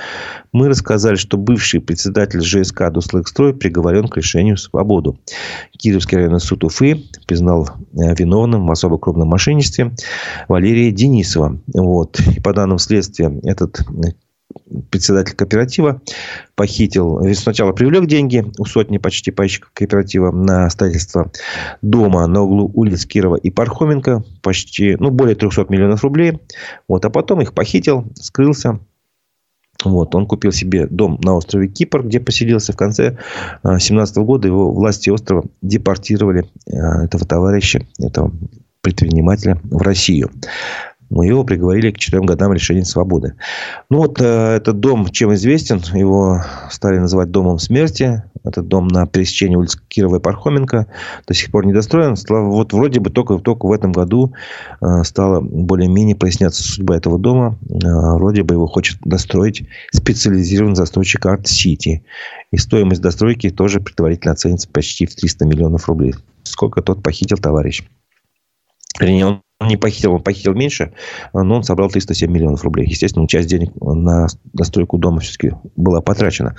мы 0.53 0.69
рассказали, 0.69 1.17
что 1.17 1.37
бывший 1.37 1.81
председатель 1.81 2.41
ЖСК 2.41 2.91
«Дуслэкстрой» 2.91 3.55
приговорен 3.55 4.09
к 4.09 4.17
лишению 4.17 4.57
свободу. 4.57 5.19
Кировский 5.79 6.17
районный 6.17 6.41
суд 6.41 6.65
Уфы 6.65 7.05
признал 7.27 7.69
э, 7.93 8.15
виновным 8.17 8.67
в 8.67 8.71
особо 8.71 8.99
крупном 8.99 9.29
мошенничестве 9.29 9.93
Валерия 10.49 10.91
Денисова. 10.91 11.61
Вот. 11.75 12.21
И 12.21 12.41
по 12.41 12.53
данным 12.53 12.79
следствия, 12.79 13.33
этот 13.45 13.81
председатель 14.91 15.35
кооператива 15.35 16.01
похитил, 16.55 17.21
сначала 17.35 17.73
привлек 17.73 18.07
деньги 18.07 18.45
у 18.59 18.65
сотни 18.65 18.99
почти 18.99 19.31
пайщиков 19.31 19.71
кооператива 19.73 20.31
на 20.31 20.69
строительство 20.71 21.31
дома 21.83 22.27
на 22.27 22.43
углу 22.43 22.71
улиц 22.75 23.07
Кирова 23.07 23.37
и 23.37 23.51
Пархоменко, 23.51 24.25
почти, 24.43 24.97
ну, 24.99 25.11
более 25.11 25.37
300 25.37 25.67
миллионов 25.69 26.03
рублей. 26.03 26.41
Вот, 26.89 27.05
а 27.05 27.11
потом 27.11 27.41
их 27.41 27.55
похитил, 27.55 28.07
скрылся. 28.15 28.81
Вот, 29.85 30.15
он 30.15 30.27
купил 30.27 30.53
себе 30.53 30.87
дом 30.87 31.19
на 31.23 31.35
острове 31.35 31.69
Кипр, 31.69 32.03
где 32.03 32.21
поселился. 32.21 32.73
В 32.73 32.77
конце 32.77 33.17
2017 33.63 34.17
э, 34.17 34.21
года 34.21 34.47
его 34.47 34.73
власти 34.73 35.09
острова 35.09 35.45
депортировали 35.63 36.45
э, 36.67 37.05
этого 37.05 37.25
товарища, 37.25 37.87
этого 37.99 38.33
предпринимателя 38.83 39.59
в 39.65 39.79
Россию 39.83 40.31
но 41.11 41.25
его 41.25 41.43
приговорили 41.45 41.91
к 41.91 41.99
четырем 41.99 42.25
годам 42.25 42.53
лишения 42.53 42.85
свободы. 42.85 43.35
Ну, 43.91 43.99
вот 43.99 44.21
э, 44.21 44.57
этот 44.57 44.79
дом 44.79 45.09
чем 45.11 45.35
известен? 45.35 45.83
Его 45.93 46.43
стали 46.71 46.99
называть 46.99 47.33
домом 47.33 47.59
смерти. 47.59 48.23
Этот 48.45 48.69
дом 48.69 48.89
на 48.89 49.07
пересечении 49.07 49.57
улиц 49.57 49.77
Кирова 49.89 50.17
и 50.17 50.21
Пархоменко 50.21 50.87
до 51.27 51.35
сих 51.35 51.51
пор 51.51 51.67
не 51.67 51.73
достроен. 51.73 52.15
Вот 52.29 52.73
вроде 52.73 53.01
бы 53.01 53.11
только, 53.11 53.39
только 53.39 53.67
в 53.67 53.73
этом 53.73 53.93
году 53.93 54.33
э, 54.81 55.03
стала 55.03 55.41
более-менее 55.41 56.15
проясняться 56.15 56.63
судьба 56.63 56.97
этого 56.97 57.19
дома. 57.19 57.59
Э, 57.69 58.15
вроде 58.15 58.45
бы 58.45 58.55
его 58.55 58.67
хочет 58.69 58.99
достроить 59.05 59.67
специализированный 59.93 60.77
застройщик 60.77 61.27
Арт 61.27 61.49
Сити. 61.49 62.05
И 62.53 62.57
стоимость 62.57 63.03
достройки 63.03 63.51
тоже 63.51 63.81
предварительно 63.81 64.33
оценится 64.33 64.69
почти 64.69 65.07
в 65.07 65.15
300 65.17 65.45
миллионов 65.45 65.89
рублей. 65.89 66.15
Сколько 66.45 66.83
тот 66.83 67.03
похитил 67.03 67.37
товарищ. 67.37 67.83
Он 69.01 69.43
не 69.61 69.77
похитил, 69.77 70.15
он 70.15 70.23
похитил 70.23 70.55
меньше, 70.55 70.93
но 71.33 71.57
он 71.57 71.63
собрал 71.63 71.91
307 71.91 72.31
миллионов 72.31 72.65
рублей. 72.65 72.87
Естественно, 72.89 73.29
часть 73.29 73.49
денег 73.49 73.71
на 73.81 74.27
достройку 74.53 74.99
дома 74.99 75.21
все-таки 75.21 75.53
была 75.77 76.01
потрачена. 76.01 76.57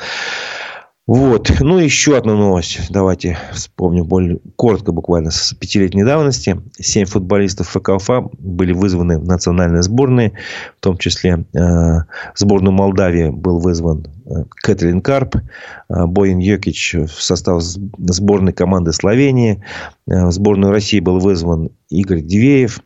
Вот. 1.08 1.52
Ну, 1.60 1.80
еще 1.80 2.16
одна 2.16 2.36
новость. 2.36 2.80
Давайте 2.90 3.38
вспомним 3.52 4.06
более 4.06 4.40
коротко, 4.56 4.92
буквально 4.92 5.32
с 5.32 5.54
пятилетней 5.54 6.04
давности. 6.04 6.62
Семь 6.80 7.06
футболистов 7.06 7.70
ФК 7.70 7.90
Уфа 7.90 8.22
были 8.38 8.72
вызваны 8.72 9.20
в 9.20 9.26
национальные 9.26 9.82
сборные. 9.82 10.34
В 10.78 10.82
том 10.82 10.98
числе 10.98 11.46
э, 11.54 11.60
сборную 12.36 12.72
Молдавии 12.72 13.30
был 13.30 13.60
вызван 13.60 14.06
Кэтрин 14.64 15.02
Карп. 15.02 15.36
Э, 15.90 16.06
Боин 16.06 16.40
Йокич 16.40 16.96
в 16.96 17.22
состав 17.22 17.62
сборной 17.62 18.54
команды 18.54 18.94
Словении. 18.94 19.64
Э, 20.08 20.26
в 20.28 20.32
сборную 20.32 20.72
России 20.72 21.00
был 21.00 21.20
вызван 21.20 21.72
Игорь 21.90 22.22
Дивеев. 22.22 22.80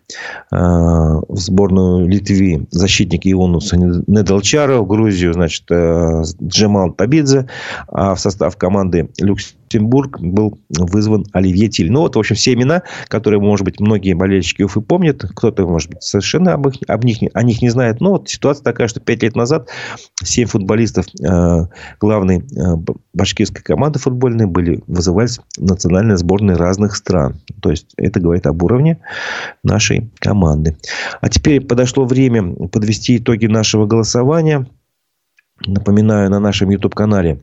Э, 0.51 0.55
в 0.55 1.37
сборную 1.37 2.07
Литвы 2.07 2.67
защитник 2.71 3.25
Ионус 3.25 3.71
Недолчаров. 3.73 4.85
В 4.85 4.87
Грузию, 4.87 5.33
значит, 5.33 5.65
Джемал 5.69 6.93
Табидзе. 6.93 7.47
А 7.87 8.15
в 8.15 8.19
состав 8.19 8.57
команды 8.57 9.09
Люксембург 9.19 10.19
был 10.19 10.57
вызван 10.69 11.25
Оливье 11.33 11.67
Тиль. 11.69 11.91
Ну, 11.91 12.01
вот, 12.01 12.15
в 12.15 12.19
общем, 12.19 12.35
все 12.35 12.53
имена, 12.53 12.83
которые, 13.07 13.39
может 13.39 13.65
быть, 13.65 13.79
многие 13.79 14.13
болельщики 14.13 14.63
Уфы 14.63 14.81
помнят. 14.81 15.23
Кто-то, 15.35 15.67
может 15.67 15.89
быть, 15.89 16.03
совершенно 16.03 16.53
об, 16.53 16.67
их, 16.67 16.75
об 16.87 17.03
них, 17.03 17.17
о 17.33 17.43
них 17.43 17.61
не 17.61 17.69
знает. 17.69 18.01
Но 18.01 18.11
вот 18.11 18.29
ситуация 18.29 18.63
такая, 18.63 18.87
что 18.87 18.99
пять 18.99 19.23
лет 19.23 19.35
назад 19.35 19.69
семь 20.23 20.47
футболистов 20.47 21.05
главной 21.99 22.39
э, 22.39 22.75
башкирской 23.13 23.63
команды 23.63 23.99
футбольной 23.99 24.45
были, 24.45 24.83
вызывались 24.87 25.39
национальные 25.57 26.17
сборные 26.17 26.57
разных 26.57 26.95
стран. 26.95 27.41
То 27.61 27.71
есть, 27.71 27.93
это 27.97 28.19
говорит 28.19 28.47
об 28.47 28.61
уровне 28.63 28.99
нашей 29.63 30.11
команды. 30.19 30.77
А 31.21 31.29
теперь 31.29 31.61
подошло 31.61 32.05
время 32.05 32.67
подвести 32.67 33.17
итоги 33.17 33.47
нашего 33.47 33.85
голосования. 33.85 34.67
Напоминаю, 35.65 36.29
на 36.29 36.39
нашем 36.39 36.69
YouTube-канале 36.69 37.41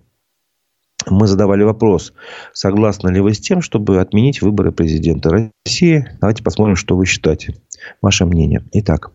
мы 1.08 1.26
задавали 1.26 1.62
вопрос, 1.62 2.12
согласны 2.52 3.10
ли 3.10 3.20
вы 3.20 3.34
с 3.34 3.40
тем, 3.40 3.60
чтобы 3.60 4.00
отменить 4.00 4.42
выборы 4.42 4.72
президента 4.72 5.30
России. 5.30 6.06
Давайте 6.20 6.42
посмотрим, 6.42 6.76
что 6.76 6.96
вы 6.96 7.06
считаете. 7.06 7.56
Ваше 8.00 8.24
мнение. 8.24 8.62
Итак, 8.72 9.10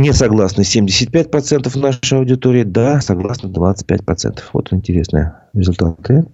не 0.00 0.12
согласны 0.12 0.62
75% 0.62 1.78
нашей 1.78 2.18
аудитории. 2.18 2.64
Да, 2.64 3.00
согласны 3.00 3.48
25%. 3.48 4.40
Вот 4.52 4.72
интересные 4.72 5.34
результаты. 5.52 6.24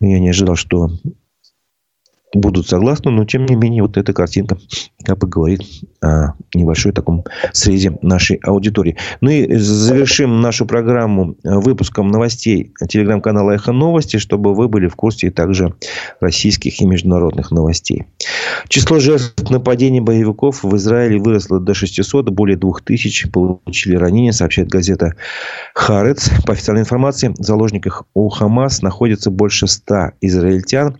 Я 0.00 0.20
не 0.20 0.30
ожидал, 0.30 0.56
что 0.56 0.90
будут 2.34 2.68
согласны, 2.68 3.10
но 3.10 3.24
тем 3.24 3.46
не 3.46 3.54
менее 3.54 3.82
вот 3.82 3.96
эта 3.96 4.12
картинка 4.12 4.58
как 5.04 5.18
бы 5.18 5.26
говорит 5.26 5.62
о 6.02 6.34
небольшой 6.54 6.92
таком 6.92 7.24
срезе 7.52 7.96
нашей 8.02 8.36
аудитории. 8.36 8.96
Ну 9.20 9.30
и 9.30 9.56
завершим 9.56 10.40
нашу 10.40 10.66
программу 10.66 11.36
выпуском 11.42 12.08
новостей 12.08 12.72
телеграм-канала 12.88 13.52
«Эхо 13.52 13.72
новости», 13.72 14.18
чтобы 14.18 14.54
вы 14.54 14.68
были 14.68 14.88
в 14.88 14.96
курсе 14.96 15.30
также 15.30 15.74
российских 16.20 16.80
и 16.80 16.86
международных 16.86 17.50
новостей. 17.50 18.04
Число 18.68 18.98
жертв 18.98 19.50
нападений 19.50 20.00
боевиков 20.00 20.62
в 20.62 20.76
Израиле 20.76 21.18
выросло 21.18 21.60
до 21.60 21.74
600, 21.74 22.28
более 22.30 22.56
2000 22.56 23.30
получили 23.30 23.96
ранения, 23.96 24.32
сообщает 24.32 24.68
газета 24.68 25.14
«Харец». 25.74 26.30
По 26.44 26.52
официальной 26.52 26.82
информации, 26.82 27.34
в 27.38 27.42
заложниках 27.42 28.04
у 28.14 28.28
Хамас 28.28 28.82
находится 28.82 29.30
больше 29.30 29.66
100 29.66 30.12
израильтян. 30.20 30.98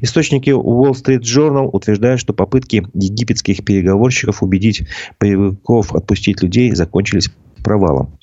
Источники 0.00 0.55
Wall 0.62 0.92
Street 0.92 1.20
Journal 1.20 1.68
утверждают, 1.72 2.20
что 2.20 2.32
попытки 2.32 2.86
египетских 2.94 3.64
переговорщиков 3.64 4.42
убедить 4.42 4.86
боевиков 5.20 5.94
отпустить 5.94 6.42
людей 6.42 6.74
закончились 6.74 7.30
провалом. 7.62 8.18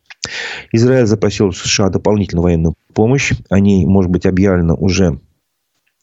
Израиль 0.71 1.05
запросил 1.05 1.51
в 1.51 1.57
США 1.57 1.89
дополнительную 1.89 2.43
военную 2.43 2.75
помощь. 2.93 3.33
О 3.49 3.59
ней 3.59 3.85
может 3.85 4.11
быть 4.11 4.25
объявлено 4.25 4.75
уже 4.75 5.19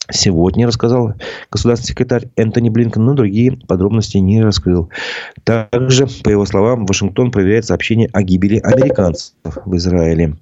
сегодня, 0.09 0.67
рассказал 0.67 1.13
государственный 1.51 1.91
секретарь 1.91 2.29
Энтони 2.35 2.69
Блинкен, 2.69 3.03
но 3.03 3.13
другие 3.13 3.53
подробности 3.67 4.17
не 4.17 4.43
раскрыл. 4.43 4.89
Также, 5.43 6.07
по 6.23 6.29
его 6.29 6.45
словам, 6.45 6.85
Вашингтон 6.85 7.31
проверяет 7.31 7.65
сообщение 7.65 8.09
о 8.13 8.21
гибели 8.23 8.57
американцев 8.57 9.33
в 9.65 9.75
Израиле. 9.75 10.37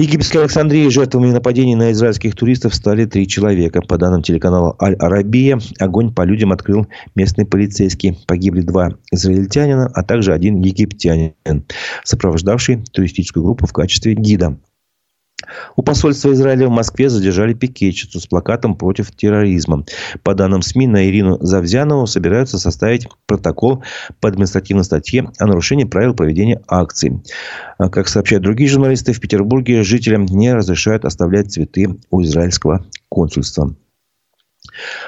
Египетской 0.00 0.38
Александрии 0.38 0.88
жертвами 0.88 1.30
нападений 1.30 1.74
на 1.74 1.92
израильских 1.92 2.34
туристов 2.34 2.74
стали 2.74 3.04
три 3.04 3.28
человека. 3.28 3.82
По 3.82 3.98
данным 3.98 4.22
телеканала 4.22 4.74
Аль-Арабия, 4.80 5.60
огонь 5.78 6.14
по 6.14 6.22
людям 6.22 6.52
открыл 6.52 6.86
местный 7.14 7.44
полицейский. 7.44 8.18
Погибли 8.26 8.62
два 8.62 8.94
израильтянина, 9.12 9.90
а 9.92 10.02
также 10.02 10.32
один 10.32 10.56
египтянин, 10.56 11.34
сопровождавший 12.02 12.82
туристическую 12.90 13.44
группу 13.44 13.66
в 13.66 13.74
качестве 13.74 14.14
гида. 14.14 14.56
У 15.76 15.82
посольства 15.82 16.32
Израиля 16.32 16.68
в 16.68 16.70
Москве 16.70 17.08
задержали 17.08 17.54
пикетчицу 17.54 18.20
с 18.20 18.26
плакатом 18.26 18.76
против 18.76 19.14
терроризма. 19.14 19.84
По 20.22 20.34
данным 20.34 20.62
СМИ, 20.62 20.86
на 20.86 21.08
Ирину 21.08 21.38
Завзянову 21.40 22.06
собираются 22.06 22.58
составить 22.58 23.08
протокол 23.26 23.82
по 24.20 24.28
административной 24.28 24.84
статье 24.84 25.30
о 25.38 25.46
нарушении 25.46 25.84
правил 25.84 26.14
проведения 26.14 26.62
акций. 26.68 27.22
А, 27.78 27.88
как 27.88 28.08
сообщают 28.08 28.44
другие 28.44 28.68
журналисты, 28.68 29.12
в 29.12 29.20
Петербурге 29.20 29.82
жителям 29.82 30.26
не 30.26 30.54
разрешают 30.54 31.04
оставлять 31.04 31.52
цветы 31.52 31.98
у 32.10 32.22
израильского 32.22 32.84
консульства. 33.08 33.74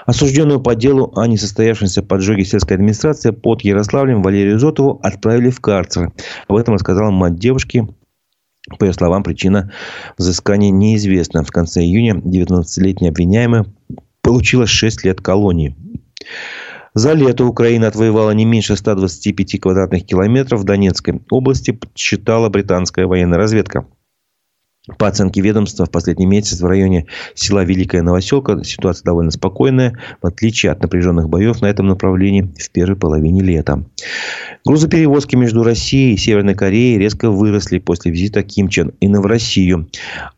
Осужденную 0.06 0.60
по 0.60 0.74
делу 0.74 1.12
о 1.14 1.26
несостоявшемся 1.26 2.02
поджоге 2.02 2.44
сельской 2.44 2.76
администрации 2.76 3.30
под 3.30 3.62
Ярославлем 3.62 4.22
Валерию 4.22 4.58
Зотову 4.58 4.98
отправили 5.02 5.50
в 5.50 5.60
карцер. 5.60 6.12
Об 6.48 6.56
этом 6.56 6.74
рассказала 6.74 7.10
мать 7.10 7.36
девушки 7.36 7.86
по 8.78 8.84
ее 8.84 8.92
словам, 8.92 9.22
причина 9.22 9.72
взыскания 10.18 10.70
неизвестна. 10.70 11.44
В 11.44 11.50
конце 11.50 11.82
июня 11.82 12.14
19-летняя 12.14 13.10
обвиняемая 13.10 13.66
получила 14.22 14.66
6 14.66 15.04
лет 15.04 15.20
колонии. 15.20 15.76
За 16.94 17.14
лето 17.14 17.46
Украина 17.46 17.88
отвоевала 17.88 18.32
не 18.32 18.44
меньше 18.44 18.76
125 18.76 19.60
квадратных 19.60 20.04
километров 20.04 20.60
в 20.60 20.64
Донецкой 20.64 21.22
области, 21.30 21.70
подсчитала 21.70 22.50
британская 22.50 23.06
военная 23.06 23.38
разведка. 23.38 23.86
По 24.98 25.06
оценке 25.06 25.40
ведомства, 25.40 25.86
в 25.86 25.92
последний 25.92 26.26
месяц 26.26 26.60
в 26.60 26.66
районе 26.66 27.06
села 27.36 27.62
Великая 27.62 28.02
Новоселка 28.02 28.64
ситуация 28.64 29.04
довольно 29.04 29.30
спокойная, 29.30 29.96
в 30.20 30.26
отличие 30.26 30.72
от 30.72 30.82
напряженных 30.82 31.28
боев 31.28 31.62
на 31.62 31.66
этом 31.66 31.86
направлении 31.86 32.52
в 32.58 32.70
первой 32.72 32.96
половине 32.96 33.42
лета. 33.42 33.84
Грузоперевозки 34.64 35.36
между 35.36 35.62
Россией 35.62 36.14
и 36.14 36.16
Северной 36.16 36.54
Кореей 36.54 36.98
резко 36.98 37.30
выросли 37.30 37.78
после 37.78 38.10
визита 38.10 38.42
Ким 38.42 38.66
Чен 38.66 38.92
Ына 39.00 39.20
в 39.20 39.26
Россию. 39.26 39.88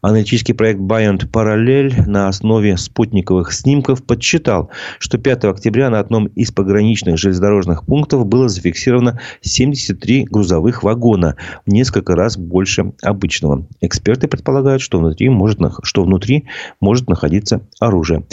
Аналитический 0.02 0.52
проект 0.52 0.80
Biont 0.80 1.26
Parallel 1.30 2.06
на 2.06 2.28
основе 2.28 2.76
спутниковых 2.76 3.50
снимков 3.50 4.04
подсчитал, 4.04 4.68
что 4.98 5.16
5 5.16 5.44
октября 5.44 5.88
на 5.88 6.00
одном 6.00 6.26
из 6.26 6.52
пограничных 6.52 7.16
железнодорожных 7.16 7.86
пунктов 7.86 8.26
было 8.26 8.50
зафиксировано 8.50 9.18
73 9.40 10.24
грузовых 10.24 10.82
вагона, 10.82 11.36
в 11.64 11.72
несколько 11.72 12.14
раз 12.14 12.36
больше 12.36 12.92
обычного. 13.02 13.66
Эксперты 13.80 14.28
предполагают, 14.34 14.82
что 14.82 14.98
внутри 14.98 15.28
может, 15.28 15.60
что 15.82 16.02
внутри 16.02 16.46
может 16.80 17.08
находиться 17.08 17.62
оружие. 17.80 18.24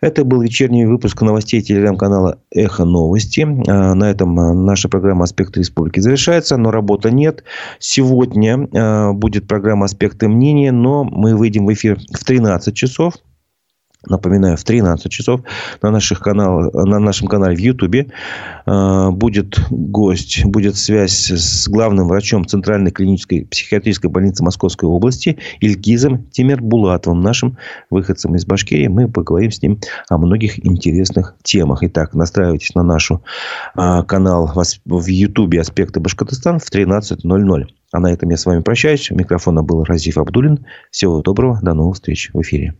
Это 0.00 0.24
был 0.24 0.42
вечерний 0.42 0.84
выпуск 0.84 1.22
новостей 1.22 1.62
телеграм-канала 1.62 2.38
«Эхо 2.50 2.84
новости». 2.84 3.46
А, 3.68 3.94
на 3.94 4.10
этом 4.10 4.38
а, 4.38 4.52
наша 4.54 4.88
программа 4.88 5.24
«Аспекты 5.24 5.60
республики» 5.60 6.00
завершается, 6.00 6.56
но 6.56 6.70
работы 6.70 7.10
нет. 7.10 7.44
Сегодня 7.78 8.68
а, 8.74 9.12
будет 9.12 9.46
программа 9.46 9.84
«Аспекты 9.86 10.28
мнения», 10.28 10.72
но 10.72 11.04
мы 11.04 11.36
выйдем 11.36 11.66
в 11.66 11.72
эфир 11.72 11.98
в 12.12 12.24
13 12.24 12.74
часов. 12.74 13.14
Напоминаю, 14.08 14.56
в 14.56 14.64
13 14.64 15.10
часов 15.10 15.40
на, 15.82 15.90
наших 15.90 16.20
канал, 16.20 16.70
на 16.72 16.98
нашем 16.98 17.28
канале 17.28 17.56
в 17.56 17.60
Ютубе 17.60 18.08
э, 18.66 19.10
будет 19.10 19.58
гость, 19.70 20.44
будет 20.44 20.76
связь 20.76 21.30
с 21.30 21.68
главным 21.68 22.08
врачом 22.08 22.46
Центральной 22.46 22.90
клинической 22.90 23.46
психиатрической 23.46 24.10
больницы 24.10 24.42
Московской 24.42 24.88
области 24.88 25.38
Ильгизом 25.60 26.24
Тимирбулатовым, 26.30 27.20
нашим 27.20 27.56
выходцем 27.90 28.34
из 28.34 28.46
Башкирии. 28.46 28.88
Мы 28.88 29.08
поговорим 29.08 29.50
с 29.50 29.62
ним 29.62 29.80
о 30.08 30.18
многих 30.18 30.64
интересных 30.64 31.36
темах. 31.42 31.82
Итак, 31.82 32.14
настраивайтесь 32.14 32.74
на 32.74 32.82
нашу 32.82 33.22
э, 33.76 34.02
канал 34.06 34.52
в 34.84 35.06
Ютубе 35.06 35.60
«Аспекты 35.60 36.00
Башкортостан» 36.00 36.58
в 36.58 36.70
13.00. 36.70 37.66
А 37.92 38.00
на 38.00 38.12
этом 38.12 38.28
я 38.30 38.36
с 38.36 38.44
вами 38.44 38.60
прощаюсь. 38.60 39.10
У 39.10 39.14
микрофона 39.14 39.62
был 39.62 39.84
Разиф 39.84 40.18
Абдулин. 40.18 40.66
Всего 40.90 41.22
доброго. 41.22 41.60
До 41.62 41.74
новых 41.74 41.94
встреч 41.94 42.30
в 42.32 42.40
эфире. 42.40 42.74